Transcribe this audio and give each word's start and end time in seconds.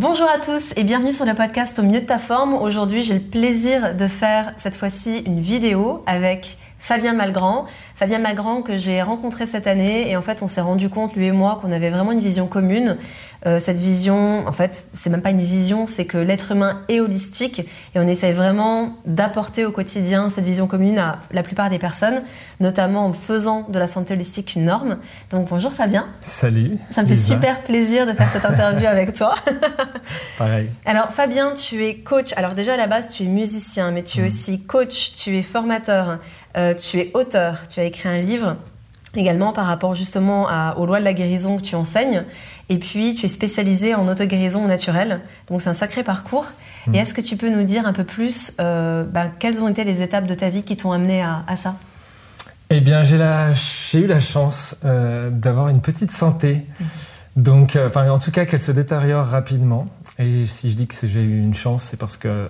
Bonjour 0.00 0.28
à 0.30 0.38
tous 0.38 0.72
et 0.76 0.84
bienvenue 0.84 1.12
sur 1.12 1.24
le 1.24 1.34
podcast 1.34 1.76
Au 1.80 1.82
mieux 1.82 2.00
de 2.00 2.06
ta 2.06 2.18
forme. 2.18 2.54
Aujourd'hui, 2.54 3.02
j'ai 3.02 3.14
le 3.14 3.20
plaisir 3.20 3.96
de 3.96 4.06
faire 4.06 4.54
cette 4.56 4.76
fois-ci 4.76 5.24
une 5.26 5.40
vidéo 5.40 6.04
avec 6.06 6.56
Fabien 6.88 7.12
Malgrand. 7.12 7.66
Fabien 7.96 8.18
Malgrand 8.18 8.62
que 8.62 8.78
j'ai 8.78 9.02
rencontré 9.02 9.44
cette 9.44 9.66
année 9.66 10.10
et 10.10 10.16
en 10.16 10.22
fait 10.22 10.42
on 10.42 10.48
s'est 10.48 10.62
rendu 10.62 10.88
compte 10.88 11.14
lui 11.14 11.26
et 11.26 11.32
moi 11.32 11.58
qu'on 11.60 11.70
avait 11.70 11.90
vraiment 11.90 12.12
une 12.12 12.20
vision 12.20 12.46
commune. 12.46 12.96
Euh, 13.46 13.60
cette 13.60 13.78
vision, 13.78 14.48
en 14.48 14.52
fait, 14.52 14.84
c'est 14.94 15.10
même 15.10 15.22
pas 15.22 15.30
une 15.30 15.40
vision, 15.40 15.86
c'est 15.86 16.06
que 16.06 16.18
l'être 16.18 16.50
humain 16.50 16.82
est 16.88 16.98
holistique 16.98 17.60
et 17.60 17.98
on 18.00 18.06
essaie 18.08 18.32
vraiment 18.32 18.96
d'apporter 19.06 19.64
au 19.64 19.70
quotidien 19.70 20.28
cette 20.28 20.44
vision 20.44 20.66
commune 20.66 20.98
à 20.98 21.20
la 21.30 21.44
plupart 21.44 21.70
des 21.70 21.78
personnes, 21.78 22.22
notamment 22.58 23.06
en 23.06 23.12
faisant 23.12 23.66
de 23.68 23.78
la 23.78 23.86
santé 23.86 24.14
holistique 24.14 24.56
une 24.56 24.64
norme. 24.64 24.98
Donc 25.30 25.48
bonjour 25.50 25.72
Fabien. 25.72 26.06
Salut. 26.20 26.78
Ça 26.90 27.04
me 27.04 27.08
fait 27.08 27.16
super 27.16 27.62
plaisir 27.62 28.06
de 28.06 28.12
faire 28.12 28.28
cette 28.32 28.44
interview 28.44 28.86
avec 28.86 29.12
toi. 29.12 29.36
Pareil. 30.38 30.70
Alors 30.84 31.12
Fabien, 31.12 31.54
tu 31.54 31.84
es 31.84 31.94
coach. 31.94 32.32
Alors 32.36 32.54
déjà 32.54 32.74
à 32.74 32.76
la 32.76 32.88
base, 32.88 33.08
tu 33.10 33.22
es 33.22 33.26
musicien, 33.26 33.92
mais 33.92 34.02
tu 34.02 34.18
es 34.18 34.22
mm. 34.22 34.26
aussi 34.26 34.64
coach, 34.64 35.12
tu 35.12 35.36
es 35.36 35.42
formateur. 35.42 36.18
Euh, 36.58 36.74
tu 36.74 36.98
es 36.98 37.10
auteur, 37.14 37.68
tu 37.68 37.80
as 37.80 37.84
écrit 37.84 38.08
un 38.08 38.18
livre 38.18 38.56
également 39.16 39.52
par 39.52 39.66
rapport 39.66 39.94
justement 39.94 40.48
aux 40.76 40.86
lois 40.86 40.98
de 40.98 41.04
la 41.04 41.14
guérison 41.14 41.56
que 41.56 41.62
tu 41.62 41.74
enseignes. 41.74 42.24
Et 42.68 42.78
puis, 42.78 43.14
tu 43.14 43.26
es 43.26 43.28
spécialisé 43.28 43.94
en 43.94 44.06
auto-guérison 44.08 44.66
naturelle. 44.66 45.20
Donc, 45.48 45.62
c'est 45.62 45.70
un 45.70 45.74
sacré 45.74 46.02
parcours. 46.02 46.46
Et 46.86 46.90
mm. 46.90 46.94
est-ce 46.96 47.14
que 47.14 47.20
tu 47.20 47.36
peux 47.36 47.48
nous 47.48 47.64
dire 47.64 47.86
un 47.86 47.92
peu 47.92 48.04
plus 48.04 48.52
euh, 48.60 49.04
ben, 49.04 49.30
quelles 49.38 49.62
ont 49.62 49.68
été 49.68 49.84
les 49.84 50.02
étapes 50.02 50.26
de 50.26 50.34
ta 50.34 50.50
vie 50.50 50.64
qui 50.64 50.76
t'ont 50.76 50.92
amené 50.92 51.22
à, 51.22 51.56
ça? 51.56 51.76
Eh 52.70 52.80
bien, 52.80 53.02
j'ai 53.02 53.16
eu 53.98 54.06
la 54.06 54.20
chance 54.20 54.76
euh, 54.84 55.30
d'avoir 55.30 55.68
une 55.68 55.80
petite 55.80 56.12
santé. 56.12 56.66
Mm. 56.78 56.84
Donc, 57.36 57.78
enfin, 57.86 58.10
en 58.10 58.18
tout 58.18 58.30
cas, 58.30 58.44
qu'elle 58.44 58.60
se 58.60 58.72
détériore 58.72 59.24
rapidement. 59.24 59.86
Et 60.18 60.44
si 60.44 60.70
je 60.70 60.76
dis 60.76 60.86
que 60.88 60.94
j'ai 61.06 61.22
eu 61.22 61.38
une 61.38 61.54
chance, 61.54 61.84
c'est 61.84 61.96
parce 61.96 62.16
que 62.16 62.48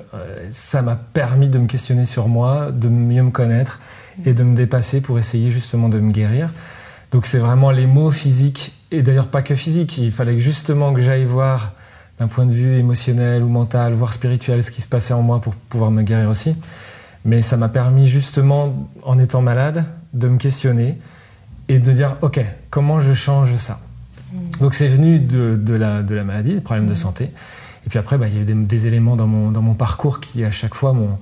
ça 0.50 0.80
m'a 0.80 0.96
permis 0.96 1.50
de 1.50 1.58
me 1.58 1.66
questionner 1.66 2.06
sur 2.06 2.26
moi, 2.26 2.70
de 2.72 2.88
mieux 2.88 3.22
me 3.22 3.30
connaître 3.30 3.78
et 4.24 4.34
de 4.34 4.42
me 4.42 4.56
dépasser 4.56 5.00
pour 5.00 5.18
essayer 5.18 5.50
justement 5.50 5.88
de 5.88 5.98
me 5.98 6.10
guérir. 6.10 6.50
Donc 7.12 7.26
c'est 7.26 7.38
vraiment 7.38 7.70
les 7.70 7.86
mots 7.86 8.10
physiques, 8.10 8.74
et 8.90 9.02
d'ailleurs 9.02 9.28
pas 9.28 9.42
que 9.42 9.54
physiques, 9.54 9.98
il 9.98 10.12
fallait 10.12 10.38
justement 10.38 10.92
que 10.92 11.00
j'aille 11.00 11.24
voir 11.24 11.72
d'un 12.18 12.26
point 12.26 12.46
de 12.46 12.52
vue 12.52 12.76
émotionnel 12.76 13.42
ou 13.42 13.48
mental, 13.48 13.92
voire 13.92 14.12
spirituel, 14.12 14.62
ce 14.62 14.70
qui 14.70 14.82
se 14.82 14.88
passait 14.88 15.14
en 15.14 15.22
moi 15.22 15.40
pour 15.40 15.54
pouvoir 15.54 15.90
me 15.90 16.02
guérir 16.02 16.28
aussi. 16.28 16.56
Mais 17.24 17.42
ça 17.42 17.56
m'a 17.56 17.68
permis 17.68 18.06
justement, 18.06 18.88
en 19.04 19.18
étant 19.18 19.40
malade, 19.40 19.84
de 20.12 20.28
me 20.28 20.36
questionner 20.36 20.98
et 21.68 21.78
de 21.78 21.92
dire, 21.92 22.16
OK, 22.22 22.40
comment 22.70 23.00
je 23.00 23.12
change 23.12 23.54
ça? 23.54 23.80
Mm. 24.32 24.36
Donc 24.60 24.74
c'est 24.74 24.88
venu 24.88 25.20
de, 25.20 25.74
la, 25.74 26.02
de 26.02 26.14
la 26.14 26.24
maladie, 26.24 26.54
des 26.54 26.60
problèmes 26.60 26.86
de 26.86 26.92
mm. 26.92 26.96
santé. 26.96 27.24
Et 27.86 27.88
puis 27.88 27.98
après, 27.98 28.18
bah, 28.18 28.26
il 28.28 28.34
y 28.34 28.38
a 28.38 28.42
eu 28.42 28.54
des, 28.64 28.86
éléments 28.86 29.16
dans 29.16 29.26
mon, 29.26 29.50
dans 29.50 29.62
mon 29.62 29.74
parcours 29.74 30.20
qui, 30.20 30.44
à 30.44 30.50
chaque 30.50 30.74
fois, 30.74 30.92
m'ont 30.92 31.18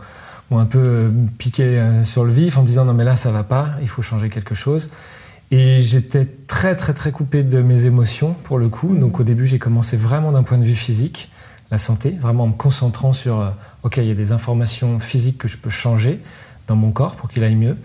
un 0.52 0.64
peu 0.64 0.82
euh, 0.82 1.10
piqué 1.38 1.64
euh, 1.64 2.04
sur 2.04 2.24
le 2.24 2.32
vif 2.32 2.56
en 2.56 2.62
me 2.62 2.66
disant 2.66 2.84
non 2.84 2.94
mais 2.94 3.04
là 3.04 3.16
ça 3.16 3.30
va 3.30 3.42
pas, 3.42 3.70
il 3.82 3.88
faut 3.88 4.02
changer 4.02 4.28
quelque 4.28 4.54
chose. 4.54 4.90
Et 5.50 5.80
j'étais 5.80 6.26
très 6.46 6.74
très 6.76 6.92
très 6.92 7.12
coupé 7.12 7.42
de 7.42 7.62
mes 7.62 7.84
émotions 7.84 8.34
pour 8.44 8.58
le 8.58 8.68
coup. 8.68 8.94
Donc 8.94 9.20
au 9.20 9.24
début 9.24 9.46
j'ai 9.46 9.58
commencé 9.58 9.96
vraiment 9.96 10.32
d'un 10.32 10.42
point 10.42 10.58
de 10.58 10.64
vue 10.64 10.74
physique, 10.74 11.30
la 11.70 11.78
santé, 11.78 12.16
vraiment 12.20 12.44
en 12.44 12.48
me 12.48 12.52
concentrant 12.52 13.12
sur 13.12 13.40
euh, 13.40 13.50
ok 13.82 13.96
il 13.98 14.06
y 14.06 14.10
a 14.10 14.14
des 14.14 14.32
informations 14.32 14.98
physiques 14.98 15.38
que 15.38 15.48
je 15.48 15.56
peux 15.56 15.70
changer 15.70 16.20
dans 16.68 16.76
mon 16.76 16.90
corps 16.90 17.16
pour 17.16 17.28
qu'il 17.28 17.42
aille 17.44 17.56
mieux. 17.56 17.76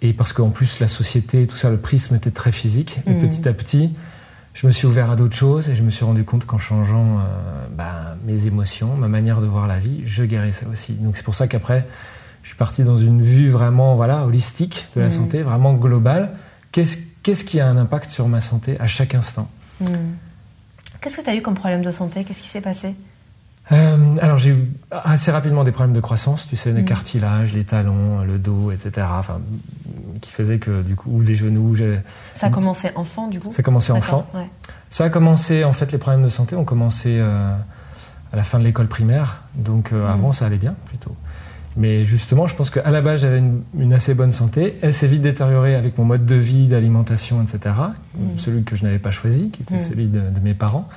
Et 0.00 0.12
parce 0.12 0.32
qu'en 0.32 0.50
plus 0.50 0.78
la 0.80 0.86
société, 0.86 1.46
tout 1.46 1.56
ça, 1.56 1.70
le 1.70 1.76
prisme 1.76 2.14
était 2.14 2.30
très 2.30 2.52
physique. 2.52 3.00
Et 3.06 3.10
mmh. 3.10 3.20
petit 3.20 3.48
à 3.48 3.52
petit, 3.52 3.90
je 4.60 4.66
me 4.66 4.72
suis 4.72 4.88
ouvert 4.88 5.08
à 5.08 5.14
d'autres 5.14 5.36
choses 5.36 5.70
et 5.70 5.76
je 5.76 5.84
me 5.84 5.90
suis 5.90 6.04
rendu 6.04 6.24
compte 6.24 6.44
qu'en 6.44 6.58
changeant 6.58 7.20
euh, 7.20 7.66
bah, 7.70 8.16
mes 8.26 8.48
émotions, 8.48 8.96
ma 8.96 9.06
manière 9.06 9.40
de 9.40 9.46
voir 9.46 9.68
la 9.68 9.78
vie, 9.78 10.02
je 10.04 10.24
guérissais 10.24 10.66
aussi. 10.66 10.94
Donc 10.94 11.16
c'est 11.16 11.22
pour 11.22 11.36
ça 11.36 11.46
qu'après, 11.46 11.86
je 12.42 12.48
suis 12.48 12.56
parti 12.56 12.82
dans 12.82 12.96
une 12.96 13.22
vue 13.22 13.50
vraiment 13.50 13.94
voilà, 13.94 14.26
holistique 14.26 14.88
de 14.96 15.00
la 15.00 15.06
mmh. 15.06 15.10
santé, 15.10 15.42
vraiment 15.42 15.74
globale. 15.74 16.32
Qu'est-ce 16.72 17.44
qui 17.44 17.60
a 17.60 17.68
un 17.68 17.76
impact 17.76 18.10
sur 18.10 18.26
ma 18.26 18.40
santé 18.40 18.76
à 18.80 18.88
chaque 18.88 19.14
instant? 19.14 19.48
Mmh. 19.80 19.86
Qu'est-ce 21.00 21.18
que 21.18 21.22
tu 21.22 21.30
as 21.30 21.36
eu 21.36 21.42
comme 21.42 21.54
problème 21.54 21.82
de 21.82 21.92
santé? 21.92 22.24
Qu'est-ce 22.24 22.42
qui 22.42 22.48
s'est 22.48 22.60
passé? 22.60 22.96
Euh, 23.70 24.16
alors 24.20 24.38
j'ai 24.38 24.50
eu 24.50 24.72
assez 24.90 25.30
rapidement 25.30 25.62
des 25.62 25.72
problèmes 25.72 25.94
de 25.94 26.00
croissance, 26.00 26.48
tu 26.48 26.56
sais, 26.56 26.72
les 26.72 26.82
mm. 26.82 26.86
cartilages, 26.86 27.52
les 27.52 27.64
talons, 27.64 28.22
le 28.22 28.38
dos, 28.38 28.72
etc. 28.72 29.06
Enfin, 29.10 29.40
qui 30.20 30.30
faisaient 30.30 30.58
que 30.58 30.82
du 30.82 30.96
coup, 30.96 31.20
les 31.20 31.34
genoux. 31.34 31.76
Ça 32.34 32.46
a 32.46 32.50
commencé 32.50 32.90
enfant 32.94 33.28
du 33.28 33.38
coup. 33.38 33.50
Ça 33.52 33.60
a 33.60 33.62
commencé 33.62 33.92
enfant. 33.92 34.26
Ça 34.90 35.04
a 35.04 35.10
commencé 35.10 35.64
en 35.64 35.72
fait 35.72 35.92
les 35.92 35.98
problèmes 35.98 36.24
de 36.24 36.28
santé 36.28 36.56
ont 36.56 36.64
commencé 36.64 37.18
euh, 37.18 37.54
à 38.32 38.36
la 38.36 38.44
fin 38.44 38.58
de 38.58 38.64
l'école 38.64 38.88
primaire, 38.88 39.42
donc 39.54 39.92
euh, 39.92 40.06
mm. 40.06 40.10
avant 40.10 40.32
ça 40.32 40.46
allait 40.46 40.56
bien 40.56 40.74
plutôt. 40.86 41.14
Mais 41.76 42.04
justement, 42.04 42.46
je 42.46 42.56
pense 42.56 42.70
qu'à 42.70 42.90
la 42.90 43.02
base 43.02 43.20
j'avais 43.20 43.42
une, 43.78 43.92
assez 43.92 44.14
bonne 44.14 44.32
santé. 44.32 44.78
Elle 44.82 44.94
s'est 44.94 45.06
vite 45.06 45.22
détériorée 45.22 45.74
avec 45.74 45.98
mon 45.98 46.04
mode 46.04 46.26
de 46.26 46.34
vie, 46.34 46.68
d'alimentation, 46.68 47.42
etc. 47.42 47.74
Mm. 48.16 48.38
Celui 48.38 48.64
que 48.64 48.76
je 48.76 48.84
n'avais 48.84 48.98
pas 48.98 49.10
choisi, 49.10 49.50
qui 49.50 49.62
était 49.62 49.78
celui 49.78 50.08
de 50.08 50.40
mes 50.42 50.54
parents. 50.54 50.88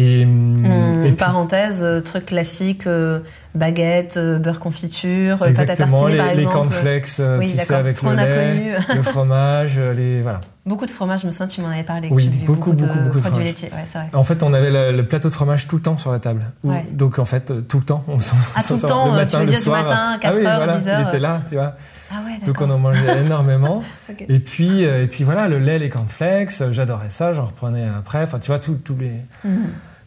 Et, 0.00 0.24
mmh, 0.24 1.04
une 1.04 1.16
parenthèse, 1.16 1.82
euh, 1.82 2.00
truc 2.00 2.26
classique, 2.26 2.86
euh, 2.86 3.20
baguette, 3.54 4.16
euh, 4.16 4.38
beurre 4.38 4.58
confiture, 4.58 5.44
Exactement, 5.44 6.04
pâte 6.04 6.20
à 6.20 6.34
les, 6.34 6.40
les 6.40 6.44
cornflakes, 6.46 7.04
tu 7.04 7.12
sais, 7.46 7.74
avec 7.74 8.00
le 8.02 8.14
lait, 8.14 8.78
le 8.94 9.02
fromage, 9.02 9.78
les 9.78 10.22
voilà. 10.22 10.40
Beaucoup 10.64 10.86
de 10.86 10.90
fromage, 10.90 11.22
je 11.22 11.26
me 11.26 11.32
souviens, 11.32 11.48
tu 11.48 11.60
m'en 11.60 11.68
avais 11.68 11.82
parlé. 11.82 12.08
Oui, 12.10 12.28
beaucoup, 12.46 12.72
beaucoup, 12.72 12.98
beaucoup, 12.98 13.16
de, 13.16 13.20
fromage. 13.20 13.44
Laitiers. 13.44 13.70
Ouais, 13.72 13.84
vrai. 13.92 14.08
En 14.12 14.22
fait, 14.22 14.42
on 14.42 14.52
avait 14.54 14.92
le, 14.92 15.02
plateau 15.06 15.28
de 15.28 15.34
fromage 15.34 15.66
tout 15.66 15.76
le 15.76 15.82
temps 15.82 15.96
sur 15.96 16.12
la 16.12 16.18
table. 16.18 16.44
Donc, 16.92 17.18
en 17.18 17.24
fait, 17.24 17.52
tout 17.68 17.78
le 17.78 17.84
temps, 17.84 18.04
on 18.08 18.20
s'en 18.20 18.36
Ah, 18.54 18.62
tout 18.62 18.74
le 18.74 18.80
temps, 18.80 19.06
le 19.06 19.12
matin, 19.12 19.40
tu 19.40 19.46
veux 19.46 19.52
dire 19.52 19.62
du 19.62 19.70
matin, 19.70 20.18
4h, 20.18 20.20
ah, 20.22 20.30
oui, 20.34 20.42
voilà, 20.42 20.78
10h. 20.78 21.00
Il 21.02 21.08
était 21.08 21.18
là, 21.18 21.42
tu 21.48 21.54
vois. 21.56 21.74
Ah 22.12 22.22
ouais, 22.24 22.44
Donc 22.44 22.60
on 22.60 22.68
en 22.70 22.78
mangeait 22.78 23.20
énormément. 23.24 23.84
Et 24.28 24.40
puis 24.40 24.82
et 24.82 25.06
puis 25.06 25.24
voilà, 25.24 25.48
le 25.48 25.58
lait, 25.58 25.78
les 25.78 25.88
cornflakes, 25.88 26.52
j'adorais 26.70 27.08
ça, 27.08 27.32
j'en 27.32 27.46
reprenais 27.46 27.86
après. 27.88 28.22
Enfin, 28.22 28.38
tu 28.38 28.48
vois, 28.48 28.58
tous 28.58 28.78
les. 28.98 29.12
Mmh 29.44 29.50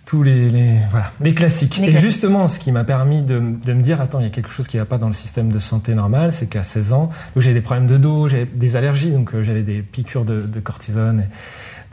tous 0.06 0.24
les, 0.24 0.50
voilà, 0.92 1.12
les 1.22 1.34
classiques. 1.34 1.80
et 1.80 1.96
justement, 1.98 2.48
ce 2.48 2.60
qui 2.60 2.72
m'a 2.72 2.84
permis 2.84 3.22
de, 3.22 3.42
de, 3.66 3.74
me 3.74 3.82
dire, 3.82 4.02
attends, 4.02 4.20
il 4.20 4.24
y 4.24 4.28
a 4.28 4.32
quelque 4.32 4.52
chose 4.52 4.68
qui 4.68 4.78
ne 4.78 4.82
va 4.82 4.86
pas 4.86 4.98
dans 4.98 5.08
le 5.08 5.14
système 5.14 5.52
de 5.52 5.60
santé 5.60 5.96
normal, 5.96 6.32
c'est 6.32 6.48
qu'à 6.48 6.64
16 6.64 6.94
ans, 6.94 7.10
j'avais 7.38 7.54
des 7.54 7.62
problèmes 7.62 7.88
de 7.88 7.98
dos, 7.98 8.28
j'avais 8.28 8.46
des 8.46 8.76
allergies, 8.76 9.12
donc 9.12 9.34
euh, 9.34 9.44
j'avais 9.44 9.62
des 9.62 9.82
piqûres 9.82 10.26
de, 10.26 10.42
de 10.42 10.60
cortisone 10.60 11.26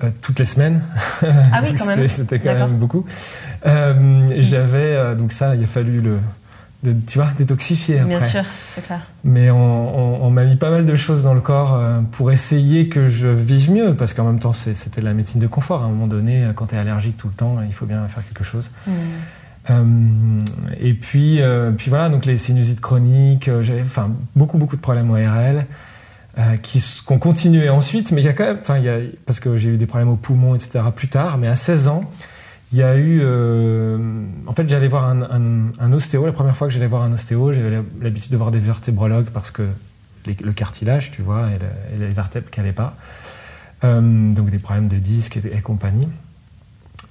euh, 0.03 0.10
toutes 0.22 0.38
les 0.38 0.44
semaines. 0.44 0.82
Ah 1.22 1.60
oui, 1.62 1.75
quand 1.78 1.87
même. 1.87 2.09
C'était 2.09 2.41
quand 2.41 2.54
même 2.54 2.78
beaucoup. 2.78 3.04
Euh, 3.66 4.27
j'avais, 4.38 5.15
donc 5.15 5.31
ça, 5.31 5.54
il 5.54 5.62
a 5.62 5.66
fallu 5.66 6.00
le, 6.00 6.19
tu 6.82 7.18
vois, 7.18 7.28
détoxifier 7.36 7.98
après. 7.98 8.18
Bien 8.18 8.20
sûr, 8.20 8.44
c'est 8.74 8.82
clair. 8.82 9.06
Mais 9.22 9.50
on, 9.50 10.30
m'a 10.30 10.44
mis 10.44 10.56
pas 10.56 10.70
mal 10.70 10.86
de 10.86 10.94
choses 10.94 11.22
dans 11.22 11.34
le 11.34 11.41
corps 11.41 11.74
euh, 11.74 12.00
pour 12.12 12.32
essayer 12.32 12.88
que 12.88 13.06
je 13.06 13.28
vive 13.28 13.70
mieux, 13.70 13.94
parce 13.94 14.14
qu'en 14.14 14.24
même 14.24 14.38
temps, 14.38 14.54
c'était 14.54 15.02
la 15.02 15.12
médecine 15.12 15.41
de 15.41 15.46
confort. 15.46 15.82
À 15.82 15.86
un 15.86 15.88
moment 15.88 16.06
donné, 16.06 16.50
quand 16.54 16.66
tu 16.66 16.76
es 16.76 16.78
allergique 16.78 17.16
tout 17.18 17.28
le 17.28 17.34
temps, 17.34 17.58
il 17.66 17.72
faut 17.72 17.86
bien 17.86 18.06
faire 18.08 18.24
quelque 18.26 18.44
chose. 18.44 18.70
Hmm. 18.86 18.92
Euh, 19.68 20.42
et 20.80 20.94
puis, 20.94 21.42
euh, 21.42 21.70
puis 21.70 21.91
voilà, 21.91 22.08
donc 22.08 22.24
les 22.24 22.38
sinusites 22.38 22.80
chroniques, 22.80 23.50
j'avais 23.60 23.82
enfin, 23.82 24.10
beaucoup, 24.34 24.56
beaucoup 24.56 24.76
de 24.76 24.80
problèmes 24.80 25.10
ORL. 25.10 25.66
qui, 26.62 26.82
ont 27.08 27.18
continué 27.18 27.68
ensuite, 27.68 28.10
mais 28.10 28.22
il 28.22 28.24
y 28.24 28.28
a 28.28 28.32
quand 28.32 28.44
même, 28.44 28.58
enfin, 28.60 28.80
parce 29.26 29.38
que 29.38 29.56
j'ai 29.56 29.70
eu 29.70 29.76
des 29.76 29.86
problèmes 29.86 30.08
aux 30.08 30.16
poumons, 30.16 30.54
etc. 30.54 30.82
plus 30.97 31.08
tard, 31.08 31.36
mais 31.36 31.48
à 31.48 31.54
16 31.54 31.88
ans, 31.88 32.10
il 32.72 32.78
y 32.78 32.82
a 32.82 32.97
eu. 32.97 33.20
Euh, 33.22 33.98
en 34.47 34.53
fait, 34.53 34.69
j'allais 34.69 34.88
voir 34.88 35.04
un, 35.06 35.92
ostéo. 35.92 36.25
La 36.26 36.32
première 36.32 36.56
fois 36.56 36.69
que 36.69 36.72
j'allais 36.72 36.86
voir 36.86 37.03
un 37.03 37.12
ostéo, 37.12 37.53
j'avais 37.53 37.82
l'habitude 38.00 38.31
de 38.31 38.36
voir 38.36 38.50
des 38.50 38.58
vertébrologues 38.58 39.31
parce 39.31 39.50
que 39.50 39.66
le 40.26 40.53
cartilage, 40.53 41.10
tu 41.10 41.22
vois, 41.22 41.48
et, 41.48 41.98
les 41.98 42.09
vertèbres 42.09 42.48
n'allaient 42.56 42.72
pas. 42.72 42.94
Euh, 43.82 44.32
donc 44.32 44.50
des 44.50 44.59
problèmes 44.59 44.88
de 44.88 44.97
disques 44.97 45.38
et, 45.38 45.60
compagnie. 45.62 46.09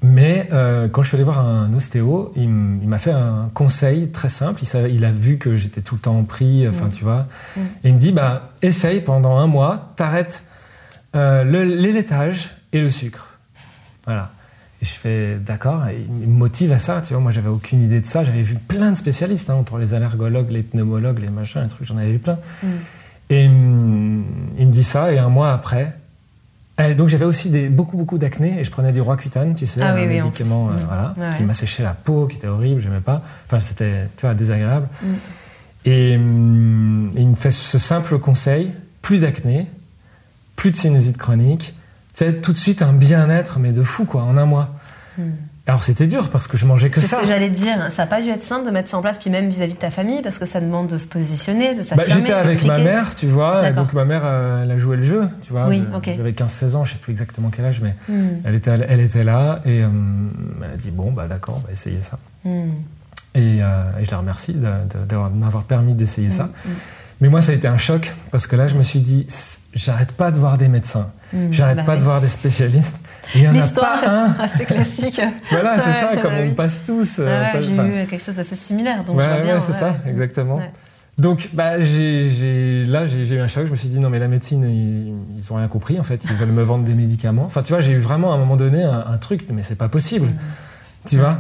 Mais 0.02 0.48
euh, 0.54 0.88
quand 0.88 1.02
je 1.02 1.10
suis 1.10 1.16
allé 1.16 1.26
voir 1.26 1.40
un 1.40 1.74
ostéo, 1.74 2.32
il 2.38 2.48
m'a 2.48 3.00
fait 3.00 3.12
un 3.12 3.50
conseil 3.54 4.12
très 4.12 4.30
simple. 4.30 4.62
Il, 4.64 4.96
il 4.96 5.04
a 5.04 5.12
vu 5.12 5.38
que 5.38 5.56
j'étais 5.56 5.82
tout 5.82 5.96
le 5.96 6.02
temps 6.02 6.24
pris, 6.24 6.66
enfin, 6.70 6.86
mmh. 6.86 6.92
tu 6.92 7.04
vois. 7.04 7.28
Mmh. 7.58 7.62
Et 7.84 7.90
il 7.90 7.96
me 7.96 8.00
dit 8.00 8.14
bah, 8.14 8.52
essaye 8.62 9.02
pendant 9.02 9.38
un 9.38 9.48
mois, 9.48 9.92
t'arrêtes 9.98 10.44
le, 11.14 11.64
les 11.64 11.92
laitages 11.92 12.56
et 12.72 12.80
le 12.80 12.90
sucre. 12.90 13.28
Voilà. 14.06 14.32
Et 14.82 14.86
je 14.86 14.94
fais 14.94 15.36
d'accord, 15.36 15.84
il 15.90 16.28
me 16.28 16.38
motive 16.38 16.72
à 16.72 16.80
ça. 16.80 17.02
Tu 17.02 17.14
vois, 17.14 17.22
moi, 17.22 17.32
j'avais 17.32 17.50
aucune 17.50 17.82
idée 17.82 18.00
de 18.00 18.06
ça. 18.06 18.24
J'avais 18.24 18.42
vu 18.42 18.56
plein 18.56 18.92
de 18.92 18.96
spécialistes, 18.96 19.50
hein, 19.50 19.56
entre 19.56 19.78
les 19.78 19.94
allergologues, 19.94 20.52
les 20.52 20.64
pneumologues, 20.64 21.20
les 21.20 21.30
machins, 21.30 21.62
les 21.62 21.68
trucs, 21.68 21.86
j'en 21.86 21.98
avais 21.98 22.14
vu 22.14 22.20
plein. 22.20 22.38
Mm. 22.64 22.68
Et 23.30 23.48
mm, 23.50 24.24
il 24.58 24.68
me 24.68 24.72
dit 24.72 24.86
ça, 24.86 25.12
et 25.12 25.20
un 25.20 25.28
mois 25.28 25.52
après. 25.52 25.96
Et 26.82 26.96
donc, 26.96 27.10
j'avais 27.10 27.26
aussi 27.26 27.50
des, 27.50 27.68
beaucoup, 27.68 27.98
beaucoup 27.98 28.18
d'acné, 28.18 28.58
et 28.58 28.64
je 28.64 28.72
prenais 28.72 28.94
du 28.94 29.02
Roaccutane, 29.02 29.54
tu 29.54 29.68
sais, 29.68 29.82
ah 29.82 29.92
un 29.92 30.06
médicament 30.06 30.70
euh, 30.70 30.74
voilà, 30.88 31.14
qui 31.36 31.44
m'a 31.44 31.54
séché 31.54 31.84
la 31.84 31.94
peau, 31.94 32.26
qui 32.28 32.38
était 32.38 32.48
horrible, 32.48 32.80
j'aimais 32.80 33.02
pas. 33.02 33.22
Enfin, 33.48 33.60
c'était, 33.60 34.08
tu 34.16 34.26
vois, 34.26 34.34
désagréable. 34.34 34.88
Mm. 35.02 35.08
Et, 35.86 36.14
il 36.14 37.28
me 37.28 37.36
fait 37.36 37.52
ce 37.52 37.78
simple 37.78 38.18
conseil 38.20 38.72
plus 39.02 39.20
d'acné, 39.20 39.68
plus 40.56 40.72
de 40.72 40.78
sinusite 40.78 41.18
chronique 41.18 41.74
c'est 42.20 42.42
tout 42.42 42.52
de 42.54 42.58
suite 42.58 42.82
un 42.82 42.94
bien-être, 42.94 43.60
mais 43.60 43.72
de 43.72 43.82
fou, 43.84 44.06
quoi, 44.06 44.24
en 44.24 44.36
un 44.38 44.46
mois. 44.46 44.70
Hmm. 45.18 45.32
Alors 45.68 45.84
c'était 45.84 46.08
dur 46.08 46.30
parce 46.32 46.48
que 46.48 46.58
je 46.58 46.66
mangeais 46.66 46.90
que 46.90 47.00
C'est 47.00 47.06
ça. 47.08 47.18
ce 47.18 47.22
que 47.22 47.28
j'allais 47.28 47.50
dire. 47.52 47.78
Ça 47.96 48.02
n'a 48.04 48.08
pas 48.08 48.22
dû 48.24 48.30
être 48.30 48.44
simple 48.44 48.66
de 48.66 48.72
mettre 48.72 48.90
ça 48.90 48.98
en 48.98 49.02
place, 49.04 49.20
puis 49.20 49.30
même 49.30 49.50
vis-à-vis 49.50 49.76
de 49.76 49.80
ta 49.80 49.92
famille, 49.92 50.22
parce 50.24 50.40
que 50.40 50.48
ça 50.48 50.60
demande 50.62 50.88
de 50.88 50.98
se 50.98 51.06
positionner, 51.06 51.74
de 51.76 51.80
Bah, 51.80 51.84
s'affirmer. 51.84 52.22
J'étais 52.22 52.34
avec 52.34 52.64
ma 52.66 52.80
mère, 52.80 53.14
tu 53.14 53.28
vois, 53.28 53.70
et 53.70 53.74
donc 53.74 53.94
ma 53.94 54.04
mère, 54.04 54.22
euh, 54.26 54.64
elle 54.64 54.72
a 54.72 54.78
joué 54.80 54.96
le 54.98 55.04
jeu, 55.04 55.30
tu 55.44 55.52
vois. 55.54 55.68
Oui. 55.68 55.84
J'avais 56.08 56.32
15-16 56.32 56.76
ans, 56.76 56.84
je 56.86 56.94
sais 56.94 56.98
plus 56.98 57.12
exactement 57.12 57.50
quel 57.56 57.66
âge, 57.66 57.82
mais 57.82 57.94
Hmm, 58.10 58.42
elle 58.46 58.56
était, 58.56 58.72
elle 58.90 59.00
était 59.00 59.24
là 59.24 59.62
et 59.66 59.84
euh, 59.84 59.88
elle 60.64 60.72
a 60.74 60.78
dit 60.78 60.90
bon, 60.92 61.12
bah 61.12 61.28
d'accord, 61.28 61.62
on 61.64 61.68
va 61.68 61.72
essayer 61.72 62.00
ça. 62.02 62.18
hmm, 62.46 62.72
Et, 63.36 63.60
euh, 63.62 63.92
et 64.02 64.06
je 64.06 64.10
la 64.12 64.18
remercie 64.18 64.54
de, 64.54 64.60
de- 64.62 65.06
d'avoir- 65.08 65.30
de 65.30 65.38
m'avoir 65.38 65.64
permis 65.64 65.94
d'essayer 65.94 66.30
ça. 66.32 66.50
Mais 67.22 67.28
moi, 67.30 67.42
ça 67.42 67.52
a 67.52 67.56
été 67.56 67.68
un 67.68 67.78
choc 67.78 68.14
parce 68.32 68.48
que 68.48 68.56
là, 68.56 68.66
je 68.66 68.76
me 68.76 68.82
suis 68.82 69.02
dit, 69.02 69.28
j'arrête 69.76 70.14
pas 70.14 70.32
de 70.32 70.40
voir 70.40 70.58
des 70.58 70.68
médecins, 70.70 71.12
hmm. 71.34 71.52
j'arrête 71.52 71.78
Bah 71.78 71.84
pas 71.84 71.98
de 71.98 72.04
voir 72.04 72.22
des 72.22 72.28
spécialistes. 72.28 73.00
Il 73.36 73.42
y 73.42 73.48
en 73.48 73.52
a 73.52 73.54
L'histoire 73.54 74.02
pas 74.02 74.10
un. 74.10 74.36
assez 74.40 74.66
classique. 74.66 75.22
Voilà, 75.52 75.78
c'est 75.78 75.90
Ouais, 75.90 75.96
ça, 76.16 76.18
comme 76.22 76.34
on 76.34 76.54
passe 76.54 76.84
tous. 76.84 77.20
euh, 77.20 77.50
Ah 77.54 77.58
ouais, 77.58 77.64
J'ai 77.64 77.74
eu 78.04 78.06
quelque 78.08 78.24
chose 78.24 78.36
d'assez 78.36 78.56
similaire, 78.56 79.04
donc 79.04 79.18
ouais, 79.18 79.60
c'est 79.60 79.74
ça, 79.74 79.96
exactement. 80.08 80.60
Donc, 81.18 81.50
bah, 81.52 81.82
j'ai, 81.82 82.30
j'ai- 82.30 82.86
là, 82.86 83.04
j'ai, 83.06 83.36
eu 83.36 83.42
un 83.42 83.48
choc. 83.48 83.66
Je 83.66 83.72
me 83.72 83.76
suis 83.76 83.90
dit, 83.90 84.00
non, 84.00 84.10
mais 84.10 84.20
la 84.20 84.30
médecine, 84.30 84.64
ils, 84.64 85.38
ils 85.38 85.52
ont 85.52 85.58
rien 85.58 85.68
compris, 85.68 86.00
en 86.00 86.04
fait. 86.04 86.24
Ils 86.24 86.34
veulent 86.34 86.48
me 86.48 86.64
vendre 86.64 86.86
des 86.86 86.94
médicaments. 86.94 87.44
Enfin, 87.44 87.62
tu 87.62 87.74
vois, 87.74 87.82
j'ai 87.82 87.92
eu 87.92 87.98
vraiment 88.00 88.32
à 88.32 88.36
un 88.36 88.38
moment 88.38 88.56
donné 88.56 88.84
un, 88.84 89.04
un 89.06 89.18
truc, 89.18 89.46
mais 89.52 89.62
c'est 89.62 89.76
pas 89.76 89.90
possible. 89.90 90.30
Tu 91.10 91.18
vois. 91.18 91.38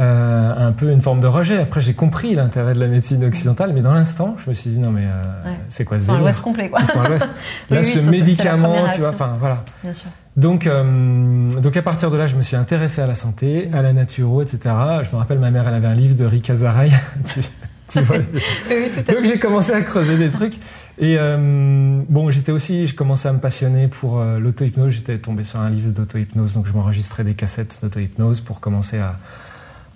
Euh, 0.00 0.52
Un 0.68 0.72
peu 0.72 0.90
une 0.90 1.00
forme 1.00 1.20
de 1.20 1.26
rejet. 1.26 1.60
Après, 1.60 1.80
j'ai 1.80 1.94
compris 1.94 2.34
l'intérêt 2.34 2.74
de 2.74 2.80
la 2.80 2.88
médecine 2.88 3.24
occidentale, 3.24 3.72
mais 3.74 3.80
dans 3.82 3.92
l'instant, 3.94 4.36
je 4.38 4.48
me 4.48 4.54
suis 4.54 4.70
dit, 4.70 4.78
non, 4.78 4.90
mais 4.90 5.04
euh, 5.04 5.50
Ouais. 5.50 5.56
c'est 5.68 5.84
quoi 5.84 5.98
ce 5.98 6.06
délire 6.06 6.20
l'Ouest 6.20 6.40
complet, 6.40 6.68
quoi. 6.70 6.80
Ils 6.80 6.86
sont 6.86 7.00
à 7.00 7.08
l'ouest. 7.08 7.28
Là, 7.70 7.78
oui, 7.80 7.84
ce 7.84 8.00
ça, 8.00 8.10
médicament, 8.10 8.88
tu 8.94 9.00
vois, 9.00 9.10
enfin, 9.10 9.36
voilà. 9.38 9.64
Bien 9.82 9.92
sûr. 9.92 10.10
Donc, 10.36 10.66
euh, 10.66 11.48
donc 11.60 11.76
à 11.76 11.82
partir 11.82 12.10
de 12.10 12.16
là, 12.16 12.26
je 12.26 12.34
me 12.34 12.42
suis 12.42 12.56
intéressé 12.56 13.00
à 13.00 13.06
la 13.06 13.14
santé, 13.14 13.70
à 13.72 13.82
la 13.82 13.92
naturo, 13.92 14.42
etc. 14.42 14.58
Je 15.02 15.10
me 15.12 15.16
rappelle, 15.16 15.38
ma 15.38 15.52
mère, 15.52 15.68
elle 15.68 15.74
avait 15.74 15.86
un 15.86 15.94
livre 15.94 16.16
de 16.16 16.24
Rick 16.24 16.50
Azaray. 16.50 16.90
tu, 17.88 18.00
vois, 18.00 18.16
Oui, 18.70 18.90
donc 19.06 19.24
j'ai 19.24 19.38
commencé 19.38 19.72
à 19.72 19.80
creuser 19.82 20.16
des 20.16 20.30
trucs. 20.30 20.54
Et 20.98 21.16
euh, 21.18 22.00
bon, 22.08 22.30
j'étais 22.30 22.52
aussi, 22.52 22.86
je 22.86 22.94
commençais 22.94 23.28
à 23.28 23.32
me 23.32 23.38
passionner 23.40 23.88
pour 23.88 24.18
euh, 24.20 24.38
l'auto-hypnose. 24.38 24.92
J'étais 24.92 25.18
tombé 25.18 25.42
sur 25.44 25.60
un 25.60 25.70
livre 25.70 25.90
d'auto-hypnose, 25.92 26.54
donc 26.54 26.66
je 26.66 26.72
m'enregistrais 26.72 27.24
des 27.24 27.34
cassettes 27.34 27.78
d'auto-hypnose 27.82 28.40
pour 28.40 28.60
commencer 28.60 28.98
à, 28.98 29.16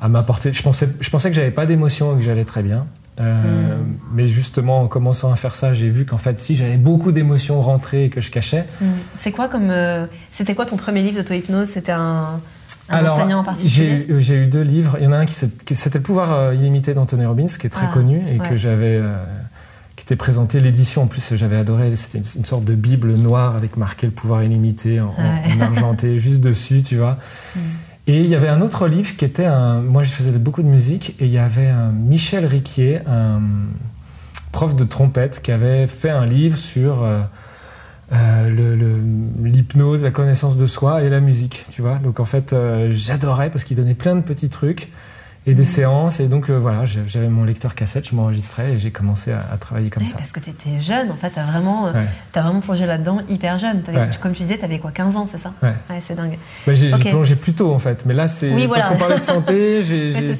à 0.01 0.09
m'apporter. 0.09 0.53
Je 0.53 0.63
pensais, 0.63 0.89
je 1.01 1.11
pensais 1.11 1.31
que 1.31 1.37
j'avais 1.37 1.51
pas 1.53 1.67
d'émotion 1.67 2.15
et 2.15 2.19
que 2.19 2.25
j'allais 2.25 2.45
très 2.45 2.63
bien. 2.63 2.87
Euh, 3.21 3.77
Mm. 3.79 3.97
Mais 4.15 4.27
justement, 4.29 4.83
en 4.83 4.87
commençant 4.89 5.33
à 5.33 5.37
faire 5.37 5.55
ça, 5.55 5.73
j'ai 5.73 5.89
vu 5.89 6.05
qu'en 6.07 6.19
fait, 6.19 6.39
si 6.39 6.55
j'avais 6.55 6.77
beaucoup 6.77 7.11
d'émotions 7.11 7.61
rentrées 7.61 8.05
et 8.05 8.11
que 8.11 8.21
je 8.21 8.31
cachais, 8.31 8.65
Hmm. 8.81 8.87
C'est 9.17 9.33
quoi 9.33 9.49
comme. 9.49 9.71
euh, 9.71 10.07
C'était 10.33 10.55
quoi 10.55 10.67
ton 10.67 10.77
premier 10.77 11.03
livre 11.03 11.17
d'auto-hypnose? 11.17 11.69
C'était 11.69 11.93
un, 11.93 12.41
un 12.89 12.97
Alors, 12.97 13.17
enseignant 13.17 13.39
en 13.41 13.43
j'ai 13.43 13.47
particulier 13.47 14.07
eu, 14.09 14.21
j'ai 14.23 14.35
eu 14.37 14.47
deux 14.47 14.63
livres. 14.63 14.97
Il 14.99 15.05
y 15.05 15.07
en 15.07 15.13
a 15.13 15.19
un 15.19 15.27
qui 15.27 15.35
c'était 15.75 15.99
Le 15.99 16.03
pouvoir 16.03 16.33
euh, 16.33 16.55
illimité 16.55 16.95
d'Anthony 16.95 17.27
Robbins, 17.27 17.47
qui 17.47 17.67
est 17.67 17.71
très 17.71 17.87
Ah, 17.91 17.93
connu 17.93 18.23
et 18.27 18.39
ouais. 18.41 18.49
que 18.49 18.57
j'avais, 18.57 18.97
euh, 18.97 19.17
qui 19.97 20.05
était 20.05 20.17
présenté. 20.17 20.61
L'édition, 20.61 21.03
en 21.03 21.07
plus, 21.07 21.35
j'avais 21.35 21.57
adoré. 21.57 21.95
C'était 21.97 22.19
une, 22.37 22.45
sorte 22.45 22.65
de 22.65 22.75
bible 22.75 23.13
noire 23.13 23.57
avec 23.57 23.77
marqué 23.77 24.07
Le 24.07 24.13
pouvoir 24.13 24.43
illimité 24.43 25.01
en, 25.01 25.07
en- 25.09 25.11
Ouais. 25.17 25.53
en 25.57 25.61
argenté 25.61 26.19
juste 26.27 26.41
dessus, 26.41 26.83
tu 26.83 26.97
vois. 26.97 27.19
Hmm. 27.57 27.59
Et 28.07 28.21
il 28.21 28.27
y 28.27 28.35
avait 28.35 28.49
un 28.49 28.63
autre 28.63 28.89
livre 28.89 29.17
qui 29.17 29.25
était 29.27 29.45
un. 29.45 29.81
Moi, 29.81 30.03
je 30.03 30.11
faisais 30.13 30.31
beaucoup 30.39 30.63
de 30.63 30.69
musique 30.69 31.15
et 31.21 31.27
il 31.27 31.31
y 31.31 31.37
avait 31.39 31.69
un 31.69 31.91
Michel 31.91 32.47
Riquier, 32.47 33.01
un 33.07 33.41
prof 34.51 34.75
de 34.75 34.85
trompette, 34.85 35.43
qui 35.43 35.53
avait 35.53 35.87
fait 35.87 36.09
un 36.11 36.25
livre 36.25 36.57
sur. 36.57 37.03
euh, 37.03 37.21
euh, 38.13 38.97
l'hypnose, 39.43 40.05
la 40.05 40.11
connaissance 40.11 40.57
de 40.57 40.67
soi 40.67 41.03
et 41.03 41.09
la 41.09 41.21
musique, 41.21 41.67
tu 41.71 41.83
vois. 41.83 41.97
Donc 41.97 42.21
en 42.21 42.25
fait, 42.25 42.53
euh, 42.53 42.89
j'adorais 42.93 43.51
parce 43.51 43.65
qu'il 43.65 43.77
donnait 43.77 43.95
plein 43.95 44.15
de 44.17 44.21
petits 44.23 44.49
trucs 44.49 44.89
et 45.47 45.55
des 45.55 45.63
Mhm. 45.63 45.69
séances. 45.69 46.21
Et 46.21 46.27
donc 46.27 46.51
euh, 46.51 46.59
voilà, 46.59 46.85
j'avais 46.85 47.29
mon 47.29 47.45
lecteur 47.45 47.75
cassette, 47.75 48.09
je 48.09 48.15
m'enregistrais 48.15 48.73
et 48.75 48.79
j'ai 48.79 48.91
commencé 48.91 49.33
à, 49.33 49.45
à 49.53 49.57
travailler 49.57 49.91
comme 49.91 50.03
Ouais, 50.03 50.09
ça. 50.09 50.17
Parce 50.19 50.33
que 50.33 50.41
tu 50.41 50.51
étais 50.51 50.79
jeune, 50.81 51.11
en 51.11 51.15
fait, 51.17 51.31
tu 51.31 51.39
as 51.39 51.45
vraiment, 51.45 51.85
Ouais. 51.87 52.07
t'as 52.33 52.43
vraiment 52.43 52.61
plongé 52.61 52.87
là-dedans 52.87 53.21
hyper 53.29 53.59
jeune. 53.59 53.83
Ouais. 53.89 54.11
tu- 54.11 54.19
Comme 54.19 54.33
tu 54.33 54.43
disais, 54.43 54.59
tu 54.59 54.65
avais 54.65 54.79
quoi, 54.79 54.91
15 54.91 55.17
ans, 55.17 55.27
c'est 55.31 55.39
ça? 55.39 55.53
Ouais. 55.63 55.73
c'est 56.07 56.15
dingue. 56.17 56.39
Bah, 56.67 56.75
j'ai 56.75 56.91
plongé 56.91 57.37
plus 57.37 57.53
tôt 57.55 57.73
en 57.73 57.79
fait, 57.79 58.05
mais 58.07 58.15
là 58.15 58.27
c'est 58.29 58.53
Oui, 58.53 58.67
voilà. 58.67 58.83
parce 58.85 58.95
qu'on 58.95 58.99
parlait 58.99 59.19
de 59.19 59.23
santé, 59.25 59.83
j'ai 59.83 60.13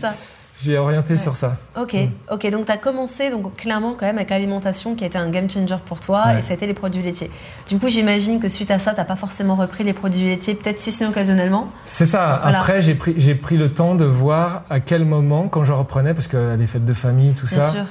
j'ai- 0.63 0.79
orienté 0.79 1.15
Ouais. 1.15 1.19
sur 1.19 1.37
ça. 1.37 1.57
Ok, 1.81 1.95
Mm. 1.95 2.09
ok. 2.35 2.51
Donc 2.51 2.67
tu 2.67 2.73
as 2.73 2.77
commencé 2.77 3.31
donc, 3.31 3.57
clairement 3.57 3.95
quand 3.99 4.07
même 4.07 4.17
avec 4.17 4.31
l'alimentation 4.31 4.95
qui 4.95 5.05
a 5.05 5.07
été 5.07 5.19
un 5.19 5.29
game 5.31 5.49
changer 5.51 5.77
pour 5.87 6.01
toi 6.01 6.25
Ouais. 6.27 6.43
et 6.49 6.53
été 6.53 6.67
les 6.67 6.75
produits 6.75 7.03
laitiers. 7.03 7.31
Du 7.69 7.79
coup, 7.79 7.89
j'imagine 7.89 8.41
que 8.41 8.49
suite 8.49 8.71
à 8.71 8.79
ça, 8.79 8.95
tu 8.95 9.05
pas 9.05 9.17
forcément 9.17 9.55
repris 9.55 9.85
les 9.85 9.93
produits 9.93 10.27
laitiers, 10.27 10.55
peut-être 10.55 10.81
si 10.81 10.93
ce 10.93 11.05
n'est 11.05 11.11
occasionnellement. 11.11 11.69
C'est 11.85 12.07
ça. 12.07 12.41
Voilà. 12.43 12.59
Après, 12.59 12.81
j'ai 12.81 12.95
pris, 12.95 13.15
j'ai 13.17 13.35
pris 13.35 13.57
le 13.57 13.71
temps 13.71 13.95
de 13.95 14.05
voir 14.05 14.63
à 14.71 14.81
quel 14.81 15.05
moment, 15.05 15.49
quand 15.49 15.65
je 15.65 15.73
reprenais, 15.73 16.15
parce 16.15 16.29
que 16.29 16.57
des 16.57 16.67
fêtes 16.67 16.85
de 16.87 16.95
famille, 16.95 17.33
tout 17.35 17.47
Bien 17.47 17.59
ça. 17.59 17.73
sûr. 17.73 17.85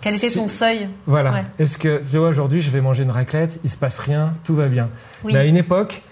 Quel 0.00 0.14
était 0.16 0.30
ton 0.32 0.48
seuil? 0.48 0.88
Voilà. 1.06 1.30
Ouais. 1.32 1.44
Est-ce 1.60 1.78
que, 1.78 2.00
tu 2.10 2.18
vois, 2.18 2.28
aujourd'hui, 2.28 2.60
je 2.60 2.70
vais 2.70 2.80
manger 2.80 3.04
une 3.04 3.12
raclette, 3.12 3.60
il 3.62 3.70
se 3.70 3.76
passe 3.76 4.00
rien, 4.00 4.32
tout 4.42 4.54
va 4.56 4.66
bien. 4.66 4.88
Oui. 5.22 5.32
Mais 5.32 5.38
à 5.38 5.44
une 5.44 5.56
époque, 5.56 6.02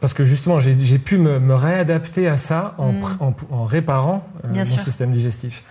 parce 0.00 0.14
que 0.14 0.24
justement, 0.24 0.58
j'ai 0.58 0.98
pu 0.98 1.18
me, 1.18 1.38
me 1.38 1.54
réadapter 1.54 2.28
à 2.28 2.36
ça 2.36 2.74
en, 2.78 2.92
Mm. 2.92 3.00
pr- 3.00 3.16
en, 3.20 3.34
en 3.54 3.64
réparant 3.64 4.22
euh, 4.44 4.48
mon 4.54 4.64
sûr. 4.64 4.78
système 4.78 5.10
digestif. 5.12 5.62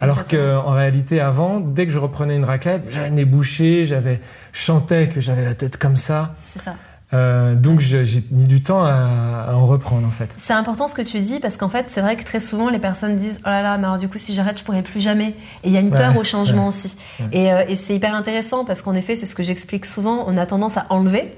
Alors 0.00 0.24
qu'en 0.24 0.72
réalité, 0.72 1.20
avant, 1.20 1.58
dès 1.58 1.86
que 1.86 1.92
je 1.92 1.98
reprenais 1.98 2.36
une 2.36 2.44
raclette, 2.44 2.82
j'avais 2.90 3.10
nez 3.10 3.24
bouché, 3.24 3.84
j'avais 3.86 4.20
je 4.52 4.60
chantais 4.60 5.08
que 5.08 5.20
j'avais 5.20 5.44
la 5.44 5.54
tête 5.54 5.78
comme 5.78 5.96
ça. 5.96 6.34
C'est 6.52 6.60
ça. 6.62 6.74
Euh, 7.14 7.54
donc 7.54 7.78
j'ai 7.78 8.02
mis 8.32 8.44
du 8.46 8.60
temps 8.62 8.82
à, 8.84 9.46
à 9.48 9.54
en 9.54 9.64
reprendre 9.64 10.06
en 10.06 10.10
fait. 10.10 10.28
C'est 10.38 10.52
important 10.52 10.88
ce 10.88 10.94
que 10.94 11.02
tu 11.02 11.20
dis 11.20 11.38
parce 11.40 11.56
qu'en 11.56 11.68
fait, 11.68 11.86
c'est 11.88 12.00
vrai 12.02 12.16
que 12.16 12.24
très 12.24 12.40
souvent 12.40 12.68
les 12.68 12.80
personnes 12.80 13.16
disent 13.16 13.40
Oh 13.44 13.48
là 13.48 13.62
là, 13.62 13.78
mais 13.78 13.84
alors 13.84 13.96
du 13.98 14.08
coup, 14.08 14.18
si 14.18 14.34
j'arrête, 14.34 14.58
je 14.58 14.64
pourrai 14.64 14.82
plus 14.82 15.00
jamais. 15.00 15.28
Et 15.62 15.68
il 15.68 15.70
y 15.70 15.76
a 15.76 15.80
une 15.80 15.90
Ouais, 15.92 15.96
peur 15.96 16.16
au 16.18 16.24
changement 16.24 16.66
aussi. 16.68 16.96
ouais. 17.20 17.26
Et, 17.32 17.52
euh, 17.52 17.62
et 17.68 17.76
c'est 17.76 17.94
hyper 17.94 18.14
intéressant 18.14 18.64
parce 18.66 18.82
qu'en 18.82 18.94
effet, 18.94 19.14
c'est 19.16 19.24
ce 19.26 19.36
que 19.36 19.44
j'explique 19.44 19.86
souvent 19.86 20.24
on 20.26 20.36
a 20.36 20.44
tendance 20.46 20.76
à 20.76 20.86
enlever 20.90 21.32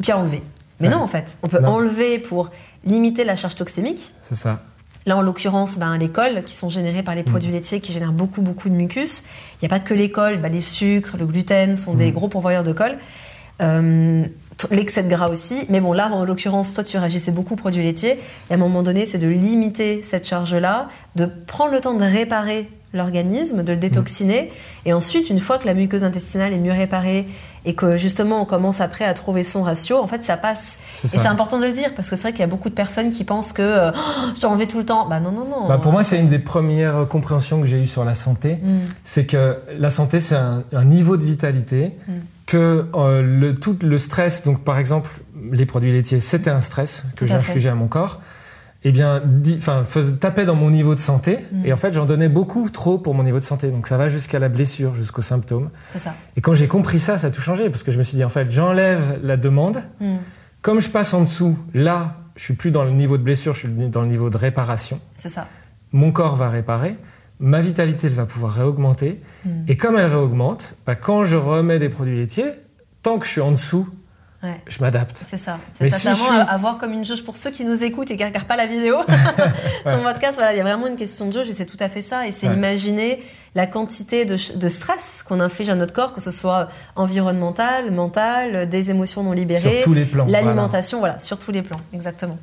puis 0.00 0.12
à 0.12 0.18
enlever. 0.18 0.40
Mais 0.80 0.88
Ouais. 0.88 0.94
non, 0.94 1.00
en 1.00 1.08
fait, 1.08 1.24
on 1.42 1.48
peut 1.48 1.60
Non. 1.60 1.68
enlever 1.70 2.18
pour 2.18 2.50
limiter 2.84 3.24
la 3.24 3.36
charge 3.36 3.56
toxémique. 3.56 4.12
C'est 4.22 4.36
ça. 4.36 4.60
Là, 5.06 5.16
en 5.16 5.22
l'occurrence, 5.22 5.78
ben, 5.78 5.96
les 5.96 6.08
cols 6.10 6.42
qui 6.44 6.54
sont 6.54 6.68
générés 6.70 7.02
par 7.02 7.14
les 7.14 7.22
Mm. 7.22 7.26
produits 7.30 7.50
laitiers 7.52 7.80
qui 7.80 7.92
génèrent 7.92 8.12
beaucoup, 8.12 8.42
beaucoup 8.42 8.68
de 8.68 8.74
mucus. 8.74 9.22
Il 9.54 9.64
n'y 9.64 9.66
a 9.66 9.70
pas 9.70 9.80
que 9.80 9.94
les 9.94 10.10
cols, 10.10 10.36
ben, 10.38 10.52
les 10.52 10.60
sucres, 10.60 11.16
le 11.18 11.24
gluten 11.26 11.76
sont 11.76 11.94
des 11.94 12.10
Mm. 12.10 12.14
gros 12.14 12.28
pourvoyeurs 12.28 12.62
de 12.62 12.72
cols. 12.72 12.98
Euh, 13.62 14.24
L'excès 14.72 15.04
de 15.04 15.08
gras 15.08 15.28
aussi. 15.28 15.64
Mais 15.68 15.80
bon, 15.80 15.92
là, 15.92 16.10
en 16.12 16.24
l'occurrence, 16.24 16.74
toi, 16.74 16.82
tu 16.82 16.98
réagissais 16.98 17.30
beaucoup 17.30 17.54
aux 17.54 17.56
produits 17.56 17.84
laitiers. 17.84 18.18
Et 18.50 18.52
à 18.52 18.54
un 18.54 18.56
moment 18.56 18.82
donné, 18.82 19.06
c'est 19.06 19.18
de 19.18 19.28
limiter 19.28 20.02
cette 20.02 20.26
charge-là, 20.26 20.88
de 21.14 21.26
prendre 21.26 21.70
le 21.72 21.80
temps 21.80 21.94
de 21.94 22.04
réparer 22.04 22.68
l'organisme, 22.92 23.62
de 23.62 23.70
le 23.72 23.78
détoxiner. 23.78 24.50
Et 24.84 24.92
ensuite, 24.92 25.30
une 25.30 25.38
fois 25.38 25.58
que 25.58 25.66
la 25.66 25.74
muqueuse 25.74 26.02
intestinale 26.02 26.52
est 26.52 26.58
mieux 26.58 26.72
réparée 26.72 27.26
et 27.64 27.74
que 27.74 27.96
justement 27.96 28.42
on 28.42 28.44
commence 28.44 28.80
après 28.80 29.04
à 29.04 29.14
trouver 29.14 29.44
son 29.44 29.62
ratio, 29.62 29.98
en 29.98 30.06
fait, 30.08 30.24
ça 30.24 30.36
passe. 30.36 30.76
Et 31.04 31.08
c'est 31.08 31.26
important 31.26 31.58
de 31.58 31.66
le 31.66 31.72
dire 31.72 31.90
parce 31.94 32.10
que 32.10 32.16
c'est 32.16 32.22
vrai 32.22 32.32
qu'il 32.32 32.40
y 32.40 32.44
a 32.44 32.48
beaucoup 32.48 32.68
de 32.68 32.74
personnes 32.74 33.10
qui 33.10 33.24
pensent 33.24 33.52
que 33.52 33.90
Oh, 33.90 34.30
je 34.34 34.40
t'ai 34.40 34.46
enlevé 34.46 34.66
tout 34.66 34.78
le 34.78 34.84
temps. 34.84 35.06
Bah 35.08 35.20
non, 35.20 35.30
non, 35.32 35.44
non. 35.44 35.68
Bah, 35.68 35.78
pour 35.78 35.92
moi, 35.92 36.02
c'est 36.04 36.18
une 36.18 36.28
des 36.28 36.38
premières 36.38 37.06
compréhensions 37.08 37.60
que 37.60 37.66
j'ai 37.66 37.82
eues 37.82 37.86
sur 37.86 38.04
la 38.04 38.14
santé. 38.14 38.54
Mm. 38.62 38.78
C'est 39.04 39.26
que 39.26 39.56
la 39.78 39.90
santé, 39.90 40.20
c'est 40.20 40.34
un, 40.36 40.62
un 40.72 40.84
niveau 40.84 41.16
de 41.16 41.24
vitalité, 41.24 41.92
Mm. 42.08 42.12
que 42.46 42.86
euh, 42.94 43.22
le, 43.22 43.54
tout 43.54 43.76
le 43.82 43.98
stress, 43.98 44.42
donc 44.44 44.64
par 44.64 44.78
exemple, 44.78 45.10
les 45.52 45.66
produits 45.66 45.92
laitiers, 45.92 46.20
c'était 46.20 46.50
un 46.50 46.60
stress 46.60 47.04
que 47.16 47.26
j'infligeais 47.26 47.68
à 47.68 47.74
mon 47.74 47.88
corps, 47.88 48.20
eh 48.84 48.92
bien, 48.92 49.20
enfin, 49.56 49.82
tapait 50.20 50.44
dans 50.46 50.54
mon 50.54 50.70
niveau 50.70 50.94
de 50.94 51.00
santé, 51.00 51.40
Mm. 51.52 51.66
et 51.66 51.72
en 51.72 51.76
fait, 51.76 51.92
j'en 51.92 52.06
donnais 52.06 52.28
beaucoup 52.28 52.70
trop 52.70 52.96
pour 52.98 53.12
mon 53.14 53.22
niveau 53.24 53.38
de 53.40 53.44
santé. 53.44 53.68
Donc 53.70 53.86
ça 53.88 53.96
va 53.96 54.08
jusqu'à 54.08 54.38
la 54.38 54.48
blessure, 54.48 54.94
jusqu'aux 54.94 55.22
symptômes. 55.22 55.70
Ça. 55.98 56.14
Et 56.36 56.40
quand 56.40 56.54
j'ai 56.54 56.68
compris 56.68 56.98
ça, 56.98 57.18
ça 57.18 57.26
a 57.26 57.30
tout 57.30 57.40
changé, 57.40 57.70
parce 57.70 57.82
que 57.82 57.90
je 57.92 57.98
me 57.98 58.02
suis 58.04 58.16
dit, 58.16 58.24
en 58.24 58.28
fait, 58.28 58.50
j'enlève 58.50 59.18
la 59.22 59.36
demande, 59.36 59.82
Mm. 60.00 60.16
comme 60.62 60.80
je 60.80 60.88
passe 60.90 61.12
en 61.14 61.22
dessous, 61.22 61.58
là, 61.74 62.14
je 62.36 62.42
suis 62.44 62.54
plus 62.54 62.70
dans 62.70 62.84
le 62.84 62.92
niveau 62.92 63.18
de 63.18 63.22
blessure, 63.24 63.52
je 63.54 63.60
suis 63.60 63.68
dans 63.68 64.02
le 64.02 64.08
niveau 64.08 64.30
de 64.30 64.36
réparation 64.36 65.00
C'est 65.18 65.28
ça. 65.28 65.48
mon 65.92 66.12
corps 66.12 66.36
va 66.36 66.48
réparer, 66.48 66.96
ma 67.40 67.60
vitalité 67.60 68.06
elle 68.06 68.12
va 68.14 68.26
pouvoir 68.26 68.52
réaugmenter, 68.52 69.20
Mm. 69.44 69.50
et 69.66 69.76
comme 69.76 69.96
elle 69.96 70.06
réaugmente, 70.06 70.74
bah, 70.86 70.94
quand 70.94 71.24
je 71.24 71.36
remets 71.36 71.80
des 71.80 71.88
produits 71.88 72.16
laitiers, 72.16 72.52
tant 73.02 73.18
que 73.18 73.26
je 73.26 73.30
suis 73.32 73.40
en 73.40 73.50
dessous, 73.50 73.88
Ouais. 74.42 74.60
je 74.68 74.78
m'adapte. 74.80 75.16
C'est 75.28 75.36
ça. 75.36 75.58
C'est 75.74 75.90
ça. 75.90 75.98
si 75.98 76.06
vraiment 76.08 76.24
suis- 76.42 76.48
à 76.48 76.56
voir 76.58 76.78
comme 76.78 76.92
une 76.92 77.04
jauge 77.04 77.24
pour 77.24 77.36
ceux 77.36 77.50
qui 77.50 77.64
nous 77.64 77.82
écoutent 77.82 78.10
et 78.12 78.16
qui 78.16 78.22
ne 78.22 78.28
regardent 78.28 78.46
pas 78.46 78.54
la 78.56 78.66
vidéo. 78.66 78.96
Son 79.84 80.02
podcast, 80.02 80.34
voilà, 80.36 80.52
il 80.54 80.58
y 80.58 80.60
a 80.60 80.62
vraiment 80.62 80.86
une 80.86 80.94
question 80.96 81.26
de 81.26 81.32
jauge 81.32 81.50
et 81.50 81.52
c'est 81.52 81.66
tout 81.66 81.76
à 81.80 81.88
fait 81.88 82.02
ça. 82.02 82.26
Et 82.26 82.30
c'est 82.32 82.46
Ouais. 82.48 82.54
imaginer 82.54 83.20
la 83.56 83.66
quantité 83.66 84.24
de 84.26 84.36
stress 84.68 85.24
qu'on 85.26 85.40
inflige 85.40 85.68
à 85.70 85.74
notre 85.74 85.92
corps, 85.92 86.12
que 86.12 86.20
ce 86.20 86.30
soit 86.30 86.68
environnemental, 86.94 87.90
mental, 87.90 88.68
des 88.68 88.90
émotions 88.90 89.22
non 89.24 89.32
libérées, 89.32 89.60
Sur 89.80 89.84
tous 89.84 89.94
les 89.94 90.04
plans. 90.04 90.26
l'alimentation, 90.28 91.00
voilà. 91.00 91.18
sur 91.18 91.38
tous 91.38 91.50
les 91.50 91.62
plans, 91.62 91.80
exactement. 91.92 92.38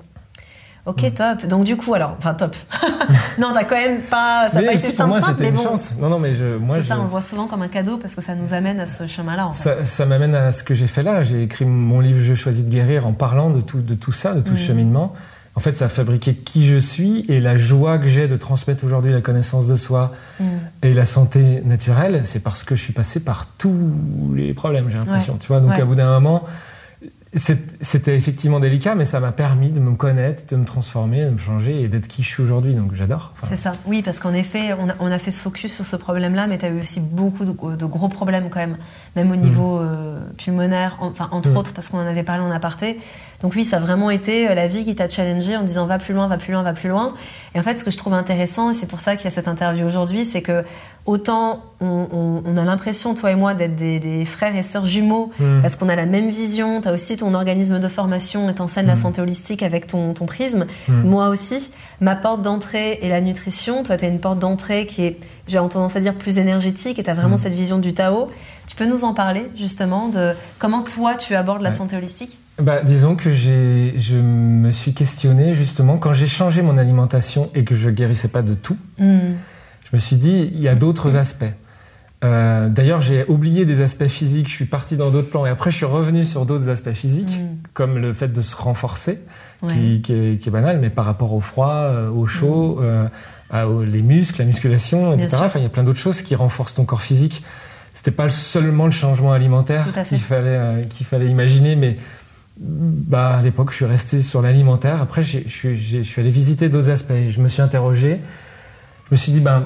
Ok, 0.86 1.14
top. 1.16 1.46
Donc 1.48 1.64
du 1.64 1.78
coup, 1.78 1.94
alors, 1.96 2.16
enfin 2.18 2.34
top. 2.36 2.56
non, 3.40 3.52
t'as 3.54 3.64
quand 3.64 3.76
même 3.76 4.02
pas, 4.02 4.50
ça 4.52 4.62
n'a 4.62 4.68
pas 4.68 4.74
été 4.76 4.88
pour 4.90 4.96
simple, 4.98 5.10
moi, 5.10 5.20
simple, 5.22 5.32
c'était 5.34 5.44
mais 5.44 5.50
une 5.50 5.56
bon. 5.56 5.64
chance. 5.64 5.94
Non, 6.00 6.10
non, 6.10 6.20
mais 6.20 6.34
je, 6.34 6.58
moi, 6.58 6.80
je, 6.80 6.86
ça, 6.88 7.00
on 7.00 7.04
le 7.04 7.10
voit 7.10 7.22
souvent 7.24 7.48
comme 7.48 7.64
un 7.64 7.68
cadeau 7.68 7.98
parce 7.98 8.14
que 8.14 8.22
ça 8.22 8.36
nous 8.36 8.54
amène 8.54 8.80
à 8.80 8.86
ce 8.86 9.08
chemin-là. 9.08 9.48
En 9.48 9.52
fait. 9.52 9.58
ça, 9.64 9.84
ça 9.84 10.06
m'amène 10.06 10.36
à 10.36 10.52
ce 10.52 10.64
que 10.64 10.76
j'ai 10.76 10.88
fait 10.88 11.02
là. 11.02 11.24
J'ai 11.24 11.42
écrit 11.44 11.66
mon 11.66 12.00
livre 12.02 12.22
Je 12.22 12.36
choisis 12.36 12.64
de 12.64 12.70
guérir 12.70 13.08
en 13.08 13.14
parlant 13.14 13.50
de 13.50 13.62
tout, 13.62 13.82
de 13.82 13.96
tout 13.96 14.12
ça, 14.12 14.34
de 14.36 14.42
tout 14.42 14.56
ce 14.56 14.62
Mhm. 14.62 14.68
cheminement. 14.68 15.14
en 15.56 15.60
fait, 15.62 15.76
ça 15.78 15.86
a 15.86 15.88
fabriqué 15.88 16.36
qui 16.36 16.68
je 16.68 16.76
suis 16.78 17.24
et 17.30 17.40
la 17.40 17.56
joie 17.58 17.98
que 17.98 18.08
j'ai 18.08 18.28
de 18.28 18.36
transmettre 18.36 18.84
aujourd'hui 18.84 19.12
la 19.14 19.22
connaissance 19.22 19.68
de 19.68 19.76
soi 19.78 20.12
mm. 20.42 20.44
et 20.84 20.94
la 20.94 21.06
santé 21.06 21.62
naturelle, 21.66 22.22
c'est 22.26 22.42
parce 22.42 22.64
que 22.66 22.76
je 22.76 22.82
suis 22.82 22.92
passé 22.94 23.22
par 23.22 23.46
tous 23.58 24.34
les 24.36 24.54
problèmes, 24.54 24.90
j'ai 24.90 24.98
l'impression. 24.98 25.38
Tu 25.40 25.48
vois, 25.48 25.62
donc 25.62 25.80
à 25.80 25.86
bout 25.86 25.96
d'un 25.96 26.10
moment, 26.12 26.44
c'était 27.36 28.16
effectivement 28.16 28.60
délicat, 28.60 28.96
mais 28.96 29.04
ça 29.04 29.20
m'a 29.20 29.32
permis 29.34 29.72
de 29.72 29.80
me 29.80 29.96
connaître, 29.96 30.44
de 30.48 30.56
me 30.56 30.64
transformer, 30.66 31.26
de 31.26 31.32
me 31.32 31.38
changer 31.38 31.82
et 31.82 31.88
d'être 31.90 32.08
qui 32.08 32.24
je 32.24 32.30
suis 32.30 32.42
aujourd'hui. 32.42 32.76
Donc 32.76 32.94
j'adore. 32.94 33.34
c'est 33.50 33.58
ça. 33.58 33.74
Oui, 33.86 34.02
parce 34.02 34.20
qu'en 34.20 34.34
effet, 34.34 34.74
on 35.00 35.12
a, 35.12 35.20
fait 35.20 35.32
ce 35.32 35.42
focus 35.42 35.74
sur 35.74 35.86
ce 35.86 35.98
problème-là, 35.98 36.48
mais 36.48 36.58
tu 36.58 36.66
as 36.66 36.70
eu 36.70 36.80
aussi 36.80 37.02
beaucoup 37.02 37.44
de, 37.44 37.86
gros 37.86 38.08
problèmes 38.08 38.50
quand 38.50 38.60
même, 38.60 38.78
même 39.16 39.32
au 39.32 39.36
niveau 39.36 39.80
mm. 39.80 39.84
euh, 39.84 40.20
pulmonaire, 40.38 40.98
enfin 41.00 41.28
entre 41.32 41.50
mm. 41.50 41.58
autres, 41.58 41.74
parce 41.74 41.90
qu'on 41.90 42.00
en 42.00 42.08
avait 42.08 42.24
parlé 42.24 42.42
en 42.42 42.52
aparté. 42.52 43.00
Donc 43.42 43.54
oui, 43.56 43.66
ça 43.66 43.78
a 43.78 43.80
vraiment 43.80 44.12
été 44.12 44.50
euh, 44.50 44.56
la 44.56 44.68
vie 44.68 44.86
qui 44.86 44.96
t'a 44.96 45.10
challengé 45.10 45.58
en 45.58 45.64
disant 45.64 45.86
va 45.86 46.00
plus 46.00 46.14
loin, 46.14 46.28
va 46.28 46.38
plus 46.38 46.54
loin, 46.54 46.64
va 46.64 46.74
plus 46.74 46.90
loin. 46.90 47.16
Et 47.54 47.60
en 47.60 47.64
fait, 47.64 47.78
ce 47.78 47.84
que 47.84 47.92
je 47.92 47.98
trouve 47.98 48.14
intéressant, 48.14 48.72
et 48.72 48.74
c'est 48.74 48.88
pour 48.88 49.02
ça 49.02 49.16
qu'il 49.16 49.26
y 49.26 49.28
a 49.28 49.32
cette 49.32 49.48
interview 49.48 49.86
aujourd'hui, 49.86 50.26
c'est 50.26 50.42
que 50.42 50.64
autant 51.06 51.64
on, 51.82 52.58
a 52.58 52.64
l'impression, 52.64 53.14
toi 53.14 53.32
et 53.32 53.36
moi, 53.36 53.54
d'être 53.54 53.76
des, 53.76 54.26
frères 54.26 54.56
et 54.56 54.64
sœurs 54.64 54.86
jumeaux, 54.86 55.32
mm. 55.40 55.62
parce 55.62 55.76
qu'on 55.76 55.90
a 55.90 55.96
la 55.96 56.06
même 56.06 56.30
vision. 56.30 56.82
Tu 56.82 56.88
as 56.88 56.94
aussi 56.94 57.18
ton 57.18 57.34
organisme 57.34 57.80
de 57.80 57.88
formation 57.88 58.50
et 58.50 58.56
t'enseignes 58.56 58.88
la 58.88 58.96
mm. 58.96 59.02
santé 59.02 59.22
holistique 59.22 59.62
avec 59.62 59.88
ton, 59.88 60.14
prisme. 60.26 60.66
Mm. 60.88 61.02
Moi 61.04 61.30
aussi, 61.30 61.70
ma 62.02 62.16
porte 62.16 62.42
d'entrée 62.42 63.00
est 63.02 63.10
la 63.10 63.22
nutrition. 63.22 63.84
Toi, 63.84 63.98
tu 63.98 64.06
as 64.06 64.08
une 64.08 64.20
porte 64.20 64.40
d'entrée 64.40 64.88
qui 64.88 65.04
est, 65.04 65.20
j'ai 65.48 65.58
tendance 65.58 65.96
à 65.96 66.00
dire, 66.00 66.16
plus 66.16 66.38
énergétique 66.40 66.98
et 66.98 67.04
tu 67.04 67.10
as 67.10 67.14
vraiment 67.14 67.38
cette 67.38 67.54
vision 67.54 67.78
du 67.78 67.94
Tao. 67.94 68.28
Tu 68.68 68.76
peux 68.76 68.86
nous 68.86 69.04
en 69.04 69.14
parler, 69.14 69.44
justement, 69.56 70.10
de 70.10 70.32
comment 70.58 70.82
toi, 70.82 71.14
tu 71.16 71.36
abordes 71.36 71.62
la 71.62 71.72
santé 71.72 71.96
holistique? 71.96 72.40
Bah, 72.60 72.82
disons 72.84 73.16
que 73.16 73.32
je 73.32 74.16
me 74.16 74.72
suis 74.72 74.94
questionné 74.94 75.54
justement 75.54 75.98
quand 75.98 76.14
j'ai 76.14 76.28
changé 76.28 76.62
mon 76.62 76.78
alimentation 76.78 77.52
et 77.54 77.64
que 77.64 77.76
je 77.76 77.90
guérissais 77.90 78.30
pas 78.30 78.42
de 78.42 78.54
tout 78.54 78.78
je 79.86 79.96
me 79.96 80.00
suis 80.00 80.16
dit, 80.16 80.50
il 80.54 80.60
y 80.60 80.68
a 80.68 80.76
d'autres 80.76 81.16
aspects. 81.16 81.46
Euh, 82.24 82.70
d'ailleurs, 82.70 83.02
j'ai 83.02 83.26
oublié 83.28 83.66
des 83.66 83.82
aspects 83.82 84.08
physiques, 84.08 84.48
je 84.48 84.54
suis 84.54 84.66
parti 84.66 84.98
dans 84.98 85.12
d'autres 85.12 85.30
plans 85.30 85.46
et 85.46 85.50
après 85.50 85.70
je 85.70 85.76
suis 85.76 85.86
revenu 85.86 86.26
sur 86.26 86.46
d'autres 86.46 86.70
aspects 86.70 86.94
physiques, 86.94 87.40
mm. 87.40 87.58
comme 87.74 87.98
le 87.98 88.14
fait 88.14 88.30
de 88.30 88.42
se 88.42 88.56
renforcer, 88.56 89.20
qui, 89.68 90.02
est, 90.10 90.50
banal, 90.50 90.80
mais 90.80 90.90
par 90.90 91.06
rapport 91.06 91.34
au 91.34 91.42
froid, 91.42 91.74
euh, 91.74 92.10
au 92.10 92.26
chaud, 92.26 92.80
mm. 92.80 93.10
euh, 93.54 93.86
les 93.86 94.02
muscles, 94.02 94.40
la 94.40 94.46
musculation, 94.46 95.14
etc. 95.14 95.38
Enfin, 95.42 95.60
il 95.60 95.64
y 95.64 95.68
a 95.68 95.70
plein 95.70 95.84
d'autres 95.84 96.00
choses 96.00 96.22
qui 96.22 96.36
renforcent 96.36 96.74
ton 96.74 96.86
corps 96.86 97.02
physique. 97.02 97.44
C'était 97.94 98.12
pas 98.12 98.30
seulement 98.30 98.86
le 98.86 98.92
changement 98.92 99.32
alimentaire 99.32 99.88
qu'il 100.04 100.20
fallait, 100.20 100.86
qu'il 100.90 101.06
fallait 101.06 101.28
imaginer, 101.28 101.76
mais 101.76 101.98
bah, 102.58 103.38
à 103.38 103.42
l'époque, 103.42 103.72
je 103.72 103.76
suis 103.76 103.86
resté 103.86 104.22
sur 104.22 104.42
l'alimentaire. 104.42 105.02
Après, 105.02 105.24
je 105.24 105.48
suis 105.48 106.22
allé 106.22 106.30
visiter 106.30 106.70
d'autres 106.70 106.90
aspects. 106.90 107.14
Je 107.30 107.40
me 107.40 107.48
suis 107.48 107.62
interrogé. 107.62 108.20
Je 109.08 109.12
me 109.12 109.18
suis 109.18 109.32
dit, 109.32 109.40
ben, 109.40 109.66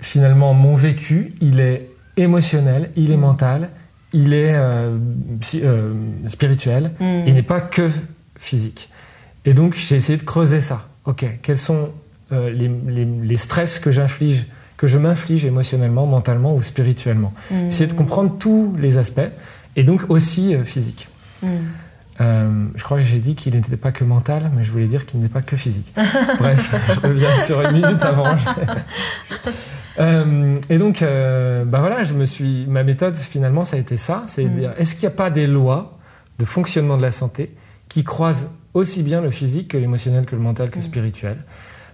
finalement, 0.00 0.52
mon 0.54 0.74
vécu, 0.74 1.34
il 1.40 1.60
est 1.60 1.88
émotionnel, 2.16 2.90
il 2.96 3.12
est 3.12 3.16
mm. 3.16 3.20
mental, 3.20 3.70
il 4.12 4.34
est 4.34 4.54
euh, 4.54 4.98
euh, 5.54 5.92
spirituel, 6.26 6.92
mm. 7.00 7.22
il 7.26 7.34
n'est 7.34 7.42
pas 7.42 7.60
que 7.60 7.88
physique. 8.36 8.90
Et 9.44 9.54
donc, 9.54 9.74
j'ai 9.74 9.96
essayé 9.96 10.18
de 10.18 10.22
creuser 10.22 10.60
ça. 10.60 10.88
Ok, 11.04 11.24
quels 11.42 11.58
sont 11.58 11.90
euh, 12.32 12.50
les, 12.50 13.36
stress 13.36 13.78
que 13.78 13.90
j'inflige, 13.90 14.46
que 14.76 14.86
je 14.86 14.98
m'inflige 14.98 15.44
émotionnellement, 15.44 16.06
mentalement 16.06 16.54
ou 16.54 16.62
spirituellement 16.62 17.32
mm. 17.50 17.68
Essayer 17.68 17.86
de 17.86 17.94
comprendre 17.94 18.36
tous 18.38 18.74
les 18.78 18.98
aspects, 18.98 19.20
et 19.76 19.84
donc 19.84 20.10
aussi 20.10 20.54
physique. 20.64 21.08
Euh, 22.20 22.66
je 22.74 22.84
crois 22.84 22.98
que 22.98 23.04
j'ai 23.04 23.18
dit 23.18 23.34
qu'il 23.34 23.54
n'était 23.54 23.76
pas 23.76 23.92
que 23.92 24.04
mental, 24.04 24.50
mais 24.54 24.64
je 24.64 24.70
voulais 24.70 24.86
dire 24.86 25.06
qu'il 25.06 25.20
n'est 25.20 25.28
pas 25.28 25.42
que 25.42 25.56
physique. 25.56 25.92
Bref, 26.38 26.74
je 26.88 27.00
reviens 27.00 27.36
sur 27.38 27.60
une 27.62 27.72
minute 27.72 28.02
avant. 28.02 28.34
euh, 29.98 30.56
et 30.68 30.78
donc, 30.78 31.02
euh, 31.02 31.64
bah 31.64 31.80
voilà, 31.80 32.02
je 32.02 32.14
me 32.14 32.24
suis. 32.24 32.66
Ma 32.66 32.84
méthode 32.84 33.16
finalement, 33.16 33.64
ça 33.64 33.76
a 33.76 33.78
été 33.80 33.96
ça. 33.96 34.24
C'est 34.26 34.44
mm. 34.44 34.54
dire, 34.54 34.74
est-ce 34.76 34.94
qu'il 34.94 35.08
n'y 35.08 35.14
a 35.14 35.16
pas 35.16 35.30
des 35.30 35.46
lois 35.46 35.98
de 36.38 36.44
fonctionnement 36.44 36.96
de 36.96 37.02
la 37.02 37.10
santé 37.10 37.54
qui 37.88 38.04
croisent 38.04 38.50
aussi 38.74 39.02
bien 39.02 39.20
le 39.20 39.30
physique 39.30 39.68
que 39.68 39.78
l'émotionnel, 39.78 40.26
que 40.26 40.36
le 40.36 40.42
mental, 40.42 40.70
que 40.70 40.76
le 40.76 40.80
mm. 40.80 40.84
spirituel? 40.84 41.36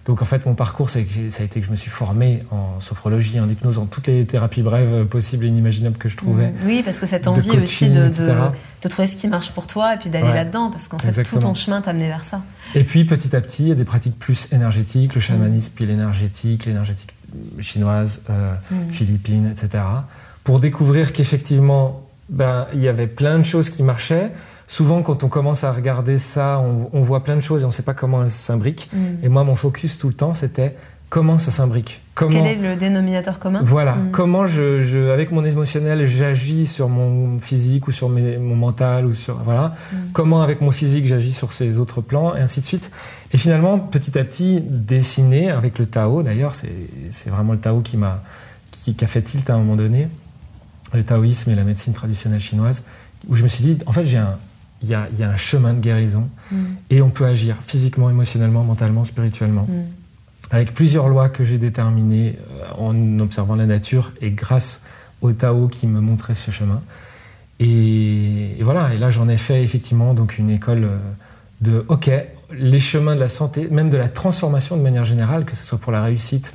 Donc 0.09 0.23
en 0.23 0.25
fait, 0.25 0.43
mon 0.47 0.55
parcours, 0.55 0.89
ça 0.89 0.97
a 0.97 1.43
été 1.43 1.59
que 1.59 1.65
je 1.67 1.69
me 1.69 1.75
suis 1.75 1.91
formé 1.91 2.41
en 2.49 2.79
sophrologie, 2.79 3.39
en 3.39 3.47
hypnose, 3.47 3.77
en 3.77 3.85
toutes 3.85 4.07
les 4.07 4.25
thérapies 4.25 4.63
brèves 4.63 5.05
possibles 5.05 5.45
et 5.45 5.49
inimaginables 5.49 5.99
que 5.99 6.09
je 6.09 6.17
trouvais. 6.17 6.51
Oui, 6.65 6.81
parce 6.83 6.97
que 6.97 7.05
cette 7.05 7.27
envie 7.27 7.51
aussi 7.51 7.91
de, 7.91 8.07
de, 8.07 8.89
trouver 8.89 9.07
ce 9.07 9.15
qui 9.15 9.27
marche 9.27 9.51
pour 9.51 9.67
toi 9.67 9.93
et 9.93 9.97
puis 9.97 10.09
d'aller 10.09 10.33
là-dedans, 10.33 10.71
parce 10.71 10.87
qu'en 10.87 10.97
fait, 10.97 11.23
tout 11.23 11.37
ton 11.37 11.53
chemin 11.53 11.81
t'a 11.81 11.91
amené 11.91 12.07
vers 12.07 12.25
ça. 12.25 12.41
Et 12.73 12.83
puis 12.85 13.05
petit 13.05 13.35
à 13.35 13.41
petit, 13.41 13.65
il 13.65 13.69
y 13.69 13.71
a 13.71 13.75
des 13.75 13.85
pratiques 13.85 14.17
plus 14.17 14.51
énergétiques, 14.51 15.13
le 15.13 15.21
chamanisme, 15.21 15.73
puis 15.75 15.85
l'énergétique, 15.85 16.65
l'énergétique 16.65 17.13
chinoise, 17.59 18.23
euh, 18.31 18.55
mmh. 18.71 18.89
philippine, 18.89 19.51
etc. 19.51 19.83
Pour 20.43 20.59
découvrir 20.59 21.13
qu'effectivement, 21.13 22.01
ben, 22.29 22.65
il 22.73 22.79
y 22.79 22.87
avait 22.87 23.05
plein 23.05 23.37
de 23.37 23.43
choses 23.43 23.69
qui 23.69 23.83
marchaient 23.83 24.31
souvent, 24.69 25.01
quand 25.01 25.23
on 25.23 25.29
commence 25.29 25.63
à 25.63 25.73
regarder 25.73 26.17
ça, 26.17 26.63
on, 26.93 27.01
voit 27.01 27.23
plein 27.23 27.35
de 27.35 27.41
choses 27.41 27.63
et 27.63 27.65
on 27.65 27.69
ne 27.69 27.73
sait 27.73 27.83
pas 27.83 27.95
comment 27.95 28.23
elles 28.23 28.29
s'imbriquent. 28.29 28.87
Mm. 28.93 29.25
Et 29.25 29.27
moi, 29.27 29.43
mon 29.43 29.55
focus 29.55 29.97
tout 29.97 30.07
le 30.07 30.13
temps, 30.13 30.33
c'était 30.33 30.75
comment 31.09 31.39
ça 31.39 31.49
s'imbrique. 31.49 32.01
Quel 32.15 32.35
est 32.35 32.55
le 32.55 32.75
dénominateur 32.75 33.39
commun? 33.39 33.61
Voilà. 33.63 33.95
Mm. 33.95 34.11
Comment, 34.11 34.45
je, 34.45 35.09
avec 35.09 35.31
mon 35.31 35.43
émotionnel, 35.43 36.05
j'agis 36.05 36.67
sur 36.67 36.87
mon 36.87 37.39
physique 37.39 37.87
ou 37.87 37.91
sur 37.91 38.09
mon 38.09 38.55
mental 38.55 39.07
ou 39.07 39.15
sur 39.15 39.37
voilà. 39.37 39.73
Mm. 39.91 39.95
Comment, 40.13 40.43
avec 40.43 40.61
mon 40.61 40.71
physique, 40.71 41.07
j'agis 41.07 41.33
sur 41.33 41.51
ces 41.51 41.79
autres 41.79 42.01
plans 42.01 42.35
et 42.35 42.39
ainsi 42.39 42.61
de 42.61 42.65
suite. 42.65 42.91
Et 43.33 43.39
finalement, 43.39 43.79
petit 43.79 44.17
à 44.19 44.23
petit, 44.23 44.61
dessiner 44.61 45.49
avec 45.49 45.79
le 45.79 45.87
Tao. 45.87 46.21
D'ailleurs, 46.21 46.53
c'est 46.53 47.29
vraiment 47.29 47.53
le 47.53 47.59
Tao 47.59 47.81
qui 47.81 47.97
m'a 47.97 48.21
qui, 48.71 48.93
qui 48.93 49.03
a 49.03 49.07
fait 49.07 49.23
tilt 49.23 49.49
à 49.49 49.55
un 49.55 49.57
moment 49.57 49.75
donné. 49.75 50.07
Le 50.93 51.03
taoïsme 51.03 51.49
et 51.49 51.55
la 51.55 51.63
médecine 51.63 51.93
traditionnelle 51.93 52.39
chinoise, 52.39 52.83
où 53.27 53.35
je 53.35 53.43
me 53.43 53.47
suis 53.47 53.63
dit, 53.63 53.77
en 53.85 53.91
fait, 53.91 54.05
j'ai 54.05 54.17
un, 54.17 54.37
il 54.81 54.89
y, 54.89 54.93
a, 54.93 55.29
un 55.29 55.37
chemin 55.37 55.73
de 55.73 55.79
guérison 55.79 56.29
mm. 56.51 56.57
et 56.89 57.01
on 57.01 57.09
peut 57.09 57.25
agir 57.25 57.57
physiquement, 57.59 58.09
émotionnellement, 58.09 58.63
mentalement, 58.63 59.03
spirituellement. 59.03 59.67
Mm. 59.67 59.83
Avec 60.51 60.73
plusieurs 60.73 61.09
lois 61.09 61.29
que 61.29 61.43
j'ai 61.43 61.57
déterminées 61.57 62.37
euh, 62.61 62.71
en 62.77 63.19
observant 63.19 63.55
la 63.55 63.65
nature 63.65 64.13
et 64.21 64.31
grâce 64.31 64.83
au 65.21 65.33
Tao 65.33 65.67
qui 65.67 65.85
me 65.85 65.99
montrait 65.99 66.33
ce 66.33 66.49
chemin. 66.49 66.81
Et, 67.59 68.55
voilà, 68.61 68.93
et 68.93 68.97
là 68.97 69.11
j'en 69.11 69.27
ai 69.27 69.35
fait 69.35 69.63
effectivement 69.63 70.13
donc 70.13 70.37
une 70.37 70.49
école 70.49 70.85
euh, 70.85 70.97
de 71.59 71.85
OK, 71.89 72.09
les 72.53 72.79
chemins 72.79 73.15
de 73.15 73.19
la 73.19 73.27
santé, 73.27 73.67
même 73.69 73.89
de 73.89 73.97
la 73.97 74.07
transformation 74.07 74.77
de 74.77 74.81
manière 74.81 75.03
générale, 75.03 75.43
que 75.43 75.55
ce 75.57 75.63
soit 75.63 75.77
pour 75.77 75.91
la 75.91 76.01
réussite 76.01 76.53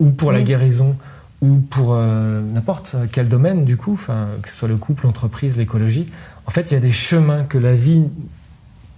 ou 0.00 0.10
pour 0.10 0.32
la 0.32 0.42
guérison 0.42 0.96
ou 1.40 1.56
pour 1.56 1.94
euh, 1.94 2.42
n'importe 2.42 2.96
quel 3.12 3.28
domaine 3.28 3.64
du 3.64 3.76
coup, 3.76 3.98
que 4.42 4.48
ce 4.48 4.54
soit 4.54 4.68
le 4.68 4.76
couple, 4.76 5.06
l'entreprise, 5.06 5.56
l'écologie. 5.56 6.08
En 6.46 6.50
fait, 6.50 6.70
il 6.70 6.74
y 6.74 6.76
a 6.76 6.80
des 6.80 6.90
chemins 6.90 7.44
que 7.44 7.58
la 7.58 7.74
vie 7.74 8.04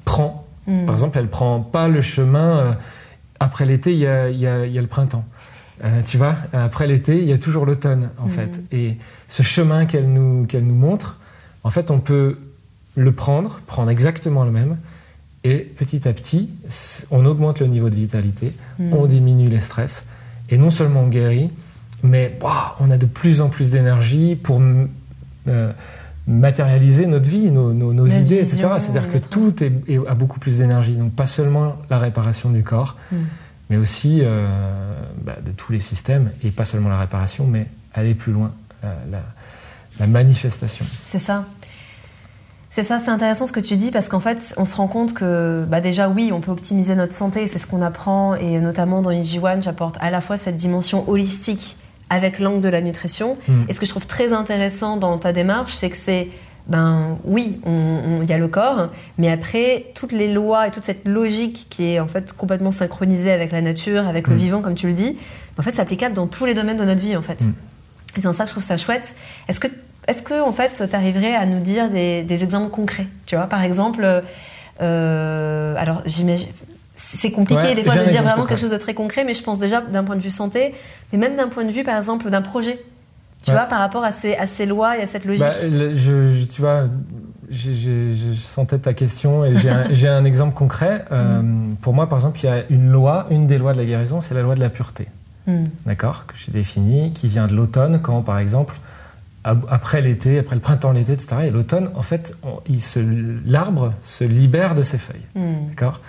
prend. 0.04 0.46
Hmm. 0.66 0.86
Par 0.86 0.94
exemple, 0.94 1.18
elle 1.18 1.28
prend 1.28 1.60
pas 1.60 1.88
le 1.88 2.00
chemin. 2.00 2.58
Euh, 2.58 2.72
après 3.40 3.66
l'été, 3.66 3.92
il 3.92 3.98
y 3.98 4.06
a, 4.06 4.28
le 4.28 4.86
printemps. 4.86 5.24
Euh, 5.84 6.02
tu 6.06 6.16
vois, 6.16 6.36
après 6.52 6.86
l'été, 6.86 7.18
il 7.18 7.28
y 7.28 7.32
a 7.32 7.38
toujours 7.38 7.66
l'automne, 7.66 8.10
en 8.18 8.26
hmm. 8.26 8.30
fait. 8.30 8.62
Et 8.70 8.98
ce 9.28 9.42
chemin 9.42 9.86
qu'elle 9.86 10.12
nous, 10.12 10.46
qu'elle 10.46 10.66
nous 10.66 10.74
montre, 10.74 11.18
en 11.64 11.70
fait, 11.70 11.90
on 11.90 11.98
peut 11.98 12.38
le 12.94 13.12
prendre, 13.12 13.60
prendre 13.66 13.90
exactement 13.90 14.44
le 14.44 14.50
même, 14.50 14.76
et 15.44 15.58
petit 15.58 16.06
à 16.06 16.12
petit, 16.12 16.50
on 17.10 17.24
augmente 17.24 17.58
le 17.58 17.66
niveau 17.66 17.90
de 17.90 17.96
vitalité, 17.96 18.52
hmm. 18.78 18.92
on 18.92 19.06
diminue 19.06 19.48
les 19.48 19.60
stress, 19.60 20.06
et 20.50 20.58
non 20.58 20.70
seulement 20.70 21.02
on 21.02 21.08
guérit, 21.08 21.50
mais 22.02 22.38
on 22.80 22.90
a 22.90 22.98
de 22.98 23.06
plus 23.06 23.40
en 23.40 23.48
plus 23.48 23.70
d'énergie 23.70 24.36
pour 24.36 24.60
euh, 25.48 25.72
matérialiser 26.26 27.06
notre 27.06 27.28
vie, 27.28 27.50
nos, 27.50 28.06
idées, 28.06 28.36
etc. 28.36 28.68
C'est-à-dire 28.78 29.10
que 29.10 29.18
tout 29.18 29.54
est, 29.62 29.72
a 30.08 30.14
beaucoup 30.14 30.38
plus 30.38 30.58
d'énergie. 30.58 30.94
Donc 30.94 31.12
pas 31.12 31.26
seulement 31.26 31.76
la 31.90 31.98
réparation 31.98 32.50
du 32.50 32.62
corps, 32.62 32.96
hmm. 33.10 33.16
mais 33.70 33.76
aussi 33.76 34.20
euh, 34.22 34.46
bah, 35.22 35.36
de 35.44 35.50
tous 35.50 35.72
les 35.72 35.80
systèmes, 35.80 36.30
et 36.44 36.50
pas 36.50 36.64
seulement 36.64 36.88
la 36.88 36.98
réparation, 36.98 37.46
mais 37.46 37.66
aller 37.92 38.14
plus 38.14 38.32
loin, 38.32 38.52
la, 38.82 40.06
manifestation. 40.06 40.84
C'est 41.04 41.18
ça. 41.18 41.44
C'est 42.70 42.84
ça, 42.84 42.98
c'est 42.98 43.10
intéressant 43.10 43.46
ce 43.46 43.52
que 43.52 43.60
tu 43.60 43.76
dis 43.76 43.90
parce 43.90 44.08
qu'en 44.08 44.18
fait, 44.18 44.54
on 44.56 44.64
se 44.64 44.74
rend 44.76 44.88
compte 44.88 45.12
que 45.12 45.64
bah 45.68 45.82
déjà 45.82 46.08
oui, 46.08 46.30
on 46.32 46.40
peut 46.40 46.50
optimiser 46.50 46.94
notre 46.94 47.12
santé, 47.12 47.46
c'est 47.46 47.58
ce 47.58 47.66
qu'on 47.66 47.82
apprend 47.82 48.34
et 48.34 48.60
notamment 48.60 49.02
dans 49.02 49.10
Ijiwan, 49.10 49.62
j'apporte 49.62 49.98
à 50.00 50.10
la 50.10 50.22
fois 50.22 50.38
cette 50.38 50.56
dimension 50.56 51.08
holistique 51.08 51.76
avec 52.12 52.38
l'angle 52.38 52.60
de 52.60 52.68
la 52.68 52.80
nutrition. 52.80 53.38
Hmm. 53.48 53.62
Et 53.68 53.72
ce 53.72 53.80
que 53.80 53.86
je 53.86 53.90
trouve 53.90 54.06
très 54.06 54.32
intéressant 54.32 54.96
dans 54.98 55.16
ta 55.18 55.32
démarche, 55.32 55.72
c'est 55.72 55.90
que 55.90 55.96
c'est 55.96 56.28
ben 56.68 57.18
oui, 57.24 57.58
il 57.66 58.30
y 58.30 58.32
a 58.32 58.38
le 58.38 58.46
corps, 58.46 58.90
mais 59.18 59.28
après 59.28 59.86
toutes 59.96 60.12
les 60.12 60.32
lois 60.32 60.68
et 60.68 60.70
toute 60.70 60.84
cette 60.84 61.04
logique 61.04 61.66
qui 61.70 61.94
est 61.94 61.98
en 61.98 62.06
fait 62.06 62.32
complètement 62.32 62.70
synchronisée 62.70 63.32
avec 63.32 63.50
la 63.50 63.62
nature, 63.62 64.06
avec 64.06 64.28
le 64.28 64.34
hmm. 64.34 64.38
vivant, 64.38 64.62
comme 64.62 64.76
tu 64.76 64.86
le 64.86 64.92
dis, 64.92 65.18
en 65.58 65.62
fait 65.62 65.72
c'est 65.72 65.82
applicable 65.82 66.14
dans 66.14 66.28
tous 66.28 66.44
les 66.44 66.54
domaines 66.54 66.76
de 66.76 66.84
notre 66.84 67.00
vie 67.00 67.16
en 67.16 67.22
fait. 67.22 67.40
Hmm. 67.40 67.54
Et 68.16 68.20
c'est 68.20 68.28
en 68.28 68.32
ça 68.32 68.44
que 68.44 68.50
je 68.50 68.54
trouve 68.54 68.64
ça 68.64 68.76
chouette. 68.76 69.16
Est-ce 69.48 69.58
que 69.58 69.68
est-ce 70.06 70.22
que 70.22 70.40
en 70.40 70.52
fait 70.52 70.84
tu 70.88 70.96
arriverais 70.96 71.34
à 71.34 71.46
nous 71.46 71.60
dire 71.60 71.90
des, 71.90 72.26
exemples 72.28 72.70
concrets 72.70 73.06
Tu 73.26 73.34
vois, 73.34 73.46
par 73.46 73.64
exemple, 73.64 74.22
euh, 74.80 75.74
alors 75.76 76.02
j'imagine 76.06 76.48
c'est 77.02 77.30
compliqué 77.30 77.60
Ouais, 77.62 77.74
des 77.74 77.84
fois 77.84 77.96
de 77.96 78.08
dire 78.10 78.22
vraiment 78.22 78.36
concret. 78.36 78.48
quelque 78.54 78.60
chose 78.60 78.70
de 78.70 78.76
très 78.78 78.94
concret, 78.94 79.24
mais 79.24 79.34
je 79.34 79.42
pense 79.42 79.58
déjà 79.58 79.80
d'un 79.80 80.04
point 80.04 80.16
de 80.16 80.20
vue 80.22 80.30
santé, 80.30 80.74
mais 81.12 81.18
même 81.18 81.36
d'un 81.36 81.48
point 81.48 81.64
de 81.64 81.70
vue, 81.70 81.82
par 81.84 81.96
exemple, 81.96 82.30
d'un 82.30 82.42
projet. 82.42 82.80
Tu 83.42 83.50
Ouais. 83.50 83.56
vois, 83.56 83.66
par 83.66 83.80
rapport 83.80 84.04
à 84.04 84.12
ces, 84.12 84.34
à 84.36 84.46
ces 84.46 84.66
lois 84.66 84.96
et 84.98 85.02
à 85.02 85.06
cette 85.08 85.24
logique. 85.24 85.40
Bah, 85.42 85.52
le- 85.68 85.96
je, 85.96 86.32
je- 86.32 86.44
tu 86.44 86.60
vois, 86.60 86.84
je 87.50 88.32
sentais 88.34 88.78
ta 88.78 88.94
question 88.94 89.44
et 89.44 89.54
j'ai 89.56 89.68
un, 90.08 90.16
un 90.16 90.24
exemple 90.24 90.54
concret. 90.54 91.04
Euh, 91.10 91.42
Pour 91.80 91.92
moi, 91.92 92.08
par 92.08 92.18
exemple, 92.18 92.38
il 92.42 92.46
y 92.46 92.48
a 92.48 92.62
une 92.70 92.90
loi, 92.90 93.26
une 93.30 93.46
des 93.46 93.58
lois 93.58 93.72
de 93.72 93.78
la 93.78 93.84
guérison, 93.84 94.20
c'est 94.20 94.34
la 94.34 94.42
loi 94.42 94.54
de 94.54 94.60
la 94.60 94.70
pureté. 94.70 95.08
Hmm. 95.48 95.64
d'accord, 95.86 96.26
que 96.26 96.34
j'ai 96.36 96.52
défini, 96.52 97.12
qui 97.12 97.26
vient 97.26 97.48
de 97.48 97.52
l'automne, 97.54 97.98
quand 98.00 98.22
par 98.22 98.38
exemple, 98.38 98.76
après 99.42 100.00
l'été, 100.00 100.38
après 100.38 100.54
le 100.54 100.60
printemps, 100.60 100.92
l'été, 100.92 101.14
etc., 101.14 101.34
et 101.46 101.50
l'automne, 101.50 101.90
en 101.96 102.02
fait, 102.02 102.36
l'arbre 103.44 103.92
se 104.04 104.22
libère 104.22 104.76
de 104.76 104.84
ses 104.84 104.98
feuilles, 104.98 105.26
Hmm. 105.34 105.68
d'accord? 105.70 106.00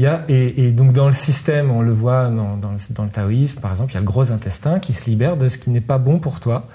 Il 0.00 0.04
y 0.04 0.06
a, 0.06 0.22
et, 0.30 0.68
et 0.68 0.72
donc 0.72 0.94
dans 0.94 1.06
le 1.06 1.12
système, 1.12 1.70
on 1.70 1.82
le 1.82 1.92
voit 1.92 2.30
dans, 2.30 2.56
dans 2.56 2.70
le, 2.70 2.76
dans 2.94 3.04
le 3.04 3.10
taoïsme, 3.10 3.60
par 3.60 3.70
exemple, 3.70 3.92
il 3.92 3.94
y 3.94 3.96
a 3.98 4.00
le 4.00 4.06
gros 4.06 4.32
intestin 4.32 4.78
qui 4.78 4.94
se 4.94 5.04
libère 5.04 5.36
de 5.36 5.46
ce 5.46 5.58
qui 5.58 5.68
n'est 5.68 5.82
pas 5.82 5.98
bon 5.98 6.18
pour 6.18 6.40
toi, 6.40 6.66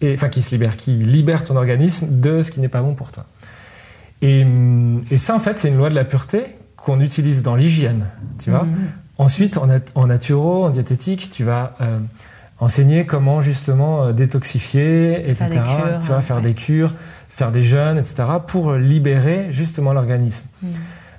et, 0.00 0.14
enfin 0.14 0.30
qui 0.30 0.40
se 0.40 0.50
libère, 0.50 0.76
qui 0.78 0.92
libère 0.92 1.44
ton 1.44 1.56
organisme 1.56 2.06
de 2.20 2.40
ce 2.40 2.50
qui 2.50 2.60
n'est 2.60 2.68
pas 2.70 2.80
bon 2.80 2.94
pour 2.94 3.12
toi. 3.12 3.26
Et, 4.22 4.46
et 5.10 5.18
ça, 5.18 5.34
en 5.34 5.40
fait, 5.40 5.58
c'est 5.58 5.68
une 5.68 5.76
loi 5.76 5.90
de 5.90 5.94
la 5.94 6.06
pureté 6.06 6.42
qu'on 6.76 7.00
utilise 7.00 7.42
dans 7.42 7.54
l'hygiène, 7.54 8.06
tu 8.38 8.48
vois 8.50 8.64
Hmm. 8.64 8.74
Ensuite, 9.18 9.58
en, 9.58 9.68
en 9.94 10.06
naturo, 10.06 10.64
en 10.64 10.70
diététique, 10.70 11.30
tu 11.30 11.44
vas 11.44 11.76
euh, 11.82 11.98
enseigner 12.60 13.04
comment 13.04 13.42
justement 13.42 14.06
euh, 14.06 14.12
détoxifier, 14.12 15.28
etc. 15.28 15.50
Faire 15.50 15.50
des 15.50 15.56
cures, 15.58 15.98
tu 16.00 16.08
vas 16.08 16.16
ouais, 16.16 16.22
faire 16.22 16.36
ouais. 16.36 16.42
des 16.42 16.54
cures, 16.54 16.94
faire 17.28 17.52
des 17.52 17.62
jeûnes, 17.62 17.98
etc. 17.98 18.24
pour 18.46 18.72
libérer 18.72 19.48
justement 19.50 19.92
l'organisme 19.92 20.46
Hmm. 20.62 20.68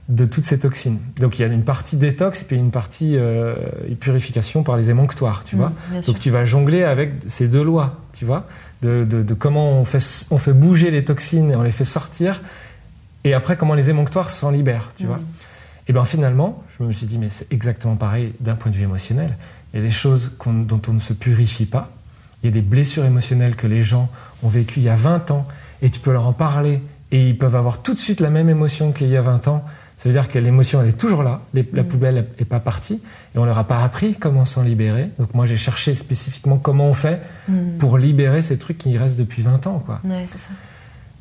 De 0.07 0.25
toutes 0.25 0.45
ces 0.45 0.59
toxines. 0.59 0.99
Donc 1.19 1.39
il 1.39 1.41
y 1.41 1.45
a 1.45 1.47
une 1.47 1.63
partie 1.63 1.97
détox 1.97 2.41
et 2.41 2.45
puis 2.45 2.55
une 2.57 2.69
partie 2.71 3.17
euh, 3.17 3.55
purification 3.99 4.61
par 4.63 4.77
les 4.77 4.89
émonctoires, 4.91 5.43
tu 5.43 5.55
vois. 5.55 5.71
Bien 5.89 6.01
sûr. 6.01 6.13
Donc 6.13 6.21
tu 6.21 6.29
vas 6.29 6.45
jongler 6.45 6.83
avec 6.83 7.13
ces 7.25 7.47
deux 7.47 7.63
lois, 7.63 7.99
tu 8.13 8.23
vois, 8.25 8.45
de, 8.83 9.03
de- 9.03 9.23
de 9.23 9.33
comment 9.33 9.71
on 9.79 9.85
fait, 9.85 10.25
on 10.29 10.37
fait 10.37 10.53
bouger 10.53 10.91
les 10.91 11.03
toxines 11.03 11.49
et 11.51 11.55
on 11.55 11.63
les 11.63 11.71
fait 11.71 11.83
sortir, 11.85 12.41
et 13.23 13.33
après 13.33 13.57
comment 13.57 13.73
les 13.73 13.89
émonctoires 13.89 14.29
s'en 14.29 14.51
libèrent, 14.51 14.91
tu 14.95 15.03
Hmm. 15.05 15.07
vois. 15.07 15.19
Et 15.87 15.93
bien 15.93 16.05
finalement, 16.05 16.63
je 16.77 16.83
me 16.83 16.93
suis 16.93 17.05
dit, 17.07 17.17
mais 17.17 17.29
c'est 17.29 17.51
exactement 17.51 17.95
pareil 17.95 18.33
d'un 18.39 18.55
point 18.55 18.71
de 18.71 18.75
vue 18.75 18.83
émotionnel. 18.83 19.35
Il 19.73 19.79
y 19.79 19.83
a 19.83 19.85
des 19.85 19.91
choses 19.91 20.31
dont 20.45 20.81
on 20.87 20.93
ne 20.93 20.99
se 20.99 21.13
purifie 21.13 21.65
pas. 21.65 21.91
Il 22.43 22.47
y 22.47 22.49
a 22.49 22.51
des 22.53 22.61
blessures 22.61 23.05
émotionnelles 23.05 23.55
que 23.55 23.67
les 23.67 23.81
gens 23.83 24.09
ont 24.43 24.47
vécues 24.49 24.79
il 24.79 24.83
y 24.83 24.89
a 24.89 24.95
20 24.95 25.31
ans, 25.31 25.47
et 25.81 25.89
tu 25.89 25.99
peux 25.99 26.11
leur 26.11 26.27
en 26.27 26.33
parler, 26.33 26.81
et 27.11 27.29
ils 27.29 27.37
peuvent 27.37 27.55
avoir 27.55 27.81
tout 27.81 27.93
de 27.95 27.99
suite 27.99 28.19
la 28.19 28.29
même 28.29 28.49
émotion 28.49 28.91
qu'il 28.91 29.07
y 29.09 29.17
a 29.17 29.21
20 29.21 29.47
ans. 29.47 29.63
Ça 29.97 30.09
veut 30.09 30.13
dire 30.13 30.27
que 30.29 30.37
l'émotion, 30.39 30.81
elle 30.81 30.89
est 30.89 30.97
toujours 30.99 31.23
là, 31.23 31.41
les- 31.53 31.67
la 31.73 31.83
Mm. 31.83 31.87
poubelle 31.87 32.25
n'est 32.37 32.45
pas 32.45 32.59
partie, 32.59 33.01
et 33.33 33.37
on 33.39 33.45
leur 33.45 33.57
a 33.57 33.63
pas 33.63 33.81
appris 33.83 34.15
comment 34.15 34.43
s'en 34.43 34.61
libérer. 34.61 35.09
Donc 35.19 35.33
moi, 35.33 35.45
j'ai 35.45 35.55
cherché 35.57 35.93
spécifiquement 35.93 36.57
comment 36.57 36.87
on 36.89 36.93
fait 36.93 37.21
Hmm. 37.47 37.77
pour 37.79 37.97
libérer 37.97 38.41
ces 38.41 38.57
trucs 38.57 38.77
qui 38.77 38.97
restent 38.97 39.17
depuis 39.17 39.41
20 39.41 39.65
ans. 39.67 39.81
Quoi. 39.85 40.01
Ouais, 40.03 40.25
c'est 40.27 40.37
ça. 40.37 40.49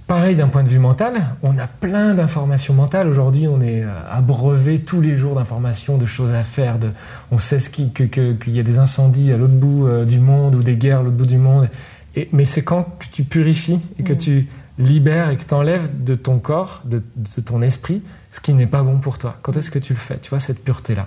Pareil 0.07 0.37
d'un 0.37 0.49
point 0.49 0.62
de 0.64 0.69
vue 0.69 0.81
mental, 0.81 1.14
on 1.43 1.57
a 1.57 1.66
plein 1.66 2.12
d'informations 2.14 2.75
mentales. 2.75 3.09
Aujourd'hui, 3.09 3.49
on 3.49 3.61
est 3.62 3.83
euh, 3.85 3.88
abreuvé 4.11 4.81
tous 4.81 5.00
les 5.00 5.16
jours 5.16 5.35
d'informations, 5.37 5.97
de 5.97 6.04
choses 6.04 6.33
à 6.35 6.43
faire. 6.43 6.78
De, 6.78 6.88
on 7.31 7.38
sait 7.38 7.59
ce 7.59 7.71
qui- 7.71 7.90
que- 7.90 8.04
que- 8.04 8.33
qu'il 8.35 8.54
y 8.54 8.61
a 8.61 8.62
des 8.62 8.78
incendies 8.78 9.33
à 9.33 9.38
l'autre 9.38 9.54
bout 9.54 9.87
euh, 9.87 10.04
du 10.04 10.19
monde 10.21 10.57
ou 10.57 10.62
des 10.62 10.75
guerres 10.76 10.99
à 10.99 11.02
l'autre 11.02 11.16
bout 11.16 11.25
du 11.26 11.38
monde. 11.38 11.71
Et, 12.16 12.28
mais 12.33 12.45
c'est 12.45 12.61
quand 12.62 12.83
que 12.99 13.07
tu 13.12 13.25
purifies 13.25 13.81
et 13.99 14.02
que 14.02 14.12
Mm. 14.12 14.16
tu 14.19 14.49
libères 14.78 15.31
et 15.31 15.37
que 15.37 15.45
tu 15.45 15.54
enlèves 15.54 16.04
de 16.04 16.14
ton 16.14 16.38
corps, 16.38 16.83
de, 16.85 16.99
de 17.16 17.40
ton 17.40 17.62
esprit, 17.62 18.02
ce 18.31 18.40
qui 18.40 18.52
n'est 18.54 18.66
pas 18.66 18.83
bon 18.83 18.99
pour 18.99 19.19
toi. 19.19 19.37
Quand 19.43 19.57
est-ce 19.57 19.71
que 19.71 19.78
tu 19.78 19.93
le 19.93 19.99
fais? 19.99 20.19
Tu 20.19 20.31
vois, 20.31 20.40
cette 20.40 20.62
pureté-là. 20.64 21.07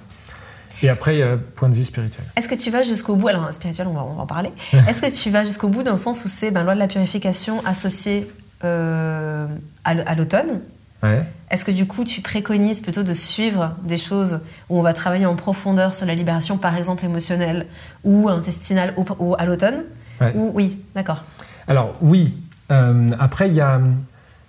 Et 0.84 0.90
après, 0.90 1.16
il 1.16 1.20
y 1.20 1.24
a 1.24 1.32
le 1.32 1.38
point 1.40 1.70
de 1.70 1.74
vue 1.76 1.84
spirituel. 1.84 2.24
Est-ce 2.36 2.48
que 2.48 2.56
tu 2.56 2.70
vas 2.70 2.84
jusqu'au 2.84 3.16
bout? 3.16 3.28
Alors, 3.30 3.52
spirituel, 3.54 3.88
on 3.90 3.94
va, 3.94 4.04
on 4.04 4.14
va 4.14 4.22
en 4.24 4.28
parler. 4.28 4.52
Est-ce 4.74 5.02
que 5.02 5.12
tu 5.12 5.30
vas 5.32 5.44
jusqu'au 5.44 5.70
bout 5.70 5.82
dans 5.84 5.94
le 5.94 5.98
sens 5.98 6.24
où 6.24 6.28
c'est 6.30 6.52
ben, 6.52 6.64
loi 6.64 6.76
de 6.76 6.80
la 6.80 6.88
purification 6.88 7.66
associée 7.66 8.28
euh, 8.64 9.48
à 9.84 10.16
l'automne? 10.16 10.62
Ouais. 11.04 11.24
Est-ce 11.52 11.64
que 11.66 11.72
du 11.72 11.86
coup, 11.88 12.04
tu 12.04 12.22
préconises 12.22 12.82
plutôt 12.82 13.04
de 13.04 13.14
suivre 13.14 13.76
des 13.84 13.98
choses 13.98 14.40
où 14.70 14.80
on 14.80 14.82
va 14.82 14.94
travailler 14.94 15.26
en 15.26 15.36
profondeur 15.36 15.94
sur 15.94 16.06
la 16.06 16.16
libération, 16.16 16.58
par 16.58 16.76
exemple 16.76 17.06
émotionnelle 17.06 17.68
ou 18.04 18.30
intestinale 18.30 18.94
au- 18.98 19.06
au- 19.20 19.36
à 19.38 19.46
l'automne? 19.46 19.84
Ouais. 20.20 20.32
Ou 20.36 20.52
oui, 20.56 20.78
d'accord. 20.96 21.24
Alors 21.68 21.96
oui, 22.02 22.34
Euh, 22.72 23.10
après 23.20 23.48
il 23.48 23.54
y 23.54 23.62
a 23.62 23.80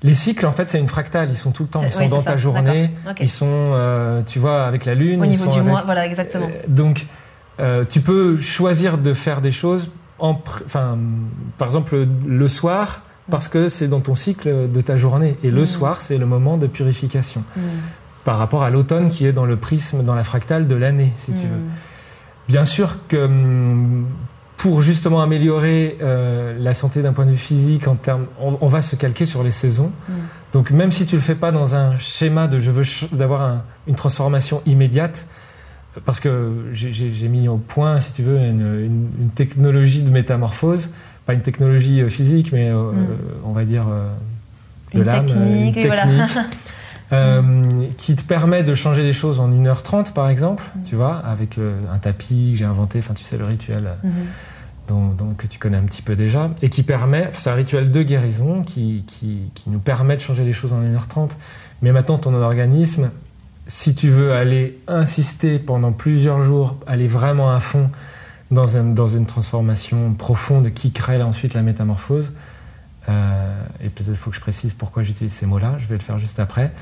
les 0.02 0.14
cycles 0.14 0.46
en 0.46 0.52
fait 0.52 0.68
c'est 0.70 0.78
une 0.80 0.88
fractale, 0.88 1.28
ils 1.30 1.36
sont 1.36 1.50
tout 1.52 1.62
le 1.64 1.68
temps, 1.68 1.82
ils 1.84 1.90
sont 1.92 2.08
dans 2.08 2.22
ta 2.22 2.32
ça, 2.32 2.36
journée, 2.36 2.90
ils 3.20 3.28
sont 3.30 3.46
euh, 3.48 4.22
tu 4.26 4.38
vois 4.38 4.64
avec 4.64 4.84
la 4.84 4.94
lune, 4.94 5.20
Au 5.20 5.24
ils 5.24 5.30
niveau 5.30 5.44
sont 5.44 5.50
du 5.52 5.58
avec- 5.60 5.70
mois, 5.70 5.82
voilà, 5.84 6.06
exactement. 6.06 6.46
Euh, 6.46 6.62
donc 6.68 7.06
euh, 7.60 7.84
tu 7.88 8.00
peux 8.00 8.36
choisir 8.36 8.98
de 8.98 9.12
faire 9.12 9.40
des 9.40 9.50
choses 9.52 9.90
en 10.20 10.40
enfin 10.66 10.98
par 11.58 11.68
exemple 11.68 12.06
le 12.26 12.48
soir 12.48 13.02
parce 13.30 13.46
que 13.48 13.68
c'est 13.68 13.88
dans 13.88 14.00
ton 14.00 14.14
cycle 14.14 14.70
de 14.72 14.80
ta 14.80 14.96
journée 14.96 15.36
et 15.44 15.50
le 15.50 15.62
Mm. 15.62 15.66
soir 15.66 16.00
c'est 16.00 16.18
le 16.18 16.26
moment 16.26 16.56
de 16.56 16.66
purification 16.66 17.42
Hmm. 17.56 17.60
par 18.24 18.38
rapport 18.38 18.62
à 18.62 18.70
l'automne 18.70 19.08
qui 19.10 19.26
est 19.26 19.32
dans 19.32 19.44
le 19.46 19.56
prisme 19.56 20.02
dans 20.02 20.14
la 20.14 20.24
fractale 20.24 20.66
de 20.66 20.74
l'année 20.74 21.12
si 21.16 21.32
tu 21.32 21.38
veux. 21.46 21.56
Hmm. 21.56 21.70
Bien 22.48 22.64
sûr 22.64 22.96
que 23.08 23.24
hum, 23.26 24.06
pour 24.58 24.82
justement 24.82 25.22
améliorer 25.22 25.96
euh, 26.02 26.56
la 26.58 26.74
santé 26.74 27.00
d'un 27.00 27.12
point 27.14 27.24
de 27.24 27.30
vue 27.30 27.36
physique, 27.36 27.88
en 27.88 27.94
termes, 27.94 28.26
on, 28.40 28.58
on 28.60 28.66
va 28.66 28.80
se 28.82 28.96
calquer 28.96 29.24
sur 29.24 29.42
les 29.42 29.52
saisons. 29.52 29.90
Mm. 30.08 30.12
Donc 30.52 30.70
même 30.72 30.90
si 30.92 31.06
tu 31.06 31.14
le 31.14 31.20
fais 31.22 31.34
pas 31.36 31.50
dans 31.52 31.74
un 31.74 31.96
schéma 31.96 32.46
de 32.48 32.58
je 32.58 32.70
veux 32.70 32.84
d'avoir 33.16 33.40
un- 33.42 33.62
une 33.86 33.94
transformation 33.94 34.60
immédiate, 34.66 35.24
parce 36.04 36.20
que 36.20 36.52
j'ai- 36.72 37.28
mis 37.28 37.48
au 37.48 37.56
point, 37.56 37.98
si 38.00 38.12
tu 38.12 38.22
veux, 38.22 38.36
une, 38.36 38.60
une- 38.84 39.08
une 39.20 39.30
technologie 39.34 40.02
de 40.02 40.10
métamorphose, 40.10 40.90
pas 41.24 41.34
une 41.34 41.40
technologie 41.42 42.00
euh, 42.00 42.08
physique, 42.08 42.50
mais 42.52 42.66
euh, 42.68 42.92
Mm. 42.92 43.06
on 43.44 43.52
va 43.52 43.64
dire 43.64 43.86
euh, 43.88 44.08
de 44.94 45.02
l'âme, 45.02 45.26
euh, 45.30 45.44
technique, 45.44 45.76
une 45.76 45.82
oui, 45.82 45.86
voilà. 45.88 46.04
euh, 47.12 47.42
qui 47.96 48.14
te 48.16 48.22
permet 48.22 48.62
de 48.62 48.74
changer 48.74 49.02
les 49.02 49.12
choses 49.12 49.40
en 49.40 49.48
1h30 49.50 50.12
par 50.12 50.28
exemple, 50.28 50.62
Mm. 50.76 50.82
tu 50.84 50.96
vois, 50.96 51.16
avec 51.16 51.58
euh, 51.58 51.80
un 51.92 51.98
tapis 51.98 52.50
que 52.52 52.58
j'ai 52.58 52.64
inventé, 52.64 52.98
enfin 52.98 53.14
tu 53.14 53.24
sais 53.24 53.36
le 53.38 53.44
rituel 53.44 53.88
dont, 54.88 55.08
dont- 55.08 55.34
que 55.34 55.46
tu 55.46 55.58
connais 55.58 55.76
un 55.78 55.82
petit 55.84 56.02
peu 56.02 56.16
déjà, 56.16 56.50
et 56.62 56.68
qui 56.70 56.82
permet, 56.82 57.28
c'est 57.32 57.50
un 57.50 57.54
rituel 57.54 57.90
de 57.90 58.02
guérison 58.02 58.62
qui, 58.62 59.04
qui, 59.06 59.50
qui 59.54 59.70
nous 59.70 59.78
permet 59.78 60.16
de 60.16 60.20
changer 60.20 60.44
les 60.44 60.52
choses 60.52 60.72
en 60.72 60.80
1h30. 60.82 61.30
Mais 61.82 61.92
maintenant, 61.92 62.18
ton 62.18 62.34
organisme, 62.34 63.10
si 63.66 63.94
tu 63.94 64.08
veux 64.08 64.32
aller 64.32 64.78
insister 64.88 65.58
pendant 65.58 65.92
plusieurs 65.92 66.40
jours, 66.40 66.76
aller 66.86 67.06
vraiment 67.06 67.50
à 67.50 67.60
fond 67.60 67.90
dans, 68.50 68.76
un- 68.76 68.84
dans 68.84 69.06
une 69.06 69.26
transformation 69.26 70.14
profonde 70.14 70.72
qui 70.72 70.90
crée 70.90 71.18
là, 71.18 71.26
ensuite 71.26 71.52
la 71.54 71.62
métamorphose, 71.62 72.32
et 73.08 73.88
peut-être 73.88 74.16
faut 74.16 74.30
que 74.30 74.36
je 74.36 74.40
précise 74.40 74.74
pourquoi 74.74 75.02
j'utilise 75.02 75.32
ces 75.32 75.46
mots-là, 75.46 75.76
je 75.78 75.86
vais 75.86 75.96
le 75.96 76.02
faire 76.02 76.18
juste 76.18 76.38
après, 76.38 76.72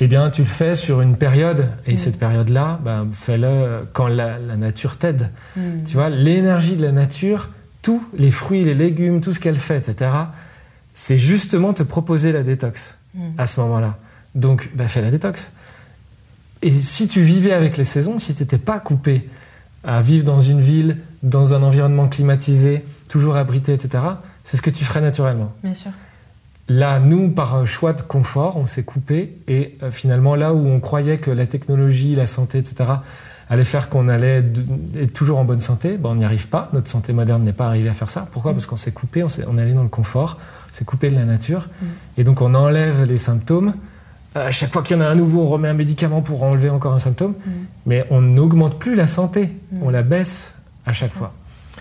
eh 0.00 0.06
bien 0.06 0.30
tu 0.30 0.42
le 0.42 0.46
fais 0.48 0.74
sur 0.76 1.00
une 1.00 1.16
période, 1.16 1.68
et 1.86 1.94
Mm. 1.94 1.96
cette 1.96 2.18
période-là, 2.18 2.80
ben, 2.84 3.08
fais-le 3.12 3.86
quand 3.92 4.06
la, 4.08 4.38
la 4.38 4.56
nature 4.56 4.96
t'aide. 4.96 5.30
Hmm. 5.56 5.82
Tu 5.86 5.94
vois, 5.94 6.08
l'énergie 6.08 6.76
de 6.76 6.82
la 6.82 6.92
nature, 6.92 7.50
tous 7.82 8.02
les 8.16 8.30
fruits, 8.30 8.64
les 8.64 8.74
légumes, 8.74 9.20
tout 9.20 9.32
ce 9.32 9.40
qu'elle 9.40 9.56
fait, 9.56 9.76
etc., 9.76 10.10
c'est 10.94 11.18
justement 11.18 11.72
te 11.72 11.82
proposer 11.82 12.32
la 12.32 12.42
détox 12.42 12.96
Hmm. 13.14 13.32
à 13.36 13.46
ce 13.46 13.60
moment-là. 13.60 13.98
Donc, 14.34 14.70
bah, 14.74 14.88
fais 14.88 15.02
la 15.02 15.10
détox. 15.10 15.52
Et 16.62 16.70
si 16.70 17.08
tu 17.08 17.20
vivais 17.20 17.52
avec 17.52 17.76
les 17.76 17.84
saisons, 17.84 18.18
si 18.18 18.34
tu 18.34 18.42
n'étais 18.42 18.56
pas 18.56 18.78
coupé 18.80 19.28
à 19.84 20.00
vivre 20.00 20.24
dans 20.24 20.40
une 20.40 20.60
ville, 20.62 20.96
dans 21.22 21.52
un 21.52 21.62
environnement 21.62 22.08
climatisé, 22.08 22.84
toujours 23.08 23.36
abrité, 23.36 23.74
etc., 23.74 24.02
c'est 24.44 24.56
ce 24.56 24.62
que 24.62 24.70
tu 24.70 24.84
ferais 24.84 25.00
naturellement. 25.00 25.52
Bien 25.62 25.74
sûr. 25.74 25.90
Là, 26.68 27.00
nous, 27.00 27.28
par 27.30 27.54
un 27.56 27.64
choix 27.64 27.92
de 27.92 28.02
confort, 28.02 28.56
on 28.56 28.66
s'est 28.66 28.84
coupé 28.84 29.36
et 29.48 29.76
euh, 29.82 29.90
finalement, 29.90 30.34
là 30.36 30.54
où 30.54 30.66
on 30.66 30.80
croyait 30.80 31.18
que 31.18 31.30
la 31.30 31.46
technologie, 31.46 32.14
la 32.14 32.26
santé, 32.26 32.58
etc., 32.58 32.84
allait 33.50 33.64
faire 33.64 33.88
qu'on 33.90 34.08
allait 34.08 34.42
être 34.96 35.12
toujours 35.12 35.38
en 35.38 35.44
bonne 35.44 35.60
santé, 35.60 35.98
ben, 35.98 36.10
on 36.10 36.14
n'y 36.14 36.24
arrive 36.24 36.48
pas. 36.48 36.68
Notre 36.72 36.88
santé 36.88 37.12
moderne 37.12 37.42
n'est 37.42 37.52
pas 37.52 37.66
arrivée 37.66 37.88
à 37.90 37.92
faire 37.92 38.08
ça. 38.08 38.26
Pourquoi 38.32 38.52
Mm. 38.52 38.54
Parce 38.54 38.66
qu'on 38.66 38.76
s'est 38.76 38.92
coupé, 38.92 39.22
on, 39.24 39.28
s'est- 39.28 39.44
on 39.46 39.58
est 39.58 39.62
allé 39.62 39.74
dans 39.74 39.82
le 39.82 39.88
confort, 39.90 40.38
on 40.70 40.72
s'est 40.72 40.84
coupé 40.86 41.10
de 41.10 41.16
la 41.16 41.24
nature 41.24 41.68
Mm. 41.80 41.86
et 42.18 42.24
donc 42.24 42.40
on 42.40 42.54
enlève 42.54 43.02
les 43.04 43.18
symptômes. 43.18 43.74
À 44.34 44.50
chaque 44.50 44.72
fois 44.72 44.82
qu'il 44.82 44.96
y 44.96 45.00
en 45.00 45.02
a 45.02 45.08
un 45.08 45.14
nouveau, 45.16 45.42
on 45.42 45.46
remet 45.46 45.68
un 45.68 45.74
médicament 45.74 46.22
pour 46.22 46.42
enlever 46.44 46.70
encore 46.70 46.94
un 46.94 46.98
symptôme, 46.98 47.32
Hmm. 47.44 47.50
mais 47.84 48.06
on 48.08 48.22
n'augmente 48.22 48.78
plus 48.78 48.94
la 48.94 49.06
santé, 49.06 49.50
Mm. 49.72 49.82
on 49.82 49.90
la 49.90 50.02
baisse 50.02 50.54
à 50.86 50.94
chaque 50.94 51.10
fois. 51.10 51.34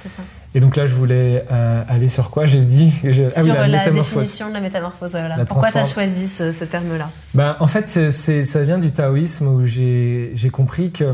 C'est 0.03 0.09
ça. 0.09 0.23
Et 0.53 0.59
donc 0.59 0.75
là, 0.75 0.85
je 0.85 0.93
voulais 0.95 1.45
euh, 1.51 1.83
aller 1.87 2.09
sur 2.09 2.29
quoi? 2.29 2.45
J'ai 2.45 2.61
dit 2.61 2.91
que 3.01 3.11
je- 3.11 3.23
ah 3.35 3.41
oui, 3.43 3.51
Sur 3.51 3.55
la 3.67 3.89
définition 3.89 4.49
de 4.49 4.53
la 4.53 4.59
métamorphose, 4.59 5.11
voilà. 5.11 5.37
La 5.37 5.45
Pourquoi 5.45 5.71
tu 5.71 5.77
as 5.77 5.85
choisi 5.85 6.27
ce, 6.27 6.51
ce 6.51 6.65
terme-là? 6.65 7.09
Ben, 7.33 7.55
en 7.59 7.67
fait, 7.67 8.11
ça 8.11 8.63
vient 8.63 8.77
du 8.77 8.91
taoïsme 8.91 9.47
où 9.47 9.65
j'ai 9.65 10.49
compris 10.51 10.91
que 10.91 11.13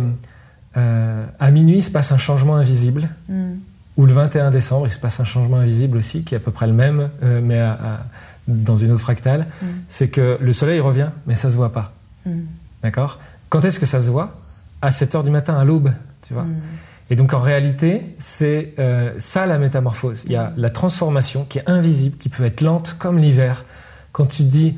euh, 0.76 1.26
à 1.40 1.52
minuit 1.52 1.78
il 1.78 1.84
se 1.84 1.92
passe 1.92 2.12
un 2.12 2.18
changement 2.18 2.56
invisible, 2.56 3.10
Hmm. 3.30 3.56
ou 3.96 4.06
le 4.06 4.14
21 4.14 4.50
décembre 4.52 4.88
il 4.88 4.92
se 4.92 5.00
passe 5.00 5.20
un 5.20 5.24
changement 5.24 5.58
invisible 5.58 5.98
aussi, 5.98 6.24
qui 6.24 6.34
est 6.36 6.38
à 6.38 6.42
peu 6.42 6.52
près 6.52 6.68
le 6.68 6.74
même, 6.74 7.10
euh, 7.24 7.40
mais 7.44 7.60
à- 7.60 7.72
à- 7.74 8.00
dans 8.48 8.78
une 8.78 8.92
autre 8.92 9.02
fractale. 9.02 9.46
Mm. 9.62 9.66
C'est 9.90 10.08
que 10.08 10.38
le 10.40 10.54
soleil 10.54 10.80
revient, 10.80 11.10
mais 11.26 11.36
ça 11.36 11.50
se 11.50 11.56
voit 11.58 11.72
pas. 11.74 11.94
Hmm. 12.26 12.42
D'accord? 12.82 13.20
Quand 13.50 13.66
est-ce 13.66 13.80
que 13.80 13.86
ça 13.86 14.00
se 14.00 14.10
voit? 14.10 14.34
À 14.82 14.90
7 14.92 15.16
heures 15.16 15.24
du 15.24 15.32
matin, 15.32 15.56
à 15.58 15.66
l'aube, 15.66 15.92
tu 16.26 16.34
vois? 16.34 16.46
Mm. 17.10 17.14
Et 17.14 17.16
donc 17.16 17.34
en 17.34 17.40
réalité, 17.40 18.16
c'est 18.18 18.74
euh, 18.80 19.14
ça 19.18 19.46
la 19.46 19.58
métamorphose. 19.58 20.24
Il 20.26 20.32
y 20.32 20.36
a 20.36 20.54
la 20.58 20.70
transformation 20.70 21.46
qui 21.46 21.60
est 21.60 21.70
invisible, 21.70 22.18
qui 22.18 22.30
peut 22.30 22.46
être 22.46 22.62
lente 22.62 22.96
comme 22.98 23.18
l'hiver. 23.18 23.64
Quand 24.12 24.26
tu 24.26 24.44
te 24.44 24.50
dis, 24.50 24.78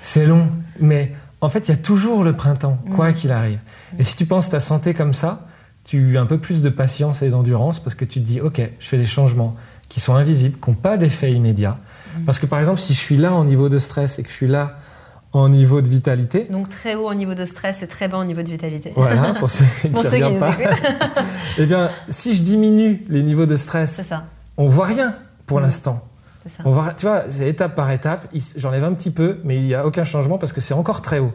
c'est 0.00 0.26
long, 0.26 0.48
mais 0.80 1.12
en 1.40 1.48
fait, 1.48 1.68
il 1.68 1.70
y 1.70 1.74
a 1.74 1.78
toujours 1.78 2.24
le 2.24 2.32
printemps, 2.34 2.78
quoi 2.94 3.10
mm. 3.10 3.14
qu'il 3.14 3.32
arrive. 3.32 3.58
Et 3.98 4.02
si 4.02 4.16
tu 4.16 4.26
penses 4.26 4.50
ta 4.50 4.60
santé 4.60 4.94
comme 4.94 5.14
ça, 5.14 5.46
tu 5.84 6.18
as 6.18 6.20
un 6.20 6.26
peu 6.26 6.38
plus 6.38 6.60
de 6.60 6.68
patience 6.68 7.22
et 7.22 7.30
d'endurance 7.30 7.78
parce 7.78 7.94
que 7.94 8.04
tu 8.04 8.20
te 8.20 8.26
dis, 8.26 8.40
ok, 8.40 8.60
je 8.78 8.86
fais 8.86 8.98
des 8.98 9.06
changements 9.06 9.56
qui 9.88 10.00
sont 10.00 10.14
invisibles, 10.14 10.58
qui 10.60 10.70
n'ont 10.70 10.76
pas 10.76 10.96
d'effet 10.96 11.32
immédiat. 11.32 11.78
Mm. 12.18 12.24
Parce 12.24 12.38
que 12.38 12.46
par 12.46 12.58
exemple, 12.58 12.80
si 12.80 12.92
je 12.92 12.98
suis 12.98 13.16
là 13.16 13.32
en 13.32 13.44
niveau 13.44 13.68
de 13.68 13.78
stress 13.78 14.18
et 14.18 14.22
que 14.22 14.28
je 14.28 14.34
suis 14.34 14.48
là 14.48 14.78
en 15.32 15.48
niveau 15.48 15.82
de 15.82 15.88
vitalité. 15.88 16.46
Donc 16.50 16.68
très 16.68 16.94
haut 16.94 17.06
en 17.06 17.14
niveau 17.14 17.34
de 17.34 17.44
stress 17.44 17.82
et 17.82 17.86
très 17.86 18.08
bas 18.08 18.18
en 18.18 18.24
niveau 18.24 18.42
de 18.42 18.48
vitalité. 18.48 18.92
Voilà, 18.96 19.34
pour 19.38 19.50
ceux 19.50 19.64
qui 19.82 19.90
ne 19.90 19.98
regardent 19.98 20.38
pas. 20.38 20.54
eh 21.58 21.66
bien, 21.66 21.90
si 22.08 22.34
je 22.34 22.42
diminue 22.42 23.04
les 23.08 23.22
niveaux 23.22 23.46
de 23.46 23.56
stress, 23.56 24.06
on 24.56 24.68
voit 24.68 24.86
rien 24.86 25.14
pour 25.46 25.58
mm. 25.58 25.62
l'instant. 25.62 26.04
On 26.64 26.70
voit, 26.70 26.94
tu 26.94 27.06
vois, 27.06 27.24
c'est 27.28 27.48
étape 27.48 27.74
par 27.74 27.90
étape. 27.90 28.26
J'enlève 28.56 28.84
un 28.84 28.94
petit 28.94 29.10
peu, 29.10 29.38
mais 29.44 29.56
il 29.56 29.66
n'y 29.66 29.74
a 29.74 29.86
aucun 29.86 30.04
changement 30.04 30.38
parce 30.38 30.52
que 30.52 30.62
c'est 30.62 30.74
encore 30.74 31.02
très 31.02 31.18
haut. 31.18 31.32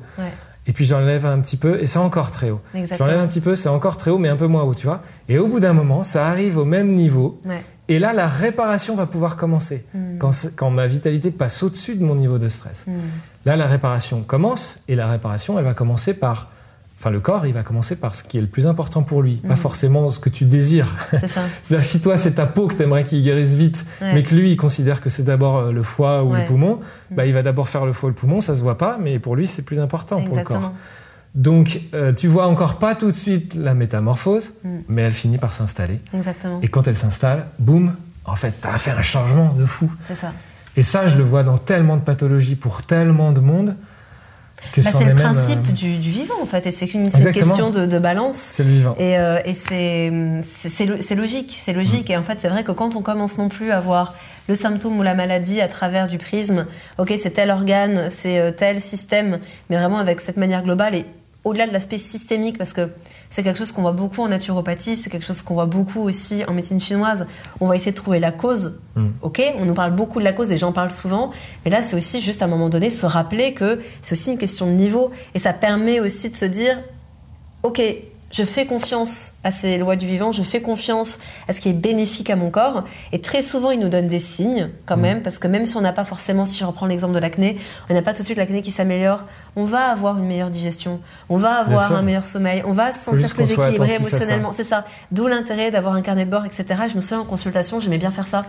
Et 0.66 0.72
puis 0.72 0.86
j'enlève 0.86 1.26
un 1.26 1.40
petit 1.40 1.58
peu 1.58 1.82
et 1.82 1.86
c'est 1.86 2.00
encore 2.00 2.32
très 2.32 2.50
haut. 2.50 2.62
J'enlève 2.98 3.20
un 3.20 3.28
petit 3.28 3.42
peu, 3.42 3.56
c'est 3.56 3.70
encore 3.70 3.98
très 3.98 4.12
haut, 4.12 4.18
mais 4.18 4.30
un 4.30 4.38
peu 4.38 4.48
moins 4.48 4.64
haut, 4.64 4.74
tu 4.74 4.88
vois. 4.88 5.02
Et 5.30 5.38
au 5.38 5.48
bout 5.48 5.60
d'un 5.60 5.74
moment, 5.74 6.04
ça 6.04 6.28
arrive 6.28 6.58
au 6.58 6.66
même 6.66 6.94
niveau. 6.94 7.40
Et 7.90 8.00
là, 8.00 8.14
la 8.14 8.28
réparation 8.28 8.96
va 8.96 9.06
pouvoir 9.06 9.36
commencer. 9.36 9.86
Mm. 9.94 10.20
Quand, 10.56 10.70
ma 10.70 10.88
vitalité 10.88 11.32
passe 11.32 11.62
au-dessus 11.64 11.96
de 11.96 12.04
mon 12.04 12.16
niveau 12.16 12.38
de 12.38 12.48
stress. 12.48 12.86
Mm. 12.88 12.92
Là, 13.46 13.56
la 13.56 13.68
réparation 13.68 14.22
commence, 14.22 14.80
et 14.88 14.96
la 14.96 15.08
réparation, 15.08 15.60
elle 15.60 15.66
va 15.66 15.74
commencer 15.74 16.14
par... 16.14 16.50
Enfin, 16.98 17.10
le 17.10 17.20
corps, 17.20 17.46
il 17.46 17.54
va 17.54 17.64
commencer 17.64 17.98
par 17.98 18.16
ce 18.16 18.24
qui 18.24 18.38
est 18.38 18.42
le 18.42 18.48
plus 18.48 18.66
important 18.66 19.04
pour 19.04 19.22
lui, 19.22 19.36
pas 19.36 19.56
mm. 19.56 19.58
forcément 19.58 20.10
ce 20.10 20.20
que 20.20 20.30
tu 20.30 20.46
désires. 20.46 20.96
C'est 21.12 21.28
ça. 21.28 21.82
si 21.82 22.00
toi, 22.00 22.16
c'est 22.16 22.36
ta 22.36 22.46
peau 22.46 22.68
que 22.68 22.76
tu 22.76 22.84
aimerais 22.84 23.04
qu'il 23.04 23.22
guérisse 23.22 23.56
vite, 23.56 23.86
mais 24.02 24.24
que 24.24 24.34
lui, 24.34 24.52
il 24.52 24.58
considère 24.58 25.02
que 25.02 25.10
c'est 25.10 25.24
d'abord 25.24 25.58
euh, 25.58 25.72
le 25.74 25.84
foie 25.84 26.24
ou 26.24 26.34
le 26.34 26.46
poumon, 26.46 26.80
bah, 27.12 27.26
il 27.26 27.34
va 27.34 27.44
d'abord 27.44 27.68
faire 27.68 27.86
le 27.86 27.92
foie 27.92 28.08
ou 28.08 28.12
le 28.12 28.16
poumon, 28.16 28.40
ça 28.40 28.56
se 28.56 28.62
voit 28.62 28.78
pas, 28.78 28.98
mais 29.02 29.20
pour 29.20 29.36
lui, 29.36 29.48
c'est 29.48 29.64
plus 29.64 29.82
important 29.82 30.22
pour 30.22 30.38
le 30.38 30.44
corps. 30.44 30.72
Donc, 31.36 31.82
euh, 31.94 32.14
tu 32.14 32.28
vois 32.28 32.48
encore 32.48 32.78
pas 32.78 32.94
tout 32.94 33.12
de 33.12 33.16
suite 33.16 33.56
la 33.56 33.74
métamorphose, 33.74 34.54
mais 34.88 35.02
elle 35.02 35.14
finit 35.14 35.40
par 35.40 35.54
s'installer. 35.54 35.98
Exactement. 36.14 36.60
Et 36.62 36.68
quand 36.68 36.88
elle 36.88 36.96
s'installe, 36.96 37.48
boum, 37.58 37.96
en 38.26 38.36
fait, 38.36 38.54
tu 38.62 38.68
as 38.68 38.78
fait 38.78 38.92
un 38.92 39.02
changement 39.02 39.54
de 39.54 39.66
fou. 39.66 39.92
C'est 40.08 40.16
ça. 40.16 40.32
Et 40.78 40.84
ça, 40.84 41.08
je 41.08 41.18
le 41.18 41.24
vois 41.24 41.44
dans 41.44 41.58
tellement 41.58 41.98
de 41.98 42.02
pathologies 42.02 42.56
pour 42.56 42.84
tellement 42.84 43.32
de 43.32 43.40
monde. 43.40 43.76
Bah, 44.78 44.82
c'est 44.84 45.06
le 45.06 45.16
principe 45.16 45.60
euh, 45.70 45.74
du, 45.74 45.98
vivant 45.98 46.42
en 46.42 46.46
fait, 46.46 46.66
et 46.66 46.72
c'est 46.72 46.88
qu'une 46.88 47.12
question 47.12 47.70
de, 47.70 48.00
balance. 48.00 48.38
C'est 48.38 48.64
le 48.64 48.70
vivant. 48.70 48.96
Et, 48.98 49.20
euh, 49.20 49.40
et 49.44 49.54
c'est 49.54 50.10
logique, 51.16 51.60
c'est 51.62 51.74
logique. 51.74 52.10
Mm. 52.10 52.12
Et 52.14 52.18
en 52.18 52.24
fait, 52.24 52.38
c'est 52.40 52.48
vrai 52.48 52.64
que 52.64 52.72
quand 52.72 52.96
on 52.96 53.02
commence 53.02 53.38
non 53.38 53.50
plus 53.50 53.72
à 53.72 53.82
voir 53.82 54.14
le 54.48 54.56
symptôme 54.56 54.98
ou 54.98 55.04
la 55.04 55.16
maladie 55.16 55.60
à 55.60 55.68
travers 55.68 56.08
du 56.08 56.18
prisme, 56.18 56.66
ok, 56.98 57.14
c'est 57.22 57.32
tel 57.32 57.52
organe, 57.52 58.10
c'est 58.10 58.56
tel 58.56 58.82
système, 58.82 59.40
mais 59.70 59.78
vraiment 59.78 60.00
avec 60.00 60.22
cette 60.22 60.38
manière 60.38 60.64
globale 60.64 60.96
et 60.96 61.06
au-delà 61.44 61.68
de 61.68 61.74
l'aspect 61.74 61.98
systémique, 61.98 62.58
parce 62.58 62.74
que 62.74 62.90
c'est 63.30 63.44
quelque 63.44 63.58
chose 63.58 63.72
qu'on 63.72 63.82
voit 63.82 63.92
beaucoup 63.92 64.22
en 64.22 64.30
naturopathie, 64.30 64.96
c'est 64.96 65.10
quelque 65.10 65.26
chose 65.26 65.42
qu'on 65.42 65.56
voit 65.56 65.66
beaucoup 65.66 66.02
aussi 66.02 66.46
en 66.48 66.54
médecine 66.54 66.80
chinoise. 66.80 67.26
On 67.60 67.68
va 67.68 67.76
essayer 67.76 67.92
de 67.92 67.98
trouver 67.98 68.20
la 68.20 68.32
cause. 68.32 68.80
Mm. 68.96 69.08
Ok, 69.22 69.42
on 69.60 69.66
nous 69.66 69.74
parle 69.74 69.92
beaucoup 69.92 70.20
de 70.20 70.24
la 70.24 70.34
cause 70.34 70.52
et 70.52 70.58
j'en 70.58 70.72
parle 70.72 70.92
souvent, 70.92 71.32
mais 71.66 71.72
là 71.72 71.82
c'est 71.82 71.96
aussi 71.96 72.22
juste 72.22 72.42
à 72.42 72.46
un 72.46 72.48
moment 72.48 72.70
donné 72.70 72.90
se 72.90 73.06
rappeler 73.06 73.54
que 73.54 73.82
c'est 74.02 74.14
aussi 74.14 74.32
une 74.32 74.38
question 74.38 74.68
de 74.68 74.72
niveau 74.72 75.12
et 75.34 75.40
ça 75.40 75.52
permet 75.52 76.00
aussi 76.00 76.30
de 76.30 76.36
se 76.36 76.46
dire, 76.46 76.80
ok, 77.64 77.82
je 78.34 78.44
fais 78.44 78.66
confiance 78.66 79.34
à 79.44 79.52
ces 79.52 79.78
lois 79.78 79.96
du 79.96 80.08
vivant, 80.08 80.32
je 80.32 80.42
fais 80.42 80.60
confiance 80.60 81.20
à 81.48 81.54
ce 81.54 81.62
qui 81.62 81.70
est 81.70 81.74
bénéfique 81.74 82.32
à 82.32 82.36
mon 82.36 82.50
corps. 82.50 82.84
Et 83.12 83.22
très 83.22 83.44
souvent, 83.44 83.70
il 83.70 83.80
nous 83.80 83.90
donne 83.90 84.08
des 84.08 84.20
signes 84.20 84.70
quand 84.88 84.98
mm. 84.98 85.02
même, 85.02 85.22
parce 85.22 85.38
que 85.38 85.48
même 85.48 85.66
si 85.66 85.78
on 85.78 85.82
n'a 85.82 85.94
pas 85.94 86.04
forcément, 86.04 86.44
si 86.44 86.58
je 86.58 86.66
reprends 86.66 86.88
l'exemple 86.88 87.14
de 87.14 87.20
l'acné, 87.20 87.60
on 87.90 87.94
n'a 87.94 88.02
pas 88.02 88.14
tout 88.14 88.22
de 88.22 88.26
suite 88.26 88.40
l'acné 88.40 88.64
qui 88.64 88.72
s'améliore, 88.72 89.24
on 89.56 89.66
va 89.66 89.86
avoir 89.86 90.18
une 90.18 90.26
meilleure 90.26 90.50
digestion, 90.50 91.00
on 91.30 91.38
va 91.38 91.60
avoir 91.60 91.94
un 91.94 92.02
meilleur 92.02 92.26
sommeil, 92.26 92.64
on 92.66 92.74
va 92.74 92.92
se 92.92 93.06
sentir 93.06 93.30
plus 93.36 93.52
équilibré 93.52 93.96
émotionnellement. 93.96 94.52
C'est 94.52 94.64
ça. 94.64 94.86
D'où 95.12 95.28
l'intérêt 95.28 95.70
d'avoir 95.70 95.94
un 95.94 96.02
carnet 96.02 96.26
de 96.26 96.32
bord, 96.32 96.46
etc. 96.46 96.66
Je 96.90 96.96
me 96.96 97.02
souviens 97.02 97.20
en 97.20 97.26
consultation, 97.26 97.80
j'aimais 97.80 98.00
bien 98.00 98.12
faire 98.12 98.28
ça. 98.28 98.46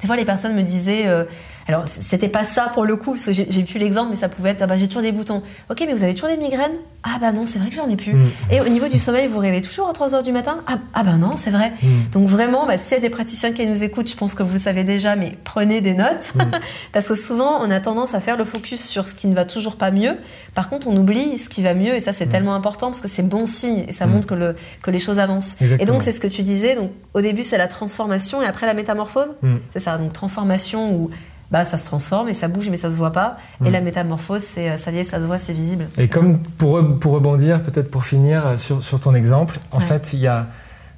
Des 0.00 0.06
fois, 0.06 0.16
les 0.16 0.24
personnes 0.24 0.54
me 0.54 0.62
disaient... 0.62 1.06
Euh, 1.06 1.24
alors, 1.68 1.84
c'était 1.86 2.30
pas 2.30 2.44
ça 2.44 2.70
pour 2.72 2.86
le 2.86 2.96
coup, 2.96 3.12
parce 3.12 3.26
que 3.26 3.32
j'ai 3.32 3.62
plus 3.62 3.78
l'exemple, 3.78 4.08
mais 4.10 4.16
ça 4.16 4.30
pouvait 4.30 4.50
être 4.50 4.62
ah 4.62 4.66
bah, 4.66 4.78
j'ai 4.78 4.88
toujours 4.88 5.02
des 5.02 5.12
boutons. 5.12 5.42
Ok, 5.68 5.84
mais 5.86 5.92
vous 5.92 6.02
avez 6.02 6.14
toujours 6.14 6.30
des 6.30 6.38
migraines? 6.38 6.72
Ah 7.02 7.18
bah 7.20 7.30
non, 7.30 7.44
c'est 7.46 7.58
vrai 7.58 7.68
que 7.68 7.76
j'en 7.76 7.88
ai 7.90 7.96
plus. 7.96 8.14
Mm. 8.14 8.30
Et 8.50 8.60
au 8.62 8.68
niveau 8.68 8.88
du 8.88 8.98
sommeil, 8.98 9.26
vous 9.26 9.38
rêvez 9.38 9.60
toujours 9.60 9.86
à 9.86 9.92
3 9.92 10.08
h 10.08 10.22
du 10.22 10.32
matin? 10.32 10.60
Ah, 10.66 10.78
ah, 10.94 11.04
bah 11.04 11.18
non, 11.18 11.32
c'est 11.36 11.50
vrai. 11.50 11.74
Mm. 11.82 12.10
Donc 12.12 12.26
vraiment, 12.26 12.66
bah, 12.66 12.78
s'il 12.78 12.96
y 12.96 12.96
a 12.96 13.00
des 13.02 13.10
praticiens 13.10 13.52
qui 13.52 13.66
nous 13.66 13.84
écoutent, 13.84 14.08
je 14.08 14.16
pense 14.16 14.34
que 14.34 14.42
vous 14.42 14.54
le 14.54 14.58
savez 14.58 14.82
déjà, 14.82 15.14
mais 15.14 15.36
prenez 15.44 15.82
des 15.82 15.92
notes. 15.92 16.32
Mm. 16.34 16.52
parce 16.92 17.06
que 17.06 17.14
souvent, 17.14 17.60
on 17.62 17.70
a 17.70 17.80
tendance 17.80 18.14
à 18.14 18.20
faire 18.20 18.38
le 18.38 18.46
focus 18.46 18.82
sur 18.82 19.06
ce 19.06 19.14
qui 19.14 19.26
ne 19.26 19.34
va 19.34 19.44
toujours 19.44 19.76
pas 19.76 19.90
mieux. 19.90 20.16
Par 20.54 20.70
contre, 20.70 20.88
on 20.88 20.96
oublie 20.96 21.36
ce 21.36 21.50
qui 21.50 21.62
va 21.62 21.74
mieux, 21.74 21.94
et 21.94 22.00
ça, 22.00 22.14
c'est 22.14 22.28
tellement 22.28 22.54
important 22.54 22.86
parce 22.86 23.02
que 23.02 23.08
c'est 23.08 23.22
bon 23.22 23.44
signe, 23.44 23.84
et 23.86 23.92
ça 23.92 24.06
montre 24.06 24.26
que, 24.26 24.34
le, 24.34 24.56
que 24.82 24.90
les 24.90 25.00
choses 25.00 25.18
avancent. 25.18 25.56
Et 25.60 25.84
donc, 25.84 26.02
c'est 26.02 26.12
ce 26.12 26.20
que 26.20 26.26
tu 26.26 26.42
disais. 26.42 26.76
Donc, 26.76 26.92
au 27.12 27.20
début, 27.20 27.42
c'est 27.42 27.58
la 27.58 27.68
transformation, 27.68 28.40
et 28.40 28.46
après, 28.46 28.66
la 28.66 28.72
métamorphose? 28.72 29.34
C'est 29.74 29.80
ça, 29.80 29.98
donc 29.98 30.14
transformation 30.14 30.94
ou 30.94 31.10
bah, 31.50 31.64
ça 31.64 31.78
se 31.78 31.86
transforme 31.86 32.28
et 32.28 32.34
ça 32.34 32.48
bouge, 32.48 32.68
mais 32.68 32.76
ça 32.76 32.90
se 32.90 32.96
voit 32.96 33.12
pas. 33.12 33.38
Et 33.64 33.70
mm. 33.70 33.72
la 33.72 33.80
métamorphose, 33.80 34.42
c'est, 34.42 34.76
ça 34.76 34.90
y 34.90 34.98
est, 34.98 35.04
ça 35.04 35.18
se 35.18 35.24
voit, 35.24 35.38
c'est 35.38 35.52
visible. 35.52 35.86
Et 35.96 36.08
comme 36.08 36.40
pour, 36.40 36.98
pour 36.98 37.12
rebondir, 37.12 37.62
peut-être 37.62 37.90
pour 37.90 38.04
finir 38.04 38.46
euh, 38.46 38.56
sur, 38.56 38.82
sur 38.82 39.00
ton 39.00 39.14
exemple, 39.14 39.58
en 39.72 39.80
fait, 39.80 40.12
il 40.12 40.20
y 40.20 40.26
a. 40.26 40.46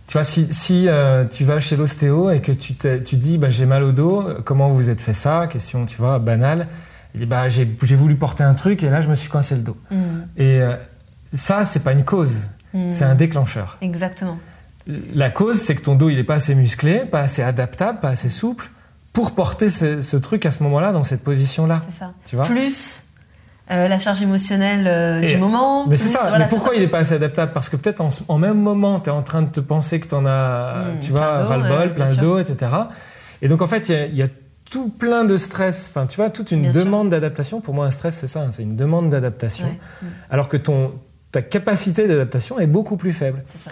Tu 0.08 0.14
vois, 0.14 0.24
si, 0.24 0.52
si 0.52 0.88
euh, 0.88 1.24
tu 1.24 1.44
vas 1.44 1.60
chez 1.60 1.76
l'ostéo 1.76 2.30
et 2.30 2.40
que 2.40 2.50
tu, 2.50 2.74
tu 2.74 3.16
dis 3.16 3.38
bah, 3.38 3.48
j'ai 3.48 3.64
mal 3.64 3.84
au 3.84 3.92
dos, 3.92 4.24
comment 4.44 4.68
vous 4.70 4.90
êtes 4.90 5.00
fait 5.00 5.12
ça? 5.12 5.46
Question, 5.46 5.86
tu 5.86 5.98
vois, 5.98 6.18
banale. 6.18 6.66
Il 7.14 7.20
dit 7.20 7.26
bah, 7.26 7.48
j'ai, 7.48 7.64
voulu 7.64 8.16
porter 8.16 8.42
un 8.42 8.54
truc 8.54 8.82
et 8.82 8.90
là, 8.90 9.00
je 9.00 9.08
me 9.08 9.14
suis 9.14 9.28
coincé 9.28 9.54
le 9.54 9.62
dos. 9.62 9.76
Mm. 9.92 9.96
Et 10.36 10.60
euh, 10.60 10.74
ça, 11.32 11.64
c'est 11.64 11.84
pas 11.84 11.92
une 11.92 12.04
cause, 12.04 12.48
mm. 12.74 12.90
c'est 12.90 13.04
un 13.04 13.14
déclencheur. 13.14 13.78
Exactement. 13.82 14.38
La 15.14 15.30
cause, 15.30 15.60
c'est 15.60 15.76
que 15.76 15.82
ton 15.82 15.94
dos, 15.94 16.10
il 16.10 16.18
est 16.18 16.24
pas 16.24 16.34
assez 16.34 16.56
musclé, 16.56 17.04
pas 17.04 17.20
assez 17.20 17.42
adaptable, 17.42 18.00
pas 18.00 18.08
assez 18.08 18.28
souple 18.28 18.68
pour 19.12 19.32
porter 19.32 19.68
ce, 19.68 20.16
truc 20.16 20.46
à 20.46 20.50
ce 20.50 20.62
moment-là, 20.62 20.92
dans 20.92 21.02
cette 21.02 21.22
position-là. 21.22 21.82
C'est 21.88 21.98
ça. 21.98 22.12
Tu 22.26 22.36
vois 22.36 22.44
plus 22.44 23.06
euh, 23.70 23.86
la 23.86 23.98
charge 24.00 24.20
émotionnelle 24.20 24.86
euh, 24.88 25.20
du 25.20 25.36
moment. 25.36 25.86
Mais 25.86 25.96
c'est 25.96 26.08
ça. 26.08 26.36
mais 26.38 26.48
pourquoi 26.48 26.74
il 26.74 26.80
n'est 26.80 26.88
pas 26.88 26.98
assez 26.98 27.14
adaptable? 27.14 27.52
Parce 27.52 27.68
que 27.68 27.76
peut-être 27.76 28.02
en, 28.28 28.38
même 28.38 28.60
moment, 28.60 28.98
tu 28.98 29.10
es 29.10 29.12
en 29.12 29.22
train 29.22 29.42
de 29.42 29.50
te 29.50 29.60
penser 29.60 30.00
que 30.00 30.08
tu 30.08 30.14
en 30.14 30.26
as, 30.26 30.74
hmm, 30.74 30.98
tu 31.00 31.12
vois, 31.12 31.44
ras-le-bol, 31.44 31.94
plein 31.94 32.14
d'eau, 32.14 32.38
etc. 32.38 32.70
Et 33.42 33.48
donc 33.48 33.62
en 33.62 33.66
fait, 33.68 33.88
il 33.88 34.16
y, 34.16 34.22
a 34.22 34.28
tout 34.68 34.88
plein 34.88 35.24
de 35.24 35.36
stress. 35.36 35.88
Enfin, 35.88 36.06
tu 36.06 36.16
vois, 36.16 36.30
toute 36.30 36.50
une 36.50 36.72
demande 36.72 37.10
d'adaptation. 37.10 37.60
Pour 37.60 37.74
moi, 37.74 37.86
un 37.86 37.90
stress, 37.90 38.16
c'est 38.16 38.26
ça. 38.26 38.42
Hein, 38.42 38.50
c'est 38.50 38.62
une 38.62 38.76
demande 38.76 39.08
d'adaptation. 39.08 39.68
Hmm. 40.02 40.06
Alors 40.30 40.48
que 40.48 40.56
ton, 40.56 40.92
ta 41.30 41.40
capacité 41.40 42.08
d'adaptation 42.08 42.58
est 42.58 42.66
beaucoup 42.66 42.96
plus 42.96 43.12
faible. 43.12 43.44
Ça. 43.64 43.70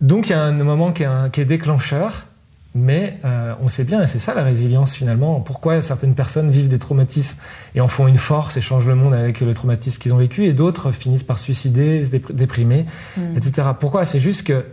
Donc 0.00 0.28
il 0.28 0.32
y 0.32 0.34
a 0.34 0.42
un 0.42 0.52
moment 0.52 0.92
qui 0.92 1.04
est, 1.04 1.30
qui 1.32 1.40
est 1.40 1.44
déclencheur 1.44 2.26
mais 2.74 3.18
euh, 3.24 3.54
on 3.62 3.68
sait 3.68 3.84
bien, 3.84 4.02
et 4.02 4.06
c'est 4.06 4.18
ça 4.18 4.34
la 4.34 4.42
résilience 4.42 4.94
finalement, 4.94 5.40
pourquoi 5.40 5.80
certaines 5.80 6.14
personnes 6.14 6.50
vivent 6.50 6.68
des 6.68 6.80
traumatismes 6.80 7.38
et 7.76 7.80
en 7.80 7.86
font 7.86 8.08
une 8.08 8.16
force 8.16 8.56
et 8.56 8.60
changent 8.60 8.88
le 8.88 8.96
monde 8.96 9.14
avec 9.14 9.40
le 9.40 9.54
traumatisme 9.54 9.98
qu'ils 9.98 10.12
ont 10.12 10.18
vécu, 10.18 10.46
et 10.46 10.52
d'autres 10.52 10.90
finissent 10.90 11.22
par 11.22 11.38
suicider, 11.38 12.02
se 12.04 12.16
déprimer, 12.32 12.86
hmm. 13.16 13.36
etc. 13.36 13.68
Pourquoi? 13.78 14.04
C'est 14.04 14.18
juste 14.18 14.42
que 14.42 14.64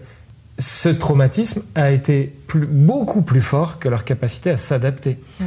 ce 0.57 0.89
traumatisme 0.89 1.61
a 1.75 1.91
été 1.91 2.35
beaucoup 2.53 3.21
plus 3.21 3.41
fort 3.41 3.77
que 3.77 3.87
leur 3.87 4.03
capacité 4.03 4.49
à 4.49 4.57
s'adapter. 4.57 5.19
Hmm. 5.39 5.45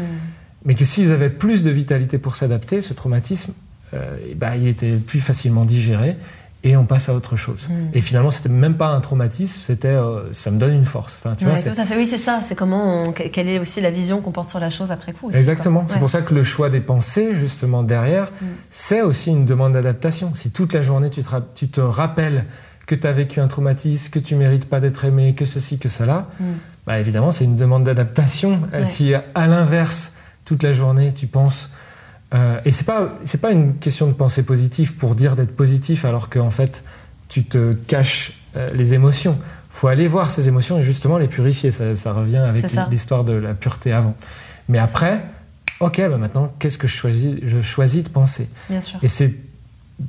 Mais 0.65 0.75
que 0.75 0.85
s'ils 0.85 1.13
avaient 1.13 1.31
plus 1.31 1.63
de 1.63 1.71
vitalité 1.71 2.19
pour 2.19 2.37
s'adapter, 2.37 2.81
ce 2.81 2.95
traumatisme, 2.95 3.53
euh, 3.95 4.17
bah, 4.37 4.57
il 4.57 4.69
était 4.69 4.93
plus 4.93 5.21
facilement 5.21 5.65
digéré 5.65 6.17
et 6.65 6.77
on 6.77 6.85
passe 6.87 7.11
à 7.11 7.15
autre 7.15 7.37
chose. 7.37 7.69
Hmm. 7.69 7.91
Et 7.93 8.01
finalement, 8.01 8.31
c'était 8.31 8.49
même 8.49 8.77
pas 8.77 8.89
un 8.89 9.01
traumatisme, 9.01 9.61
c'était 9.65 9.89
euh, 9.89 10.33
ça 10.33 10.51
me 10.51 10.59
donne 10.59 10.73
une 10.73 10.87
force. 10.87 11.21
Enfin, 11.21 11.37
tu 11.37 11.45
vois, 11.45 11.57
tout 11.57 11.69
à 11.79 11.85
fait. 11.85 11.97
Oui, 11.97 12.07
c'est 12.07 12.19
ça. 12.19 12.41
C'est 12.49 12.55
comment, 12.55 13.13
quelle 13.13 13.49
est 13.49 13.59
aussi 13.59 13.83
la 13.83 13.91
vision 13.91 14.21
qu'on 14.23 14.33
porte 14.33 14.49
sur 14.51 14.59
la 14.59 14.71
chose 14.71 14.91
après 14.91 15.13
coup. 15.13 15.31
Exactement. 15.31 15.85
C'est 15.87 15.99
pour 15.99 16.11
ça 16.11 16.23
que 16.23 16.35
le 16.35 16.43
choix 16.43 16.71
des 16.71 16.81
pensées, 16.81 17.35
justement 17.35 17.83
derrière, 17.83 18.33
hmm. 18.41 18.47
c'est 18.71 19.03
aussi 19.03 19.31
une 19.31 19.45
demande 19.45 19.75
d'adaptation. 19.75 20.35
Si 20.35 20.51
toute 20.51 20.73
la 20.73 20.83
journée 20.83 21.11
tu 21.11 21.23
te, 21.23 21.29
tu 21.55 21.69
te 21.69 21.81
rappelles 21.81 22.47
que 22.87 22.95
tu 22.95 23.07
as 23.07 23.13
vécu 23.13 23.41
un 23.41 23.49
traumatisme, 23.49 24.11
que 24.11 24.19
tu 24.19 24.35
mérites 24.35 24.69
pas 24.69 24.81
d'être 24.81 25.05
aimé, 25.05 25.35
que 25.35 25.45
ceci, 25.45 25.79
que 25.79 25.91
cela, 25.91 26.29
hmm. 26.41 26.45
bah 26.87 26.99
évidemment, 26.99 27.31
c'est 27.31 27.45
une 27.45 27.57
demande 27.57 27.85
d'adaptation. 27.85 28.61
Si 28.85 29.13
à 29.15 29.47
l'inverse, 29.47 30.15
toute 30.47 30.63
la 30.63 30.73
journée, 30.73 31.13
tu 31.15 31.27
penses 31.27 31.69
euh, 32.35 32.61
et 32.65 32.71
c'est 32.73 32.85
pas 32.85 33.15
c'est 33.25 33.41
pas 33.41 33.53
une 33.53 33.77
question 33.77 34.07
de 34.07 34.13
pensée 34.13 34.43
positive 34.43 34.95
pour 34.95 35.15
dire 35.15 35.37
d'être 35.37 35.55
positif 35.55 36.05
alors 36.05 36.29
qu'en 36.29 36.51
fait 36.51 36.83
tu 37.29 37.45
te 37.45 37.73
caches 37.73 38.33
euh, 38.57 38.71
les 38.75 38.95
émotions. 38.95 39.39
Faut 39.71 39.89
aller 39.89 40.09
voir 40.09 40.31
ces 40.31 40.49
émotions 40.49 40.79
et 40.79 40.83
justement 40.83 41.19
les 41.19 41.27
purifier. 41.27 41.71
Ça, 41.71 42.13
revient 42.13 42.37
avec 42.37 42.67
l'histoire 42.91 43.25
de 43.25 43.33
la 43.33 43.55
pureté 43.55 43.93
avant. 43.93 44.15
Mais 44.69 44.79
après, 44.79 45.25
ok, 45.81 46.01
bah 46.09 46.17
maintenant 46.17 46.53
qu'est-ce 46.59 46.79
que 46.79 46.87
je 46.87 46.95
choisis 46.95 47.35
Je 47.43 47.61
choisis 47.61 48.05
de 48.05 48.09
penser? 48.09 48.49
Bien 48.71 48.81
sûr. 48.81 48.99
Et 49.03 49.09
c'est 49.09 49.35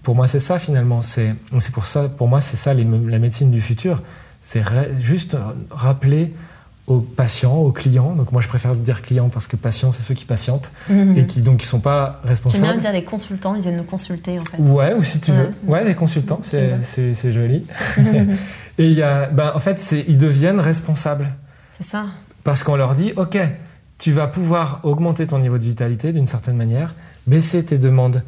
pour 0.04 0.16
moi, 0.16 0.28
c'est 0.28 0.40
ça 0.40 0.60
finalement. 0.60 1.02
C'est 1.02 1.36
pour 1.74 1.86
ça, 1.86 2.10
pour 2.10 2.28
moi, 2.28 2.42
c'est 2.42 2.58
ça 2.58 2.74
la 2.74 3.20
médecine 3.20 3.52
du 3.52 3.62
futur. 3.62 4.02
C'est 4.42 4.64
juste 5.00 5.36
rappeler 5.72 6.34
aux 6.88 7.00
patients, 7.00 7.58
aux 7.58 7.72
clients. 7.72 8.14
Donc 8.14 8.32
moi, 8.32 8.42
je 8.42 8.48
préfère 8.48 8.76
dire 8.76 9.02
clients 9.02 9.30
parce 9.30 9.48
que 9.48 9.56
patients, 9.56 9.92
c'est 9.92 10.04
ceux 10.04 10.14
qui 10.14 10.26
patientent 10.26 10.70
mhm. 10.90 11.18
et 11.18 11.26
qui 11.26 11.42
donc 11.42 11.58
qui 11.58 11.66
sont 11.66 11.80
pas 11.80 12.22
responsables. 12.24 12.64
J'aime 12.64 12.74
bien 12.74 12.82
dire 12.82 12.94
les 12.94 13.04
consultants, 13.04 13.56
ils 13.56 13.62
viennent 13.62 13.78
nous 13.78 13.84
consulter 13.84 14.38
en 14.38 14.46
fait. 14.46 14.62
Ouais, 14.62 14.94
ou 14.94 15.04
si 15.04 15.20
tu 15.20 15.32
veux. 15.32 15.50
Ouais, 15.66 15.84
les 15.84 15.96
consultants, 15.96 16.40
c'est 16.44 17.34
joli. 17.34 17.66
et 18.78 18.88
il 18.88 18.94
y 18.94 19.02
a, 19.02 19.28
ben, 19.28 19.52
en 19.56 19.60
fait, 19.60 19.96
ils 20.08 20.18
deviennent 20.18 20.60
responsables. 20.60 21.30
C'est 21.78 21.86
ça. 21.86 22.06
Parce 22.44 22.64
qu'on 22.64 22.76
leur 22.76 22.96
dit, 22.96 23.12
ok, 23.16 23.38
tu 23.98 24.12
vas 24.12 24.28
pouvoir 24.28 24.82
augmenter 24.84 25.26
ton 25.28 25.40
niveau 25.40 25.58
de 25.58 25.64
vitalité 25.64 26.14
d'une 26.14 26.28
certaine 26.28 26.56
manière, 26.56 26.94
baisser 27.26 27.66
tes 27.66 27.78
demandes 27.78 28.24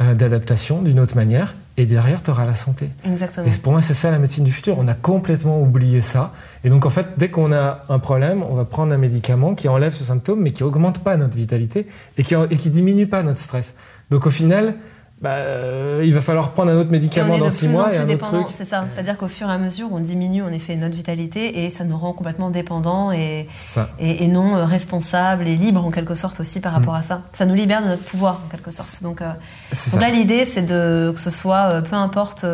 euh, 0.00 0.14
d'adaptation 0.14 0.82
d'une 0.82 1.00
autre 1.00 1.16
manière, 1.16 1.54
et 1.78 1.86
derrière, 1.86 2.24
tu 2.24 2.30
auras 2.30 2.44
la 2.44 2.54
santé. 2.54 2.90
Exactement. 3.06 3.46
Et 3.46 3.50
pour 3.50 3.70
moi, 3.70 3.80
c'est 3.80 3.94
ça 3.94 4.10
la 4.10 4.18
médecine 4.18 4.42
du 4.42 4.50
futur. 4.50 4.76
On 4.80 4.88
a 4.88 4.94
complètement 4.94 5.62
oublié 5.62 6.00
ça. 6.00 6.32
Et 6.64 6.70
donc, 6.70 6.84
en 6.84 6.90
fait, 6.90 7.06
dès 7.16 7.30
qu'on 7.30 7.52
a 7.52 7.84
un 7.88 8.00
problème, 8.00 8.42
on 8.42 8.54
va 8.54 8.64
prendre 8.64 8.92
un 8.92 8.98
médicament 8.98 9.54
qui 9.54 9.68
enlève 9.68 9.92
ce 9.92 10.02
symptôme, 10.02 10.40
mais 10.40 10.50
qui 10.50 10.64
augmente 10.64 10.98
pas 10.98 11.16
notre 11.16 11.36
vitalité 11.36 11.86
et 12.18 12.24
qui, 12.24 12.34
et 12.34 12.56
qui 12.56 12.70
diminue 12.70 13.06
pas 13.06 13.22
notre 13.22 13.38
stress. 13.38 13.76
Donc, 14.10 14.26
au 14.26 14.30
final, 14.30 14.74
bah, 15.20 15.30
euh, 15.30 16.02
il 16.04 16.14
va 16.14 16.20
falloir 16.20 16.52
prendre 16.52 16.70
un 16.70 16.76
autre 16.76 16.90
médicament 16.90 17.38
dans 17.38 17.50
six 17.50 17.66
mois 17.66 17.92
et 17.92 17.96
un 17.96 18.08
autre 18.08 18.24
truc. 18.24 18.46
C'est 18.56 18.64
ça, 18.64 18.86
c'est-à-dire 18.92 19.16
qu'au 19.16 19.26
fur 19.26 19.48
et 19.48 19.52
à 19.52 19.58
mesure, 19.58 19.88
on 19.90 19.98
diminue 19.98 20.42
en 20.42 20.52
effet 20.52 20.76
notre 20.76 20.94
vitalité 20.94 21.64
et 21.64 21.70
ça 21.70 21.82
nous 21.82 21.96
rend 21.96 22.12
complètement 22.12 22.50
dépendants 22.50 23.10
et, 23.10 23.48
et, 23.98 24.28
non 24.28 24.56
euh, 24.56 24.64
responsables 24.64 25.48
et 25.48 25.56
libres 25.56 25.84
en 25.84 25.90
quelque 25.90 26.14
sorte 26.14 26.38
aussi 26.38 26.60
par 26.60 26.72
rapport 26.72 26.94
mm. 26.94 26.98
à 26.98 27.02
ça. 27.02 27.22
Ça 27.32 27.46
nous 27.46 27.54
libère 27.54 27.82
de 27.82 27.88
notre 27.88 28.04
pouvoir 28.04 28.42
en 28.46 28.48
quelque 28.48 28.70
sorte. 28.70 29.02
Donc, 29.02 29.20
euh, 29.20 29.30
donc 29.92 30.00
là, 30.00 30.10
l'idée, 30.10 30.44
c'est 30.44 30.62
de 30.62 31.10
que 31.12 31.20
ce 31.20 31.30
soit, 31.30 31.82
peu 31.82 31.96
importe. 31.96 32.46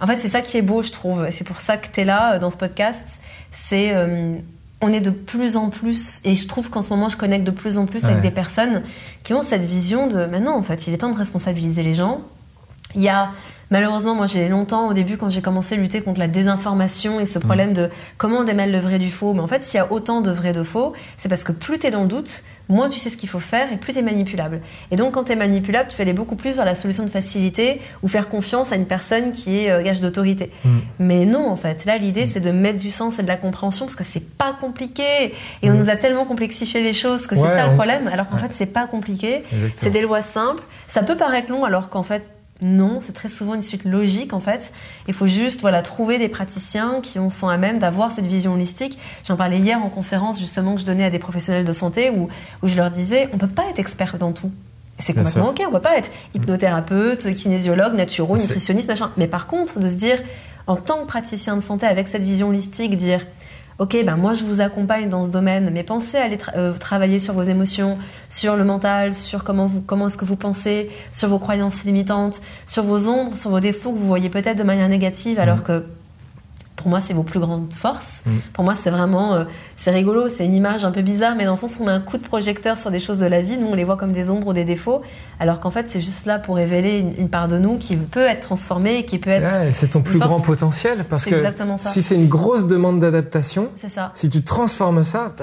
en 0.00 0.06
fait, 0.06 0.18
c'est 0.18 0.28
ça 0.28 0.42
qui 0.42 0.56
est 0.56 0.62
beau, 0.62 0.84
je 0.84 0.92
trouve. 0.92 1.26
Et 1.26 1.32
c'est 1.32 1.44
pour 1.44 1.60
ça 1.60 1.76
que 1.76 1.88
tu 1.92 2.02
es 2.02 2.04
là 2.04 2.38
dans 2.38 2.50
ce 2.50 2.56
podcast. 2.56 3.20
C'est 3.50 3.92
on 4.82 4.92
est 4.92 5.00
de 5.00 5.10
plus 5.10 5.56
en 5.56 5.70
plus, 5.70 6.20
et 6.24 6.34
je 6.34 6.48
trouve 6.48 6.68
qu'en 6.68 6.82
ce 6.82 6.90
moment, 6.90 7.08
je 7.08 7.16
connecte 7.16 7.44
de 7.44 7.52
plus 7.52 7.78
en 7.78 7.86
plus 7.86 8.04
avec 8.04 8.20
des 8.20 8.32
personnes 8.32 8.82
qui 9.22 9.32
ont 9.32 9.44
cette 9.44 9.62
vision 9.62 10.08
de 10.08 10.26
maintenant, 10.26 10.56
en 10.56 10.62
fait, 10.62 10.88
il 10.88 10.92
est 10.92 10.98
temps 10.98 11.12
de 11.12 11.16
responsabiliser 11.16 11.84
les 11.84 11.94
gens. 11.94 12.20
Il 12.96 13.02
y 13.02 13.08
a 13.08 13.30
Malheureusement, 13.72 14.14
moi 14.14 14.26
j'ai 14.26 14.50
longtemps 14.50 14.88
au 14.88 14.92
début 14.92 15.16
quand 15.16 15.30
j'ai 15.30 15.40
commencé 15.40 15.76
à 15.76 15.78
lutter 15.78 16.02
contre 16.02 16.20
la 16.20 16.28
désinformation 16.28 17.20
et 17.20 17.24
ce 17.24 17.38
mm. 17.38 17.42
problème 17.42 17.72
de 17.72 17.88
comment 18.18 18.40
on 18.40 18.44
démêle 18.44 18.70
le 18.70 18.78
vrai 18.78 18.98
du 18.98 19.10
faux. 19.10 19.32
Mais 19.32 19.40
en 19.40 19.46
fait, 19.46 19.64
s'il 19.64 19.78
y 19.78 19.80
a 19.80 19.90
autant 19.90 20.20
de 20.20 20.30
vrai 20.30 20.52
de 20.52 20.62
faux, 20.62 20.92
c'est 21.16 21.30
parce 21.30 21.42
que 21.42 21.52
plus 21.52 21.78
tu 21.78 21.86
es 21.86 21.90
dans 21.90 22.02
le 22.02 22.06
doute, 22.06 22.44
moins 22.68 22.90
tu 22.90 22.98
sais 22.98 23.08
ce 23.08 23.16
qu'il 23.16 23.30
faut 23.30 23.40
faire 23.40 23.72
et 23.72 23.78
plus 23.78 23.94
tu 23.94 24.00
es 24.00 24.02
manipulable. 24.02 24.60
Et 24.90 24.96
donc 24.96 25.14
quand 25.14 25.24
tu 25.24 25.32
es 25.32 25.36
manipulable, 25.36 25.88
tu 25.88 25.96
fais 25.96 26.02
aller 26.02 26.12
beaucoup 26.12 26.36
plus 26.36 26.56
vers 26.56 26.66
la 26.66 26.74
solution 26.74 27.04
de 27.04 27.08
facilité 27.08 27.80
ou 28.02 28.08
faire 28.08 28.28
confiance 28.28 28.72
à 28.72 28.76
une 28.76 28.84
personne 28.84 29.32
qui 29.32 29.60
est 29.60 29.70
euh, 29.70 29.82
gage 29.82 30.02
d'autorité. 30.02 30.50
Mm. 30.66 30.78
Mais 30.98 31.24
non, 31.24 31.48
en 31.48 31.56
fait, 31.56 31.86
là 31.86 31.96
l'idée 31.96 32.24
mm. 32.24 32.28
c'est 32.28 32.40
de 32.40 32.50
mettre 32.50 32.78
du 32.78 32.90
sens 32.90 33.20
et 33.20 33.22
de 33.22 33.28
la 33.28 33.38
compréhension 33.38 33.86
parce 33.86 33.96
que 33.96 34.04
c'est 34.04 34.36
pas 34.36 34.54
compliqué 34.60 35.32
et 35.62 35.70
on 35.70 35.74
nous 35.74 35.88
a 35.88 35.96
tellement 35.96 36.26
complexifié 36.26 36.82
les 36.82 36.92
choses 36.92 37.26
que 37.26 37.36
c'est 37.36 37.40
ça 37.40 37.68
le 37.68 37.74
problème 37.74 38.06
alors 38.12 38.28
qu'en 38.28 38.36
fait 38.36 38.52
c'est 38.52 38.66
pas 38.66 38.86
compliqué. 38.86 39.44
C'est 39.76 39.88
des 39.88 40.02
lois 40.02 40.20
simples. 40.20 40.62
Ça 40.88 41.02
peut 41.02 41.16
paraître 41.16 41.50
long 41.50 41.64
alors 41.64 41.88
qu'en 41.88 42.02
fait 42.02 42.22
non, 42.62 43.00
c'est 43.00 43.12
très 43.12 43.28
souvent 43.28 43.54
une 43.54 43.62
suite 43.62 43.84
logique 43.84 44.32
en 44.32 44.40
fait. 44.40 44.72
Il 45.08 45.14
faut 45.14 45.26
juste 45.26 45.60
voilà 45.60 45.82
trouver 45.82 46.18
des 46.18 46.28
praticiens 46.28 47.00
qui 47.02 47.18
sont 47.30 47.48
à 47.48 47.56
même 47.56 47.78
d'avoir 47.78 48.12
cette 48.12 48.26
vision 48.26 48.54
holistique. 48.54 48.98
J'en 49.26 49.36
parlais 49.36 49.58
hier 49.58 49.78
en 49.78 49.88
conférence 49.88 50.38
justement 50.38 50.74
que 50.74 50.80
je 50.80 50.86
donnais 50.86 51.04
à 51.04 51.10
des 51.10 51.18
professionnels 51.18 51.64
de 51.64 51.72
santé 51.72 52.10
où, 52.10 52.28
où 52.62 52.68
je 52.68 52.76
leur 52.76 52.90
disais 52.90 53.28
on 53.32 53.38
peut 53.38 53.46
pas 53.46 53.64
être 53.70 53.78
expert 53.78 54.18
dans 54.18 54.32
tout. 54.32 54.50
C'est 54.98 55.14
complètement 55.14 55.48
ok, 55.48 55.62
on 55.66 55.72
peut 55.72 55.80
pas 55.80 55.96
être 55.96 56.10
hypnothérapeute, 56.34 57.34
kinésiologue, 57.34 57.94
naturo, 57.94 58.36
nutritionniste, 58.36 58.88
machin. 58.88 59.10
Mais 59.16 59.26
par 59.26 59.48
contre, 59.48 59.80
de 59.80 59.88
se 59.88 59.94
dire 59.94 60.18
en 60.66 60.76
tant 60.76 60.98
que 60.98 61.06
praticien 61.06 61.56
de 61.56 61.62
santé 61.62 61.86
avec 61.86 62.08
cette 62.08 62.22
vision 62.22 62.50
holistique, 62.50 62.96
dire 62.96 63.20
ok, 63.82 64.04
ben 64.04 64.16
moi 64.16 64.32
je 64.32 64.44
vous 64.44 64.60
accompagne 64.60 65.08
dans 65.08 65.24
ce 65.24 65.30
domaine, 65.32 65.70
mais 65.72 65.82
pensez 65.82 66.16
à 66.16 66.24
aller 66.24 66.38
euh, 66.56 66.72
travailler 66.72 67.18
sur 67.18 67.34
vos 67.34 67.42
émotions, 67.42 67.98
sur 68.28 68.54
le 68.54 68.64
mental, 68.64 69.12
sur 69.12 69.42
comment 69.42 69.66
vous, 69.66 69.80
comment 69.80 70.06
est-ce 70.06 70.16
que 70.16 70.24
vous 70.24 70.36
pensez, 70.36 70.88
sur 71.10 71.28
vos 71.28 71.40
croyances 71.40 71.82
limitantes, 71.82 72.42
sur 72.66 72.84
vos 72.84 73.08
ombres, 73.08 73.36
sur 73.36 73.50
vos 73.50 73.58
défauts 73.58 73.92
que 73.92 73.98
vous 73.98 74.06
voyez 74.06 74.30
peut-être 74.30 74.56
de 74.56 74.62
manière 74.62 74.88
négative, 74.88 75.40
alors 75.40 75.58
mmh. 75.58 75.62
que 75.62 75.84
pour 76.76 76.88
moi, 76.88 77.00
c'est 77.00 77.14
vos 77.14 77.22
plus 77.22 77.38
grandes 77.38 77.72
forces. 77.72 78.22
Mm. 78.26 78.30
Pour 78.52 78.64
moi, 78.64 78.74
c'est 78.74 78.90
vraiment, 78.90 79.34
euh, 79.34 79.44
c'est 79.82 79.90
rigolo, 79.90 80.28
c'est 80.28 80.44
une 80.44 80.54
image 80.54 80.84
un 80.84 80.92
peu 80.92 81.02
bizarre, 81.02 81.34
mais 81.34 81.44
dans 81.44 81.54
le 81.54 81.58
sens 81.58 81.78
où 81.78 81.82
on 81.82 81.86
met 81.86 81.90
un 81.90 81.98
coup 81.98 82.16
de 82.16 82.22
projecteur 82.22 82.78
sur 82.78 82.92
des 82.92 83.00
choses 83.00 83.18
de 83.18 83.26
la 83.26 83.42
vie, 83.42 83.58
nous 83.58 83.66
on 83.66 83.74
les 83.74 83.82
voit 83.82 83.96
comme 83.96 84.12
des 84.12 84.30
ombres 84.30 84.46
ou 84.46 84.52
des 84.52 84.62
défauts, 84.62 85.02
alors 85.40 85.58
qu'en 85.58 85.70
fait, 85.70 85.86
c'est 85.88 86.00
juste 86.00 86.24
là 86.24 86.38
pour 86.38 86.54
révéler 86.54 87.04
une, 87.18 87.28
part 87.28 87.48
de 87.48 87.58
nous 87.58 87.78
qui 87.78 87.96
peut 87.96 88.24
être 88.24 88.42
transformée 88.42 88.98
et 88.98 89.04
qui 89.04 89.18
peut 89.18 89.30
être. 89.30 89.72
c'est 89.72 89.88
ton 89.88 90.00
plus 90.00 90.20
grand 90.20 90.38
potentiel, 90.38 91.04
parce 91.10 91.24
que 91.24 91.34
si 91.78 92.00
c'est 92.00 92.14
une 92.14 92.28
grosse 92.28 92.68
demande 92.68 93.00
d'adaptation, 93.00 93.70
si 94.14 94.30
tu 94.30 94.44
transformes 94.44 95.02
ça, 95.02 95.34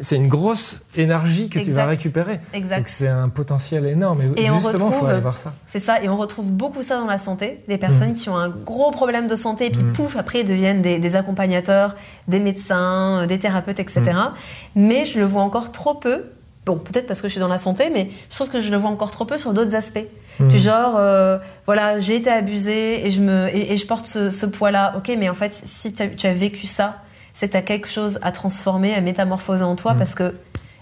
c'est 0.00 0.16
une 0.16 0.26
grosse 0.26 0.80
énergie 0.96 1.48
que 1.48 1.60
tu 1.60 1.70
vas 1.70 1.86
récupérer. 1.86 2.40
Exact. 2.54 2.78
Donc 2.78 2.88
c'est 2.88 3.06
un 3.06 3.28
potentiel 3.28 3.86
énorme. 3.86 4.20
Et, 4.36 4.46
justement, 4.46 4.90
il 4.90 4.94
faut 4.94 5.06
aller 5.06 5.20
voir 5.20 5.36
ça. 5.36 5.52
C'est 5.70 5.78
ça, 5.78 6.02
et 6.02 6.08
on 6.08 6.16
retrouve 6.16 6.46
beaucoup 6.46 6.82
ça 6.82 6.96
dans 6.96 7.06
la 7.06 7.18
santé, 7.18 7.62
des 7.68 7.78
personnes 7.78 8.12
mm. 8.12 8.14
qui 8.14 8.30
ont 8.30 8.36
un 8.36 8.48
gros 8.48 8.90
problème 8.90 9.28
de 9.28 9.36
santé, 9.36 9.66
et 9.66 9.70
puis 9.70 9.82
mm. 9.82 9.92
pouf, 9.92 10.16
après 10.16 10.40
ils 10.40 10.46
deviennent 10.46 10.82
des, 10.82 11.14
accompagnateurs, 11.14 11.94
des 12.26 12.40
médecins, 12.40 13.22
euh, 13.22 13.26
des 13.26 13.38
thérapeutes, 13.38 13.75
etc. 13.80 14.02
Mm. 14.04 14.32
Mais 14.74 15.04
je 15.04 15.18
le 15.18 15.24
vois 15.24 15.42
encore 15.42 15.72
trop 15.72 15.94
peu. 15.94 16.24
Bon, 16.64 16.78
peut-être 16.78 17.06
parce 17.06 17.20
que 17.20 17.28
je 17.28 17.32
suis 17.32 17.40
dans 17.40 17.48
la 17.48 17.58
santé, 17.58 17.90
mais 17.92 18.10
je 18.28 18.34
trouve 18.34 18.50
que 18.50 18.60
je 18.60 18.70
le 18.70 18.76
vois 18.76 18.90
encore 18.90 19.10
trop 19.10 19.24
peu 19.24 19.38
sur 19.38 19.52
d'autres 19.52 19.74
aspects. 19.74 20.06
Mm. 20.40 20.48
Du 20.48 20.58
genre, 20.58 20.96
euh, 20.96 21.38
voilà, 21.66 21.98
j'ai 21.98 22.16
été 22.16 22.30
abusée 22.30 23.06
et 23.06 23.10
je, 23.10 23.20
me, 23.20 23.48
et, 23.54 23.76
je 23.76 23.86
porte 23.86 24.06
ce, 24.06 24.46
poids-là. 24.46 24.94
Ok, 24.96 25.10
mais 25.18 25.28
en 25.28 25.34
fait, 25.34 25.52
si 25.64 25.94
tu 25.94 26.26
as 26.26 26.34
vécu 26.34 26.66
ça, 26.66 27.02
c'est 27.34 27.48
que 27.48 27.52
tu 27.52 27.58
as 27.58 27.62
quelque 27.62 27.88
chose 27.88 28.18
à 28.22 28.32
transformer, 28.32 28.94
à 28.94 29.00
métamorphoser 29.00 29.62
en 29.62 29.76
toi, 29.76 29.94
mm. 29.94 29.98
parce 29.98 30.14
que 30.14 30.34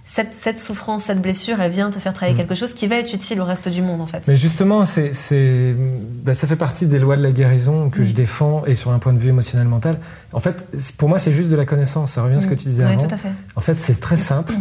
cette, 0.04 0.58
souffrance, 0.58 1.04
cette 1.04 1.20
blessure, 1.20 1.60
elle 1.60 1.70
vient 1.70 1.90
te 1.90 1.98
faire 1.98 2.12
travailler 2.12 2.34
mm. 2.34 2.38
quelque 2.38 2.54
chose 2.54 2.74
qui 2.74 2.86
va 2.86 2.96
être 2.96 3.12
utile 3.14 3.40
au 3.40 3.44
reste 3.44 3.68
du 3.68 3.82
monde, 3.82 4.00
en 4.00 4.06
fait. 4.06 4.22
Mais 4.28 4.36
justement, 4.36 4.84
c'est, 4.84 5.74
bah, 6.22 6.34
ça 6.34 6.46
fait 6.46 6.56
partie 6.56 6.86
des 6.86 6.98
lois 6.98 7.16
de 7.16 7.22
la 7.22 7.32
guérison 7.32 7.90
que 7.90 8.02
mm. 8.02 8.04
je 8.04 8.12
défends 8.12 8.64
et 8.66 8.74
sur 8.74 8.92
un 8.92 8.98
point 8.98 9.12
de 9.12 9.18
vue 9.18 9.30
émotionnel 9.30 9.66
mental. 9.66 9.98
En 10.32 10.40
fait, 10.40 10.66
pour 10.98 11.08
moi, 11.08 11.18
c'est 11.18 11.32
juste 11.32 11.48
de 11.48 11.56
la 11.56 11.64
connaissance. 11.64 12.12
Ça 12.12 12.22
revient 12.22 12.36
à 12.36 12.40
ce 12.42 12.46
que 12.46 12.54
mm. 12.54 12.58
tu 12.58 12.68
disais 12.68 12.84
avant. 12.84 13.06
Tout 13.08 13.14
à 13.14 13.18
fait. 13.18 13.32
En 13.56 13.60
fait, 13.60 13.80
c'est 13.80 13.98
très 13.98 14.16
simple. 14.16 14.54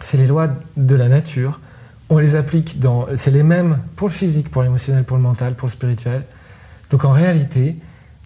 C'est 0.00 0.16
les 0.16 0.26
lois 0.26 0.48
de 0.76 0.94
la 0.94 1.08
nature. 1.08 1.60
On 2.08 2.18
les 2.18 2.34
applique 2.34 2.80
dans. 2.80 3.06
C'est 3.16 3.30
les 3.30 3.42
mêmes 3.42 3.78
pour 3.96 4.08
le 4.08 4.12
physique, 4.12 4.50
pour 4.50 4.62
l'émotionnel, 4.62 5.04
pour 5.04 5.16
le 5.16 5.22
mental, 5.22 5.54
pour 5.54 5.68
le 5.68 5.72
spirituel. 5.72 6.24
Donc 6.90 7.04
en 7.04 7.10
réalité, 7.10 7.76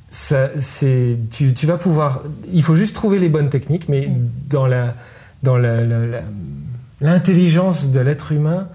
ça, 0.09 0.51
c'est, 0.57 1.17
tu, 1.31 1.53
tu 1.53 1.67
vas 1.67 1.77
pouvoir. 1.77 2.23
Il 2.51 2.63
faut 2.63 2.75
juste 2.75 2.95
trouver 2.95 3.19
les 3.19 3.29
bonnes 3.29 3.51
techniques, 3.51 3.89
mais 3.89 4.11
dans 4.49 4.67
la 4.67 4.95
dans 5.43 5.57
l'intelligence 7.01 7.91
de 7.91 8.01
l'être 8.01 8.33
humain, 8.33 8.69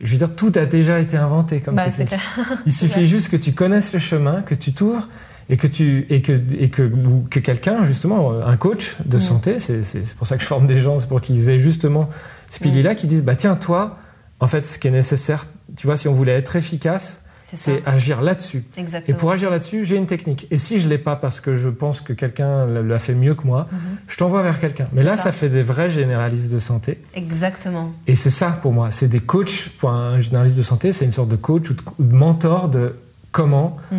je 0.00 0.12
veux 0.12 0.18
dire, 0.18 0.34
tout 0.34 0.52
a 0.54 0.66
déjà 0.66 0.98
été 0.98 1.16
inventé 1.16 1.60
comme 1.60 1.74
bah, 1.74 1.84
technique. 1.84 2.14
Il 2.66 2.72
suffit 2.72 3.06
juste 3.06 3.28
que 3.30 3.36
tu 3.36 3.52
connaisses 3.52 3.92
le 3.92 3.98
chemin, 3.98 4.42
que 4.42 4.54
tu 4.54 4.72
t'ouvres 4.72 5.08
et 5.50 5.56
que 5.56 5.66
tu 5.66 6.06
et 6.08 6.22
que 6.22 6.40
et 6.58 6.68
que, 6.68 6.90
que 7.28 7.40
quelqu'un 7.40 7.82
justement 7.84 8.40
un 8.40 8.56
coach 8.56 8.96
de 9.04 9.16
mm. 9.16 9.20
santé 9.20 9.58
c'est 9.58 10.14
pour 10.14 10.26
ça 10.26 10.36
que 10.36 10.42
je 10.42 10.46
forme 10.46 10.68
des 10.68 10.80
gens 10.80 11.00
c'est 11.00 11.08
pour 11.08 11.20
qu'ils 11.20 11.50
aient 11.50 11.58
justement 11.58 12.08
ce 12.48 12.60
pilier 12.60 12.82
là 12.82 12.94
qui 12.94 13.08
disent 13.08 13.24
bah 13.24 13.34
tiens 13.34 13.56
toi 13.56 13.98
en 14.38 14.46
fait 14.46 14.64
ce 14.64 14.78
qui 14.78 14.86
est 14.86 14.92
nécessaire 14.92 15.46
tu 15.76 15.88
vois 15.88 15.96
si 15.96 16.06
on 16.06 16.12
voulait 16.12 16.36
être 16.36 16.54
efficace 16.54 17.22
c'est 17.54 17.82
agir 17.86 18.20
là-dessus. 18.20 18.64
Et 19.08 19.14
pour 19.14 19.30
agir 19.32 19.50
là-dessus, 19.50 19.84
j'ai 19.84 19.96
une 19.96 20.06
technique. 20.06 20.46
Et 20.50 20.58
si 20.58 20.78
je 20.78 20.88
l'ai 20.88 20.98
pas 20.98 21.16
parce 21.16 21.40
que 21.40 21.54
je 21.54 21.68
pense 21.68 22.00
que 22.00 22.12
quelqu'un 22.12 22.66
l'a 22.66 22.98
fait 22.98 23.14
mieux 23.14 23.34
que 23.34 23.46
moi, 23.46 23.68
mhm. 23.70 23.78
je 24.08 24.16
t'envoie 24.16 24.42
vers 24.42 24.60
quelqu'un. 24.60 24.88
Mais 24.92 25.02
là, 25.02 25.16
ça. 25.16 25.32
fait 25.32 25.48
des 25.48 25.62
vrais 25.62 25.88
généralistes 25.88 26.50
de 26.50 26.58
santé. 26.58 26.98
Exactement. 27.14 27.92
Et 28.06 28.14
c'est 28.16 28.30
ça 28.30 28.50
pour 28.50 28.72
moi. 28.72 28.90
C'est 28.90 29.08
des 29.08 29.20
coachs. 29.20 29.70
Pour 29.78 29.90
un 29.90 30.20
généraliste 30.20 30.56
de 30.56 30.62
santé, 30.62 30.92
c'est 30.92 31.04
une 31.04 31.12
sorte 31.12 31.28
de 31.28 31.36
coach 31.36 31.70
ou 31.70 31.74
de, 31.74 32.14
mentor 32.14 32.68
de 32.68 32.94
comment 33.32 33.76
mm. 33.92 33.96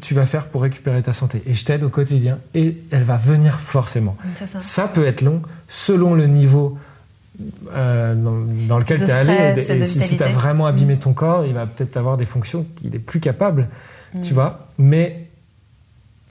tu 0.00 0.14
vas 0.14 0.26
faire 0.26 0.46
pour 0.48 0.62
récupérer 0.62 1.02
ta 1.02 1.12
santé. 1.12 1.42
Et 1.46 1.54
je 1.54 1.64
t'aide 1.64 1.82
au 1.82 1.88
quotidien. 1.88 2.38
Et 2.54 2.76
elle 2.90 3.04
va 3.04 3.16
venir 3.16 3.58
forcément. 3.58 4.16
Ça. 4.34 4.60
ça 4.60 4.88
peut 4.88 5.06
être 5.06 5.22
long 5.22 5.42
selon 5.68 6.14
le 6.14 6.26
niveau 6.26 6.78
euh, 7.72 8.14
dans, 8.14 8.78
lequel 8.78 8.98
tu 8.98 9.04
es 9.06 9.10
allé. 9.10 9.60
Et, 9.60 9.84
si, 9.84 10.16
tu 10.16 10.22
as 10.22 10.28
vraiment 10.28 10.66
abîmé 10.66 10.94
mm. 10.94 10.98
ton 10.98 11.12
corps, 11.12 11.44
il 11.44 11.54
va 11.54 11.66
peut-être 11.66 11.96
avoir 11.96 12.16
des 12.16 12.26
fonctions 12.26 12.64
qu'il 12.74 12.94
est 12.94 13.00
plus 13.00 13.20
capable, 13.20 13.68
tu 14.22 14.30
mm. 14.30 14.34
vois. 14.34 14.60
Mais 14.78 15.28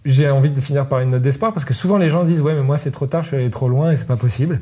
j'ai 0.06 0.30
envie 0.30 0.52
de 0.52 0.62
finir 0.62 0.88
par 0.88 1.00
une 1.00 1.12
note 1.12 1.22
d'espoir 1.22 1.54
parce 1.54 1.66
que 1.66 1.74
souvent 1.74 1.98
les 1.98 2.10
gens 2.10 2.24
disent 2.24 2.42
Ouais, 2.42 2.56
mais 2.56 2.64
moi 2.64 2.78
c'est 2.78 2.92
trop 2.92 3.08
tard, 3.08 3.24
je 3.24 3.30
suis 3.30 3.38
allé 3.38 3.50
trop 3.50 3.68
loin 3.68 3.92
et 3.92 3.96
c'est 3.96 4.08
pas 4.08 4.18
possible. 4.18 4.60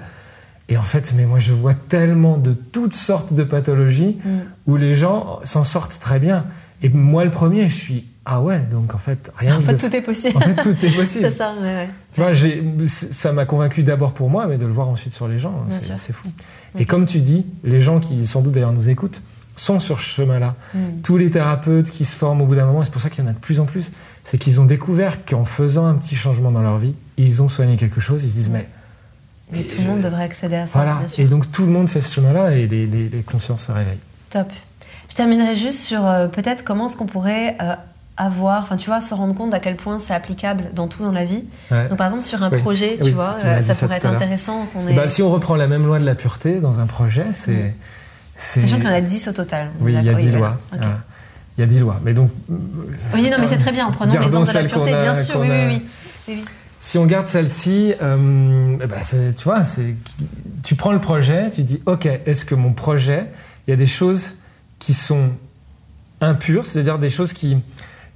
Et 0.70 0.78
en 0.78 0.84
fait, 0.84 1.14
mais 1.16 1.26
moi 1.26 1.40
je 1.40 1.54
vois 1.54 1.74
tellement 1.74 2.38
de 2.38 2.54
toutes 2.54 2.94
sortes 2.94 3.34
de 3.34 3.44
pathologies 3.44 4.18
mm. 4.24 4.40
où 4.68 4.78
les 4.78 4.96
gens 4.96 5.40
s'en 5.44 5.64
sortent 5.64 6.00
très 6.00 6.20
bien. 6.20 6.46
Et 6.82 6.90
moi 6.90 7.24
le 7.24 7.32
premier, 7.32 7.68
je 7.68 7.76
suis 7.76 8.11
ah 8.26 8.42
ouais, 8.42 8.60
donc 8.72 8.94
en 8.94 8.98
fait, 9.00 9.32
rien. 9.38 9.58
En 9.58 9.62
fait, 9.62 9.78
tout 9.78 9.96
est 9.96 10.02
possible. 10.02 10.38
En 10.38 10.42
fait, 10.42 10.56
tout 10.56 10.86
est 10.86 10.92
possible. 10.96 11.26
c'est 11.26 11.38
ça, 11.38 11.54
ouais, 11.60 11.62
ouais. 11.62 11.90
Tu 12.14 12.22
vois, 12.22 12.32
ça 12.88 13.34
m'a 13.34 13.46
convaincu 13.46 13.84
d'abord 13.84 14.14
pour 14.14 14.30
moi, 14.30 14.46
mais 14.48 14.58
de 14.58 14.66
le 14.66 14.72
voir 14.72 14.88
ensuite 14.90 15.14
sur 15.14 15.28
les 15.28 15.40
gens, 15.40 15.54
c'est 15.70 16.14
fou. 16.14 16.28
Et 16.78 16.86
comme 16.86 17.06
tu 17.06 17.20
dis, 17.22 17.46
les 17.64 17.82
gens 17.82 18.00
qui 18.00 18.26
sans 18.28 18.42
doute 18.42 18.54
d'ailleurs 18.54 18.74
nous 18.74 18.90
écoutent 18.90 19.22
sont 19.58 19.80
sur 19.80 20.00
ce 20.00 20.06
chemin-là. 20.06 20.56
Mm. 20.74 20.80
Tous 21.04 21.18
les 21.18 21.30
thérapeutes 21.30 21.90
qui 21.92 22.06
se 22.06 22.16
forment 22.16 22.42
au 22.42 22.46
bout 22.46 22.56
d'un 22.56 22.66
moment, 22.66 22.84
c'est 22.84 22.92
pour 22.92 23.02
ça 23.02 23.10
qu'il 23.10 23.24
y 23.24 23.28
en 23.28 23.30
a 23.30 23.34
de 23.34 23.40
plus 23.40 23.60
en 23.60 23.66
plus, 23.66 23.92
c'est 24.24 24.38
qu'ils 24.38 24.60
ont 24.62 24.66
découvert 24.66 25.26
qu'en 25.26 25.44
faisant 25.44 25.86
un 25.86 25.96
petit 25.96 26.16
changement 26.16 26.52
dans 26.52 26.62
leur 26.62 26.78
vie, 26.78 26.96
ils 27.18 27.42
ont 27.42 27.48
soigné 27.50 27.76
quelque 27.76 28.00
chose, 28.00 28.24
ils 28.24 28.30
se 28.30 28.36
disent 28.36 28.50
mais... 28.50 28.68
Mais 29.52 29.64
tout 29.64 29.82
le 29.82 29.88
monde 29.90 30.02
devrait 30.02 30.24
accéder 30.24 30.56
à 30.56 30.66
ça. 30.66 30.72
Voilà, 30.74 31.00
bien 31.00 31.08
sûr. 31.10 31.24
et 31.24 31.28
donc 31.28 31.52
tout 31.52 31.66
le 31.66 31.72
monde 31.72 31.90
fait 31.90 32.00
ce 32.00 32.14
chemin-là 32.16 32.52
et 32.54 32.68
les, 32.68 32.86
les- 32.86 33.10
les 33.10 33.22
consciences 33.24 33.66
se 33.66 33.72
réveillent. 33.74 33.98
Top. 34.30 34.48
Je 35.10 35.16
terminerai 35.16 35.58
juste 35.58 35.82
sur 35.82 36.06
euh, 36.06 36.28
peut-être 36.30 36.64
comment 36.64 36.86
est-ce 36.88 36.96
qu'on 36.96 37.06
pourrait 37.06 37.58
euh, 37.62 37.76
avoir, 38.24 38.64
enfin 38.64 38.78
tu 38.78 38.88
vois, 38.90 39.02
se 39.02 39.14
rendre 39.14 39.34
compte 39.36 39.54
à 39.54 39.60
quel 39.60 39.76
point 39.76 40.00
c'est 40.00 40.14
applicable 40.14 40.66
dans 40.74 40.88
tout 40.88 41.04
dans 41.04 41.12
la 41.12 41.26
vie. 41.26 41.44
Ouais. 41.72 41.88
Donc 41.90 41.98
par 41.98 42.08
exemple 42.08 42.24
sur 42.26 42.42
un 42.44 42.50
Oui. 42.52 42.60
projet, 42.60 42.96
tu 42.98 43.04
Oui, 43.06 43.12
vois, 43.12 43.36
tu 43.40 43.46
euh, 43.48 43.62
ça 43.62 43.76
pourrait 43.76 43.98
être 43.98 44.06
intéressant 44.06 44.68
qu'on 44.74 44.88
ait... 44.88 44.94
Bah, 44.94 45.08
si 45.08 45.22
on 45.22 45.30
reprend 45.32 45.56
la 45.56 45.68
même 45.68 45.86
loi 45.86 46.00
de 46.00 46.06
la 46.06 46.16
pureté 46.16 46.60
dans 46.60 46.80
un 46.80 46.86
projet, 46.86 47.26
c'est... 47.34 47.52
Mm. 47.52 47.74
c'est- 48.36 48.62
Sachant 48.62 48.76
qu'il 48.78 48.86
y 48.86 48.90
en 48.90 48.94
a 48.94 49.02
10 49.02 49.28
au 49.28 49.32
total. 49.34 49.70
Oui, 49.80 49.94
il 49.94 49.96
y 49.96 49.98
a 49.98 50.04
d'accord, 50.04 50.20
10 50.20 50.30
voilà. 50.30 50.38
lois. 50.40 50.58
Voilà. 50.72 51.00
Il 51.58 51.62
y 51.62 51.64
a 51.64 51.68
10 51.68 51.80
lois. 51.80 52.00
Mais 52.04 52.14
donc, 52.14 52.32
Oui, 53.14 53.30
non, 53.30 53.38
mais 53.40 53.48
c'est 53.48 53.58
très 53.58 53.72
bien. 53.72 53.86
En 53.88 53.92
prenant 53.92 54.14
l'exemple 54.14 54.48
de 54.48 54.54
la 54.54 54.64
pureté, 54.64 54.94
a- 54.94 55.02
bien 55.04 55.16
sûr. 55.16 55.34
qu'on 55.36 55.42
Oui, 55.42 55.52
a- 55.52 55.68
oui, 55.68 55.74
oui. 55.76 55.86
oui, 56.28 56.34
oui. 56.40 56.46
Si 56.80 56.98
on 56.98 57.06
garde 57.06 57.28
celle-ci, 57.28 57.94
euh, 58.02 58.78
c'est- 59.04 59.36
tu 59.36 59.44
vois, 59.44 59.62
tu 60.64 60.76
prends 60.76 60.92
le 60.94 61.00
projet, 61.02 61.50
tu 61.52 61.62
dis, 61.64 61.80
ok, 61.86 62.08
est-ce 62.26 62.44
que 62.46 62.56
mon 62.56 62.74
projet, 62.74 63.28
il 63.68 63.72
y 63.72 63.74
a 63.74 63.78
des 63.78 63.86
choses 63.86 64.36
qui 64.80 64.94
sont 64.96 65.30
impures, 66.22 66.66
c'est-à-dire 66.66 66.98
des 66.98 67.10
choses 67.12 67.34
qui, 67.34 67.58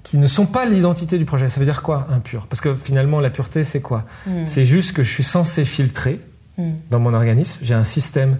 qui 0.05 0.17
ne 0.17 0.27
sont 0.27 0.45
pas 0.45 0.63
l'identité 0.63 1.17
du 1.17 1.25
projet. 1.25 1.49
Ça 1.49 1.59
veut 1.59 1.65
dire 1.65 1.81
quoi, 1.81 2.07
impur 2.09 2.47
Parce 2.47 2.61
que 2.61 2.73
finalement, 2.73 3.19
la 3.19 3.29
pureté, 3.29 3.63
c'est 3.63 3.81
quoi? 3.81 4.05
Mm. 4.25 4.45
C'est 4.45 4.65
juste 4.65 4.93
que 4.93 5.03
je 5.03 5.09
suis 5.09 5.23
censé 5.23 5.65
filtrer 5.65 6.21
Mm. 6.57 6.71
dans 6.89 6.99
mon 6.99 7.13
organisme. 7.13 7.59
J'ai 7.61 7.73
un 7.73 7.83
système 7.83 8.37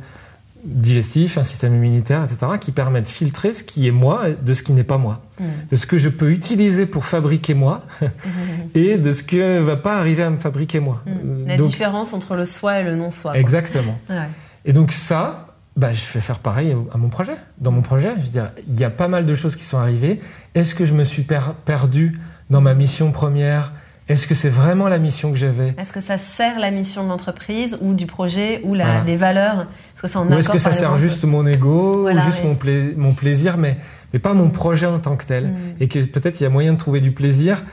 digestif, 0.63 1.38
un 1.38 1.43
système 1.43 1.75
immunitaire, 1.75 2.23
etc., 2.23 2.54
qui 2.60 2.71
permet 2.71 3.01
de 3.01 3.08
filtrer 3.08 3.54
ce 3.54 3.63
qui 3.63 3.88
est 3.88 3.91
moi 3.91 4.32
de 4.32 4.54
ce 4.54 4.63
qui 4.63 4.73
n'est 4.73 4.84
pas 4.84 4.97
moi. 4.97 5.21
Mm. 5.39 5.43
De 5.71 5.75
ce 5.75 5.86
que 5.86 5.97
je 5.97 6.10
peux 6.10 6.32
utiliser 6.32 6.86
pour 6.86 7.06
fabriquer 7.06 7.54
moi 7.54 7.86
et 8.75 8.97
de 8.97 9.12
ce 9.12 9.23
que 9.23 9.60
va 9.60 9.75
pas 9.75 9.99
arriver 9.99 10.23
à 10.23 10.30
me 10.30 10.38
fabriquer 10.38 10.80
moi. 10.80 11.04
La 11.45 11.58
donc, 11.58 11.67
différence 11.67 12.13
entre 12.13 12.36
le 12.36 12.45
soi 12.45 12.80
et 12.80 12.84
le 12.84 12.95
non-soi. 12.95 13.38
exactement. 13.38 13.99
Ouais. 14.10 14.30
Et 14.63 14.73
donc 14.73 14.91
ça, 14.91 15.44
bah, 15.75 15.91
je 15.93 16.11
vais 16.13 16.21
faire 16.21 16.39
pareil 16.39 16.75
à 16.93 16.97
mon 16.97 17.09
projet. 17.09 17.33
Dans 17.57 17.71
mon 17.71 17.81
projet, 17.81 18.13
je 18.17 18.23
veux 18.23 18.31
dire, 18.31 18.51
il 18.67 18.79
y 18.79 18.83
a 18.83 18.89
pas 18.89 19.07
mal 19.07 19.25
de 19.25 19.35
choses 19.35 19.55
qui 19.55 19.63
sont 19.63 19.77
arrivées. 19.77 20.21
Est-ce 20.55 20.73
que 20.75 20.85
je 20.85 20.93
me 20.93 21.03
suis 21.03 21.23
per- 21.23 21.53
perdu 21.65 22.17
dans 22.49 22.61
ma 22.61 22.73
mission 22.73 23.11
première? 23.11 23.73
Est-ce 24.07 24.27
que 24.27 24.35
c'est 24.35 24.49
vraiment 24.49 24.88
la 24.88 24.99
mission 24.99 25.31
que 25.31 25.38
j'avais? 25.38 25.73
Est-ce 25.79 25.91
que 25.91 25.99
ça 25.99 26.17
sert 26.19 26.59
la 26.59 26.69
mission 26.71 27.03
de 27.03 27.09
l'entreprise 27.09 27.77
ou 27.81 27.93
du 27.95 28.05
projet 28.05 28.61
ou 28.63 28.73
la- 28.75 28.85
Voilà. 28.85 29.03
les 29.03 29.17
valeurs? 29.17 29.61
Est-ce 30.03 30.13
que 30.13 30.17
en 30.17 30.27
Ou 30.31 30.41
ça 30.41 30.57
sert 30.59 30.73
exemple? 30.91 30.99
juste 30.99 31.23
mon 31.25 31.45
ego 31.47 32.01
Voilà, 32.01 32.21
ou 32.21 32.23
juste 32.23 32.41
oui. 32.43 32.49
mon, 32.49 32.55
pla- 32.55 32.95
mon 32.97 33.13
plaisir, 33.13 33.57
mais, 33.57 33.77
mais 34.13 34.19
pas 34.19 34.33
mon 34.35 34.49
projet 34.49 34.85
en 34.85 34.99
tant 34.99 35.15
que 35.15 35.25
tel 35.25 35.45
Mm. 35.47 35.55
Et 35.81 35.88
que 35.88 35.99
peut-être 36.05 36.39
il 36.39 36.43
y 36.43 36.45
a 36.45 36.49
moyen 36.51 36.73
de 36.73 36.77
trouver 36.77 37.01
du 37.01 37.11
plaisir 37.11 37.63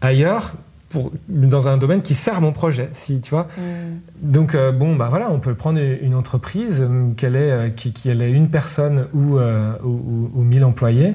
ailleurs, 0.00 0.52
pour, 0.92 1.10
dans 1.28 1.68
un 1.68 1.76
domaine 1.78 2.02
qui 2.02 2.14
sert 2.14 2.40
mon 2.40 2.52
projet. 2.52 2.88
Si, 2.92 3.20
tu 3.20 3.30
vois 3.30 3.48
Mm. 3.56 3.62
Donc 4.32 4.54
euh, 4.54 4.70
bon, 4.72 4.94
bah 4.96 5.08
voilà, 5.10 5.30
on 5.30 5.40
peut 5.40 5.54
prendre 5.54 5.80
une 5.80 6.14
entreprise, 6.14 6.82
euh, 6.88 7.12
qu'elle 7.16 7.34
ait, 7.36 7.50
euh, 7.50 7.68
qui, 7.70 7.92
qui 7.92 8.08
elle 8.08 8.22
ait 8.22 8.30
une 8.30 8.48
personne 8.50 9.06
ou, 9.14 9.38
euh, 9.38 9.72
ou, 9.84 9.88
ou- 9.88 10.30
ou 10.34 10.42
mille 10.42 10.64
employés. 10.64 11.14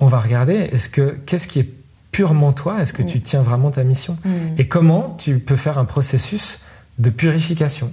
On 0.00 0.06
va 0.06 0.20
regarder, 0.20 0.54
est-ce 0.72 0.88
que 0.88 1.16
qu'est-ce 1.26 1.48
qui 1.48 1.60
est 1.60 1.68
purement 2.12 2.52
toi? 2.52 2.80
Est-ce 2.82 2.92
que 2.92 3.02
Mm. 3.02 3.06
tu 3.06 3.20
tiens 3.20 3.42
vraiment 3.42 3.70
ta 3.70 3.84
mission? 3.84 4.16
Mm. 4.24 4.28
Et 4.58 4.68
comment 4.68 5.16
tu 5.18 5.38
peux 5.38 5.56
faire 5.56 5.78
un 5.78 5.84
processus 5.84 6.60
de 6.98 7.10
purification? 7.10 7.90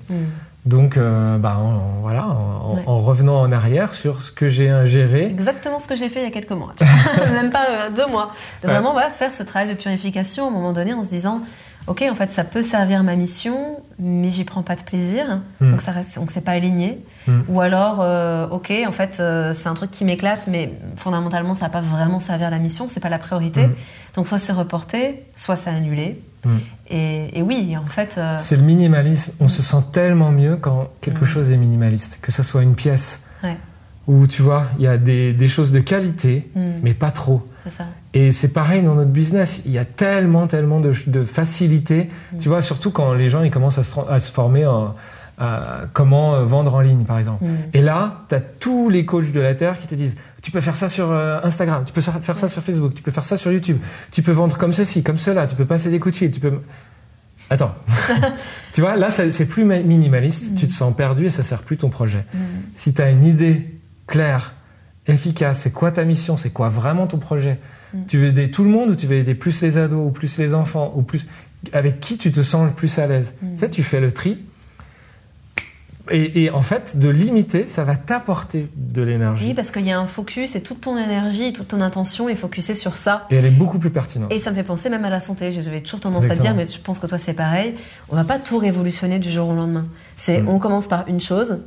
Donc 0.65 0.95
euh, 0.97 1.37
bah, 1.37 1.57
en, 1.57 2.01
voilà, 2.01 2.27
en, 2.27 2.31
en- 2.33 2.75
Ouais. 2.75 2.83
en 2.85 2.99
revenant 3.01 3.41
en 3.41 3.51
arrière 3.51 3.93
sur 3.93 4.21
ce 4.21 4.31
que 4.31 4.47
j'ai 4.47 4.69
ingéré. 4.69 5.25
Exactement 5.25 5.79
ce 5.79 5.87
que 5.87 5.95
j'ai 5.95 6.07
fait 6.07 6.21
il 6.21 6.23
y 6.23 6.27
a 6.27 6.31
quelques 6.31 6.51
mois. 6.51 6.73
tu 6.77 6.85
vois. 6.85 7.25
Même 7.31 7.51
pas 7.51 7.65
euh, 7.69 7.89
deux 7.89 8.05
mois. 8.07 8.31
De 8.61 8.67
Ouais. 8.67 8.73
vraiment 8.73 8.93
voilà, 8.93 9.09
faire 9.09 9.33
ce 9.33 9.43
travail 9.43 9.67
de 9.69 9.73
purification 9.73 10.45
à 10.45 10.47
un 10.47 10.51
moment 10.51 10.71
donné 10.71 10.93
en 10.93 11.03
se 11.03 11.09
disant 11.09 11.41
Ok, 11.87 12.05
en 12.09 12.13
fait, 12.13 12.29
ça 12.31 12.43
peut 12.43 12.61
servir 12.61 13.01
ma 13.03 13.15
mission, 13.15 13.77
mais 13.97 14.31
j'y 14.31 14.43
prends 14.43 14.61
pas 14.61 14.75
de 14.75 14.81
plaisir. 14.83 15.41
Mm. 15.59 15.71
Donc, 15.71 15.81
ça 15.81 15.91
reste, 15.91 16.15
donc 16.15 16.29
c'est 16.29 16.45
pas 16.45 16.51
aligné. 16.51 16.99
Mm. 17.27 17.39
Ou 17.49 17.59
alors, 17.59 17.97
euh, 18.01 18.47
ok, 18.49 18.71
en 18.87 18.91
fait, 18.91 19.15
c'est 19.55 19.67
un 19.67 19.73
truc 19.73 19.89
qui 19.89 20.05
m'éclate, 20.05 20.45
mais 20.47 20.71
fondamentalement, 20.97 21.55
ça 21.55 21.65
va 21.65 21.69
pas 21.71 21.81
vraiment 21.81 22.19
servir 22.19 22.51
la 22.51 22.59
mission, 22.59 22.87
c'est 22.87 22.99
pas 22.99 23.09
la 23.09 23.17
priorité. 23.17 23.65
Mm. 23.65 23.75
Donc, 24.15 24.27
soit 24.27 24.37
c'est 24.37 24.53
reporté, 24.53 25.23
soit 25.35 25.55
c'est 25.55 25.71
annulé. 25.71 26.21
Mm. 26.45 26.57
Et, 26.89 27.39
et 27.39 27.41
oui, 27.41 27.75
en 27.77 27.85
fait, 27.85 28.15
euh, 28.17 28.35
C'est 28.39 28.55
le 28.55 28.63
minimalisme. 28.63 29.33
On 29.39 29.47
se 29.47 29.61
sent 29.61 29.83
tellement 29.91 30.31
mieux 30.31 30.55
quand 30.57 30.89
quelque 31.01 31.23
Mm. 31.23 31.27
chose 31.27 31.51
est 31.51 31.57
minimaliste, 31.57 32.19
que 32.21 32.31
ce 32.31 32.43
soit 32.43 32.63
une 32.63 32.75
pièce 32.75 33.23
Ouais. 33.43 33.57
où 34.07 34.27
tu 34.27 34.41
vois, 34.41 34.65
il 34.77 34.83
y 34.83 34.87
a 34.87 34.97
des, 34.97 35.33
des 35.33 35.47
choses 35.47 35.71
de 35.71 35.79
qualité, 35.79 36.49
mm, 36.55 36.61
mais 36.83 36.93
pas 36.93 37.11
trop. 37.11 37.47
c'est 37.63 37.71
ça. 37.71 37.85
Et 38.13 38.31
c'est 38.31 38.49
pareil 38.53 38.81
dans 38.83 38.95
notre 38.95 39.11
business. 39.11 39.61
Il 39.65 39.71
y 39.71 39.77
a 39.77 39.85
tellement, 39.85 40.47
tellement 40.47 40.79
de, 40.81 40.91
de 41.07 41.23
facilité. 41.23 42.09
Tu 42.39 42.49
vois, 42.49 42.61
surtout 42.61 42.91
quand 42.91 43.13
les 43.13 43.29
gens 43.29 43.43
ils 43.43 43.51
commencent 43.51 43.77
à 43.77 43.83
se, 43.83 43.91
tra- 43.95 44.09
à 44.09 44.19
se 44.19 44.31
former 44.31 44.65
en 44.65 44.95
à 45.37 45.85
comment 45.93 46.35
euh, 46.35 46.43
vendre 46.43 46.75
en 46.75 46.81
ligne, 46.81 47.03
par 47.03 47.17
exemple. 47.17 47.45
Et 47.73 47.81
là, 47.81 48.25
tu 48.29 48.35
as 48.35 48.41
tous 48.41 48.89
les 48.89 49.05
coachs 49.05 49.31
de 49.31 49.39
la 49.41 49.55
Terre 49.55 49.79
qui 49.79 49.87
te 49.87 49.95
disent 49.95 50.15
tu 50.41 50.51
peux 50.51 50.61
faire 50.61 50.75
ça 50.75 50.89
sur 50.89 51.11
euh, 51.11 51.39
Instagram, 51.43 51.83
tu 51.85 51.93
peux 51.93 52.01
faire 52.01 52.37
ça 52.37 52.47
sur 52.49 52.61
Facebook, 52.63 52.93
tu 52.95 53.01
peux 53.03 53.11
faire 53.11 53.25
ça 53.25 53.37
sur 53.37 53.51
YouTube, 53.51 53.77
tu 54.11 54.21
peux 54.23 54.31
vendre 54.31 54.57
comme 54.57 54.73
ceci, 54.73 55.03
comme 55.03 55.17
cela, 55.17 55.45
tu 55.47 55.55
peux 55.55 55.65
passer 55.65 55.89
des 55.89 55.99
coups 55.99 56.13
de 56.13 56.17
fil, 56.17 56.31
tu 56.31 56.39
peux. 56.39 56.53
Attends. 57.49 57.75
tu 58.73 58.81
vois, 58.81 58.95
là, 58.95 59.09
ça- 59.09 59.29
c'est 59.31 59.45
plus 59.45 59.65
ma- 59.65 59.81
minimaliste, 59.81 60.55
tu 60.55 60.67
te 60.67 60.71
sens 60.73 60.95
perdu 60.95 61.25
et 61.25 61.29
ça 61.29 61.43
sert 61.43 61.63
plus 61.63 61.77
ton 61.77 61.89
projet. 61.89 62.25
Mm. 62.33 62.37
Si 62.75 62.93
tu 62.93 63.01
as 63.01 63.09
une 63.09 63.23
idée 63.25 63.67
claire, 64.07 64.53
efficace, 65.07 65.61
c'est 65.61 65.71
quoi 65.71 65.91
ta 65.91 66.05
mission, 66.05 66.37
c'est 66.37 66.51
quoi 66.51 66.69
vraiment 66.69 67.07
ton 67.07 67.17
projet? 67.17 67.59
Mm. 67.93 67.97
Tu 68.07 68.17
veux 68.19 68.27
aider 68.27 68.49
tout 68.51 68.63
le 68.63 68.69
monde 68.69 68.89
ou 68.91 68.95
tu 68.95 69.05
veux 69.07 69.17
aider 69.17 69.35
plus 69.35 69.61
les 69.61 69.77
ados 69.77 70.07
ou 70.07 70.11
plus 70.11 70.37
les 70.37 70.53
enfants 70.53 70.93
ou 70.95 71.01
plus 71.01 71.27
avec 71.73 71.99
qui 71.99 72.17
tu 72.17 72.31
te 72.31 72.41
sens 72.41 72.65
le 72.67 72.73
plus 72.73 72.97
à 72.99 73.05
l'aise? 73.07 73.35
Mm. 73.41 73.55
Sais, 73.57 73.69
tu 73.69 73.83
fais 73.83 73.99
le 73.99 74.11
tri. 74.11 74.39
Et, 76.09 76.43
et 76.43 76.49
en 76.49 76.61
fait, 76.63 76.97
de 76.97 77.09
limiter, 77.09 77.67
ça 77.67 77.83
va 77.83 77.95
t'apporter 77.95 78.67
de 78.75 79.01
l'énergie. 79.01 79.47
Oui, 79.49 79.53
parce 79.53 79.69
qu'il 79.71 79.85
y 79.85 79.91
a 79.91 79.99
un 79.99 80.07
focus 80.07 80.55
et 80.55 80.61
toute 80.61 80.81
ton 80.81 80.97
énergie, 80.97 81.53
toute 81.53 81.67
ton 81.67 81.81
intention 81.81 82.27
est 82.29 82.35
focusée 82.35 82.73
sur 82.75 82.95
ça. 82.95 83.27
Et 83.29 83.35
elle 83.35 83.45
est 83.45 83.49
beaucoup 83.51 83.77
plus 83.79 83.91
pertinente. 83.91 84.31
Et 84.33 84.39
ça 84.39 84.49
me 84.51 84.55
fait 84.55 84.63
penser 84.63 84.89
même 84.89 85.05
à 85.05 85.09
la 85.09 85.19
santé. 85.19 85.51
J'avais 85.51 85.81
toujours 85.81 85.99
tendance 85.99 86.25
à 86.29 86.35
dire, 86.35 86.53
mais 86.55 86.67
je 86.67 86.79
pense 86.79 86.99
que 86.99 87.07
toi 87.07 87.17
c'est 87.17 87.33
pareil. 87.33 87.75
On 88.09 88.15
va 88.15 88.23
pas 88.23 88.39
tout 88.39 88.57
révolutionner 88.57 89.19
du 89.19 89.29
jour 89.31 89.49
au 89.49 89.53
lendemain. 89.53 89.85
C'est, 90.17 90.39
Mm. 90.41 90.49
on 90.49 90.59
commence 90.59 90.87
par 90.87 91.07
une 91.07 91.21
chose. 91.21 91.59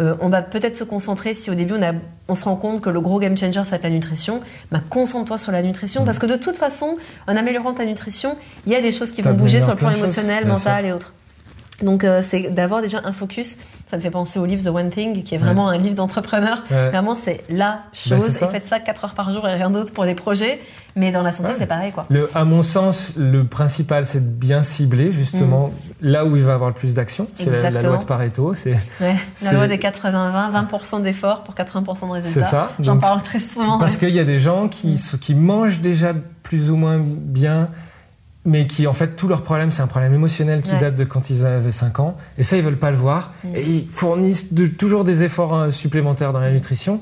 euh, 0.00 0.16
on 0.20 0.28
va 0.28 0.42
peut-être 0.42 0.76
se 0.76 0.82
concentrer 0.82 1.34
si 1.34 1.50
au 1.50 1.54
début 1.54 1.74
on, 1.78 1.82
a, 1.82 1.92
on 2.26 2.34
se 2.34 2.44
rend 2.46 2.56
compte 2.56 2.80
que 2.80 2.90
le 2.90 3.00
gros 3.00 3.20
game 3.20 3.36
changer 3.38 3.62
c'est 3.64 3.80
la 3.82 3.90
nutrition. 3.90 4.40
Bah, 4.72 4.80
concentre-toi 4.90 5.38
sur 5.38 5.52
la 5.52 5.62
nutrition 5.62 6.02
Mm. 6.02 6.04
parce 6.06 6.18
que 6.18 6.26
de 6.26 6.34
toute 6.36 6.56
façon, 6.56 6.96
en 7.28 7.36
améliorant 7.36 7.74
ta 7.74 7.84
nutrition, 7.86 8.36
il 8.66 8.72
y 8.72 8.74
a 8.74 8.80
des 8.82 8.90
choses 8.90 9.12
qui 9.12 9.22
vont 9.22 9.34
bouger 9.34 9.60
sur 9.60 9.70
le 9.70 9.76
plan 9.76 9.90
émotionnel, 9.90 10.46
mental 10.46 10.86
et 10.86 10.92
autres. 10.92 11.12
Donc 11.82 12.04
euh, 12.04 12.22
c'est 12.22 12.50
d'avoir 12.50 12.82
déjà 12.82 13.00
un 13.04 13.12
focus. 13.12 13.56
Ça 13.88 13.96
me 13.96 14.02
fait 14.02 14.10
penser 14.10 14.38
au 14.38 14.46
livre 14.46 14.62
The 14.62 14.74
One 14.74 14.90
Thing, 14.90 15.22
qui 15.24 15.34
est 15.34 15.38
vraiment 15.38 15.68
un 15.68 15.76
livre 15.76 15.94
d'entrepreneur. 15.96 16.62
Ouais. 16.70 16.88
Vraiment, 16.90 17.14
c'est 17.16 17.42
la 17.50 17.64
Bah, 17.72 17.78
chose. 17.92 18.42
et 18.42 18.46
faites 18.48 18.66
ça 18.66 18.80
4 18.80 19.04
heures 19.04 19.14
par 19.14 19.32
jour 19.32 19.46
et 19.48 19.54
rien 19.54 19.70
d'autre 19.70 19.92
pour 19.92 20.04
des 20.04 20.14
projets. 20.14 20.60
Mais 20.96 21.10
dans 21.10 21.22
la 21.22 21.32
santé, 21.32 21.48
Ouais. 21.50 21.54
c'est 21.58 21.66
pareil, 21.66 21.90
quoi. 21.90 22.06
Le, 22.08 22.28
à 22.36 22.44
mon 22.44 22.62
sens, 22.62 23.14
le 23.16 23.44
principal, 23.44 24.06
c'est 24.06 24.20
de 24.20 24.30
bien 24.30 24.62
cibler 24.62 25.10
justement 25.10 25.72
là 26.00 26.24
où 26.24 26.36
il 26.36 26.42
va 26.44 26.52
y 26.52 26.54
avoir 26.54 26.70
le 26.70 26.74
plus 26.74 26.94
d'action. 26.94 27.26
C'est 27.34 27.50
la, 27.50 27.70
la 27.70 27.82
loi 27.82 27.98
de 27.98 28.04
Pareto. 28.04 28.54
C'est 28.54 28.76
la 29.00 29.52
loi 29.52 29.66
des 29.66 29.78
80-20, 29.78 30.52
20%, 30.52 31.02
d'efforts 31.02 31.42
pour 31.42 31.54
80% 31.54 32.06
de 32.08 32.12
résultats. 32.12 32.42
c'est 32.42 32.48
ça. 32.48 32.72
J'en 32.78 32.98
parle 32.98 33.20
très 33.22 33.40
souvent. 33.40 33.78
Parce 33.78 33.96
qu'il 33.96 34.10
y 34.10 34.20
a 34.20 34.24
des 34.24 34.38
gens 34.38 34.68
qui, 34.68 34.92
Mm. 34.94 35.18
qui 35.18 35.34
mangent 35.34 35.80
déjà 35.80 36.12
plus 36.44 36.70
ou 36.70 36.76
moins 36.76 37.00
bien, 37.02 37.68
mais 38.44 38.66
qui 38.66 38.86
en 38.86 38.92
fait 38.92 39.16
tout 39.16 39.26
leur 39.28 39.42
problème 39.42 39.70
c'est 39.70 39.80
un 39.82 39.86
problème 39.86 40.12
émotionnel 40.14 40.60
qui 40.62 40.72
Ouais. 40.72 40.78
date 40.80 40.96
de 40.96 41.04
quand 41.04 41.30
ils 41.30 41.46
avaient 41.46 41.72
5 41.72 41.98
ans. 42.00 42.16
Et 42.38 42.42
ça 42.42 42.56
ils 42.56 42.62
veulent 42.62 42.76
pas 42.78 42.90
le 42.90 42.96
voir. 42.96 43.32
Mm. 43.44 43.48
Et 43.56 43.62
ils 43.62 43.88
fournissent 43.88 44.52
de- 44.52 44.66
toujours 44.66 45.04
des 45.04 45.22
efforts 45.22 45.54
euh, 45.54 45.70
supplémentaires 45.70 46.32
dans 46.32 46.40
la 46.40 46.50
nutrition. 46.52 47.00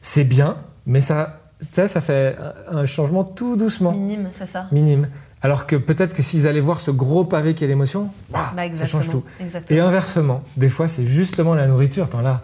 C'est 0.00 0.24
bien, 0.24 0.56
mais 0.86 1.00
ça, 1.00 1.40
ça, 1.72 1.88
ça 1.88 2.00
fait 2.00 2.36
un 2.70 2.84
changement 2.84 3.24
tout 3.24 3.56
doucement, 3.56 3.92
Minime, 3.92 4.28
c'est 4.38 4.46
ça. 4.46 4.66
minime. 4.70 5.08
Alors 5.42 5.66
que 5.66 5.76
peut-être 5.76 6.14
que 6.14 6.22
s'ils 6.22 6.46
allaient 6.46 6.60
voir 6.60 6.80
ce 6.80 6.90
gros 6.90 7.24
pavé 7.24 7.54
qu'est 7.54 7.66
l'émotion, 7.66 8.08
waouh, 8.32 8.42
Bah, 8.56 8.62
ça 8.72 8.84
change 8.86 9.08
tout. 9.08 9.22
Exactement. 9.40 9.78
Et 9.78 9.80
inversement, 9.82 10.42
des 10.56 10.68
fois 10.68 10.88
c'est 10.88 11.04
justement 11.06 11.54
la 11.54 11.66
nourriture. 11.66 12.04
Attends, 12.04 12.20
là, 12.22 12.42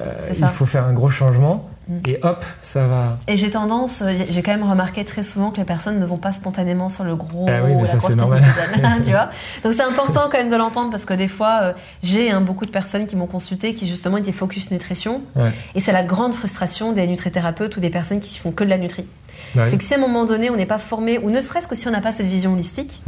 euh, 0.00 0.12
il 0.36 0.46
faut 0.48 0.66
faire 0.66 0.84
un 0.84 0.92
gros 0.92 1.08
changement 1.10 1.56
Mm. 1.56 1.77
Et 2.06 2.18
hop, 2.22 2.44
ça 2.60 2.86
va. 2.86 3.18
Et 3.28 3.36
j'ai 3.36 3.50
tendance, 3.50 4.02
euh, 4.02 4.12
j'ai 4.28 4.42
quand 4.42 4.50
même 4.50 4.68
remarqué 4.68 5.04
très 5.04 5.22
souvent 5.22 5.50
que 5.50 5.56
les 5.56 5.64
personnes 5.64 5.98
ne 5.98 6.04
vont 6.04 6.18
pas 6.18 6.32
spontanément 6.32 6.88
sur 6.90 7.04
le 7.04 7.16
gros, 7.16 7.46
Ah 7.48 7.62
oui, 7.64 7.74
mais 7.74 7.82
la 7.82 7.86
ça, 7.88 7.96
grosse 7.96 8.10
c'est 8.10 8.16
normal. 8.16 8.42
précipitale, 8.42 9.00
tu 9.04 9.10
vois. 9.10 9.30
Donc 9.64 9.74
c'est 9.74 9.82
important 9.82 10.28
quand 10.30 10.38
même 10.38 10.50
de 10.50 10.56
l'entendre 10.56 10.90
parce 10.90 11.04
que 11.04 11.14
des 11.14 11.28
fois, 11.28 11.60
euh, 11.62 11.72
j'ai 12.02 12.30
hein, 12.30 12.40
beaucoup 12.40 12.66
de 12.66 12.70
personnes 12.70 13.06
qui 13.06 13.16
m'ont 13.16 13.26
consulté 13.26 13.72
qui 13.72 13.88
justement 13.88 14.18
étaient 14.18 14.32
focus 14.32 14.70
nutrition. 14.70 15.22
Ouais. 15.34 15.52
Et 15.74 15.80
c'est 15.80 15.92
la 15.92 16.02
grande 16.02 16.34
frustration 16.34 16.92
des 16.92 17.06
nutrithérapeutes 17.06 17.76
ou 17.76 17.80
des 17.80 17.90
personnes 17.90 18.20
qui 18.20 18.38
font 18.38 18.52
que 18.52 18.64
de 18.64 18.70
la 18.70 18.78
nutri. 18.78 19.06
Bah. 19.54 19.64
C'est 19.66 19.78
que 19.78 19.84
si 19.84 19.94
à 19.94 19.96
un 19.96 20.00
moment 20.00 20.24
donné 20.26 20.50
on 20.50 20.56
n'est 20.56 20.66
pas 20.66 20.78
formé, 20.78 21.18
ou 21.18 21.30
ne 21.30 21.40
serait-ce 21.40 21.66
que 21.68 21.74
si 21.74 21.88
on 21.88 21.90
n'a 21.90 22.00
pas 22.00 22.12
cette 22.12 22.26
vision 22.26 22.52
holistique, 22.52 23.02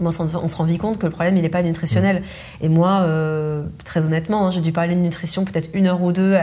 On, 0.00 0.10
se 0.48 0.56
rend 0.56 0.64
vite 0.64 0.80
compte 0.80 0.98
que 0.98 1.06
le 1.06 1.12
problème, 1.12 1.36
il 1.36 1.42
n'est 1.42 1.48
pas 1.48 1.62
nutritionnel. 1.62 2.22
Et 2.60 2.68
moi, 2.68 3.02
euh, 3.02 3.64
très 3.84 4.04
honnêtement, 4.06 4.46
hein, 4.46 4.50
j'ai 4.50 4.60
dû 4.60 4.72
parler 4.72 4.94
de 4.94 5.00
nutrition 5.00 5.44
peut-être 5.44 5.70
une 5.74 5.86
heure 5.86 6.02
ou 6.02 6.12
deux 6.12 6.36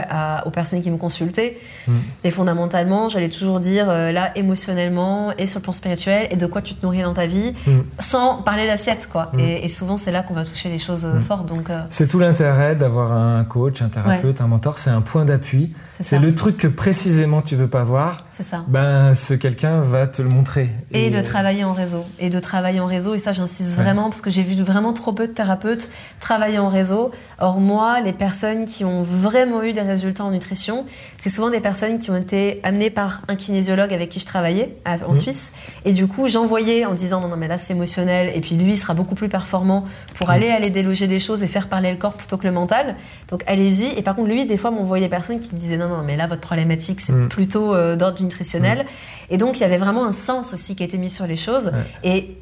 aux 0.46 0.50
personnes 0.50 0.82
qui 0.82 0.90
me 0.90 0.96
consultaient. 0.96 1.58
Mm. 1.86 1.92
Et 2.24 2.30
fondamentalement, 2.30 3.08
j'allais 3.08 3.28
toujours 3.28 3.60
dire, 3.60 3.88
euh, 3.88 4.12
là, 4.12 4.30
émotionnellement 4.36 5.32
et 5.36 5.46
sur 5.46 5.58
le 5.58 5.64
plan 5.64 5.72
spirituel, 5.72 6.28
et 6.30 6.36
de 6.36 6.46
quoi 6.46 6.62
tu 6.62 6.74
te 6.74 6.84
nourris 6.84 7.02
dans 7.02 7.14
ta 7.14 7.26
vie, 7.26 7.54
mm. 7.66 7.78
sans 7.98 8.42
parler 8.42 8.66
d'assiette, 8.66 9.08
quoi. 9.10 9.30
Mm. 9.34 9.40
Et, 9.40 9.68
souvent, 9.68 9.96
c'est 9.96 10.12
là 10.12 10.22
qu'on 10.22 10.34
va 10.34 10.44
toucher 10.44 10.68
des 10.68 10.78
choses 10.78 11.04
euh, 11.04 11.20
fortes. 11.20 11.46
Donc, 11.46 11.70
C'est 11.90 12.08
tout 12.08 12.18
l'intérêt 12.18 12.76
d'avoir 12.76 13.12
un 13.12 13.44
coach, 13.44 13.82
un 13.82 13.88
thérapeute, 13.88 14.40
un 14.40 14.46
mentor, 14.46 14.78
c'est 14.78 14.90
un 14.90 15.00
point 15.00 15.24
d'appui. 15.24 15.72
C'est 16.00 16.18
le 16.18 16.34
truc 16.34 16.56
que 16.56 16.68
précisément 16.68 17.42
tu 17.42 17.56
veux 17.56 17.68
pas 17.68 17.84
voir. 17.84 18.16
C'est 18.32 18.44
ça. 18.44 18.64
Ben, 18.68 19.14
ce 19.14 19.34
quelqu'un 19.34 19.80
va 19.80 20.06
te 20.06 20.22
le 20.22 20.28
montrer. 20.28 20.70
Et, 20.92 21.10
de 21.10 21.20
travailler 21.20 21.64
en 21.64 21.72
réseau. 21.72 22.04
Et 22.20 22.30
de 22.30 22.38
travailler 22.38 22.78
en 22.78 22.86
réseau. 22.86 23.14
Et 23.14 23.18
ça, 23.18 23.32
j'insiste 23.32 23.74
vraiment 23.76 24.10
parce 24.10 24.20
que 24.20 24.30
j'ai 24.30 24.42
vu 24.42 24.62
vraiment 24.62 24.92
trop 24.92 25.12
peu 25.12 25.26
de 25.26 25.32
thérapeutes 25.32 25.88
travailler 26.20 26.58
en 26.58 26.68
réseau. 26.68 27.10
Or, 27.40 27.58
moi, 27.58 28.00
les 28.00 28.12
personnes 28.12 28.64
qui 28.66 28.84
ont 28.84 29.02
vraiment 29.02 29.62
eu 29.62 29.72
des 29.72 29.80
résultats 29.80 30.24
en 30.24 30.30
nutrition, 30.30 30.86
c'est 31.18 31.30
souvent 31.30 31.50
des 31.50 31.60
personnes 31.60 31.98
qui 31.98 32.10
ont 32.10 32.16
été 32.16 32.60
amenées 32.62 32.90
par 32.90 33.22
un 33.28 33.34
kinésiologue 33.34 33.92
avec 33.92 34.08
qui 34.08 34.20
je 34.20 34.26
travaillais 34.26 34.76
en 34.86 35.12
mmh. 35.12 35.16
Suisse. 35.16 35.52
Et 35.84 35.92
du 35.92 36.06
coup, 36.06 36.28
j'envoyais 36.28 36.84
en 36.84 36.94
disant 36.94 37.20
non, 37.20 37.28
non, 37.28 37.36
mais 37.36 37.48
là, 37.48 37.58
c'est 37.58 37.72
émotionnel. 37.72 38.30
Et 38.34 38.40
puis 38.40 38.54
lui, 38.54 38.72
il 38.72 38.76
sera 38.76 38.94
beaucoup 38.94 39.16
plus 39.16 39.28
performant 39.28 39.84
pour 40.14 40.28
mmh. 40.28 40.30
aller 40.30 40.50
aller 40.50 40.70
déloger 40.70 41.08
des 41.08 41.18
choses 41.20 41.42
et 41.42 41.48
faire 41.48 41.68
parler 41.68 41.90
le 41.90 41.96
corps 41.96 42.14
plutôt 42.14 42.36
que 42.36 42.46
le 42.46 42.52
mental. 42.52 42.94
Donc, 43.28 43.42
allez-y. 43.48 43.98
Et 43.98 44.02
par 44.02 44.14
contre, 44.14 44.28
lui, 44.28 44.46
des 44.46 44.56
fois, 44.56 44.70
m'envoyait 44.70 45.06
des 45.06 45.10
personnes 45.10 45.40
qui 45.40 45.54
disaient 45.54 45.76
non, 45.76 45.87
non, 45.88 46.02
mais 46.04 46.16
là, 46.16 46.26
votre 46.26 46.40
problématique, 46.40 47.00
c'est 47.00 47.12
mmh. 47.12 47.28
plutôt 47.28 47.74
euh, 47.74 47.96
d'ordre 47.96 48.22
nutritionnel. 48.22 48.86
Et 49.30 49.38
donc, 49.38 49.58
il 49.58 49.60
y 49.60 49.64
avait 49.64 49.78
vraiment 49.78 50.06
un 50.06 50.12
sens 50.12 50.54
aussi 50.54 50.76
qui 50.76 50.82
a 50.82 50.86
été 50.86 50.98
mis 50.98 51.10
sur 51.10 51.26
les 51.26 51.36
choses. 51.36 51.72
Et 52.02 52.36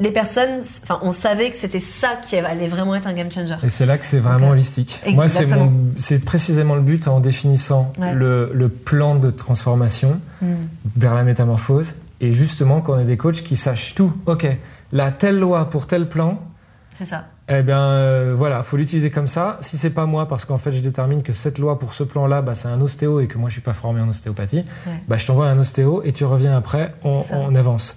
les 0.00 0.10
personnes, 0.10 0.60
enfin, 0.82 1.00
on 1.02 1.12
savait 1.12 1.50
que 1.50 1.56
c'était 1.56 1.80
ça 1.80 2.18
qui 2.26 2.36
allait 2.36 2.68
vraiment 2.68 2.94
être 2.94 3.06
un 3.06 3.14
game 3.14 3.32
changer. 3.32 3.56
Et 3.64 3.68
c'est 3.68 3.86
là 3.86 3.98
que 3.98 4.04
c'est 4.04 4.18
vraiment 4.18 4.50
holistique. 4.50 5.02
Moi, 5.12 5.26
c'est 5.28 6.24
précisément 6.24 6.74
le 6.74 6.82
but 6.82 7.08
en 7.08 7.20
définissant 7.20 7.92
le, 7.98 8.68
plan 8.68 9.16
de 9.16 9.30
transformation 9.30 10.20
hmm. 10.42 10.54
vers 10.96 11.14
la 11.14 11.24
métamorphose. 11.24 11.94
Et 12.20 12.32
justement, 12.32 12.80
quand 12.80 12.94
on 12.94 12.98
est 12.98 13.04
des 13.04 13.16
coachs 13.16 13.42
qui 13.42 13.56
sachent 13.56 13.94
tout, 13.94 14.12
ok, 14.26 14.46
la 14.92 15.10
telle 15.10 15.38
loi 15.38 15.70
pour 15.70 15.86
tel 15.86 16.08
plan. 16.08 16.38
C'est 16.98 17.04
ça. 17.04 17.26
Eh 17.48 17.62
bien, 17.62 17.80
euh, 17.80 18.34
voilà, 18.36 18.64
faut 18.64 18.76
l'utiliser 18.76 19.10
comme 19.10 19.28
ça. 19.28 19.58
Si 19.60 19.78
c'est 19.78 19.90
pas 19.90 20.06
moi, 20.06 20.26
parce 20.26 20.44
qu'en 20.44 20.58
fait, 20.58 20.72
je 20.72 20.80
détermine 20.80 21.22
que 21.22 21.32
cette 21.32 21.58
loi 21.58 21.78
pour 21.78 21.94
ce 21.94 22.02
plan-là, 22.02 22.42
bah, 22.42 22.54
c'est 22.54 22.66
un 22.66 22.80
ostéo 22.80 23.20
et 23.20 23.28
que 23.28 23.38
moi, 23.38 23.48
je 23.48 23.54
suis 23.54 23.62
pas 23.62 23.72
formé 23.72 24.00
en 24.00 24.08
ostéopathie, 24.08 24.64
bah, 25.06 25.16
je 25.16 25.26
t'envoie 25.26 25.46
un 25.46 25.58
ostéo 25.60 26.02
et 26.04 26.12
tu 26.12 26.24
reviens 26.24 26.56
après, 26.56 26.92
on, 27.04 27.22
on 27.30 27.54
avance. 27.54 27.96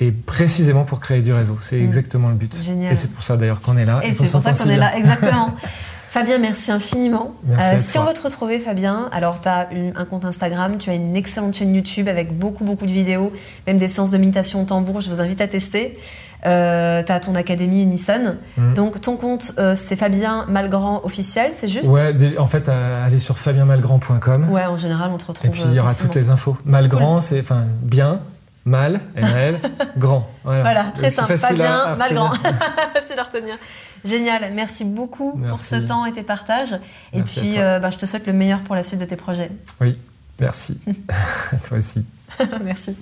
Et 0.00 0.10
précisément 0.10 0.82
pour 0.82 0.98
créer 0.98 1.22
du 1.22 1.32
réseau. 1.32 1.56
C'est 1.60 1.76
mm. 1.76 1.84
exactement 1.84 2.28
le 2.28 2.34
but. 2.34 2.56
Génial. 2.60 2.92
Et 2.92 2.96
c'est 2.96 3.10
pour 3.12 3.22
ça 3.22 3.36
d'ailleurs 3.36 3.60
qu'on 3.60 3.76
est 3.76 3.84
là. 3.84 4.00
Et, 4.02 4.14
c'est 4.14 4.30
pour 4.30 4.42
ça 4.42 4.52
qu'on 4.52 4.70
est 4.70 4.76
là, 4.76 4.96
exactement. 4.96 5.54
Fabien, 6.10 6.38
merci 6.38 6.70
infiniment. 6.70 7.34
Merci 7.44 7.74
euh, 7.74 7.78
si 7.80 7.98
on 7.98 8.04
veut 8.04 8.12
te 8.12 8.22
retrouver, 8.22 8.60
Fabien, 8.60 9.08
alors 9.10 9.40
tu 9.40 9.48
as 9.48 9.68
un 9.96 10.04
compte 10.04 10.24
Instagram, 10.24 10.78
tu 10.78 10.88
as 10.90 10.94
une 10.94 11.16
excellente 11.16 11.56
chaîne 11.56 11.74
YouTube 11.74 12.08
avec 12.08 12.36
beaucoup, 12.36 12.62
beaucoup 12.62 12.86
de 12.86 12.92
vidéos, 12.92 13.32
même 13.66 13.78
des 13.78 13.88
séances 13.88 14.12
de 14.12 14.18
méditation 14.18 14.62
au 14.62 14.64
tambour, 14.64 15.00
je 15.00 15.10
vous 15.10 15.20
invite 15.20 15.40
à 15.40 15.48
tester. 15.48 15.98
Euh, 16.46 17.02
tu 17.02 17.12
as 17.12 17.20
ton 17.20 17.34
académie 17.34 17.82
Unison. 17.82 18.36
Mm. 18.56 18.74
Donc 18.74 19.00
ton 19.00 19.16
compte, 19.16 19.52
euh, 19.58 19.74
c'est 19.76 19.96
Fabien 19.96 20.44
Malgrand 20.48 21.00
officiel, 21.04 21.52
c'est 21.54 21.68
juste 21.68 21.86
Ouais, 21.86 22.14
en 22.38 22.46
fait, 22.46 22.68
allez 22.68 23.18
sur 23.18 23.38
fabienmalgrand.com. 23.38 24.50
Ouais, 24.50 24.66
en 24.66 24.76
général, 24.76 25.10
on 25.12 25.18
te 25.18 25.26
retrouve. 25.26 25.46
Et 25.46 25.50
puis 25.50 25.62
il 25.66 25.74
y 25.74 25.80
aura 25.80 25.94
toutes 25.94 26.14
les 26.14 26.30
infos. 26.30 26.56
Malgrand, 26.64 27.20
c'est 27.20 27.40
enfin 27.40 27.64
bien, 27.82 28.20
Mal, 28.66 29.00
ML, 29.14 29.60
grand. 29.98 30.26
Voilà, 30.42 30.84
très 30.94 31.10
simple. 31.10 31.38
Pas 31.38 31.52
bien, 31.52 31.96
mal 31.96 32.14
grand. 32.14 32.32
facile 32.94 33.18
à 33.18 33.22
retenir. 33.24 33.56
Génial. 34.04 34.52
Merci 34.54 34.84
beaucoup 34.84 35.32
pour 35.48 35.58
ce 35.58 35.76
temps 35.76 36.06
et 36.06 36.12
tes 36.12 36.22
partages. 36.22 36.76
Et 37.12 37.22
puis, 37.22 37.58
euh, 37.58 37.78
bah, 37.78 37.90
je 37.90 37.96
te 37.96 38.06
souhaite 38.06 38.26
le 38.26 38.32
meilleur 38.32 38.60
pour 38.60 38.74
la 38.74 38.82
suite 38.82 39.00
de 39.00 39.06
tes 39.06 39.16
projets. 39.16 39.50
Oui, 39.80 39.98
merci. 40.38 40.78
toi 41.68 41.78
aussi. 41.78 42.04
merci. 42.62 42.96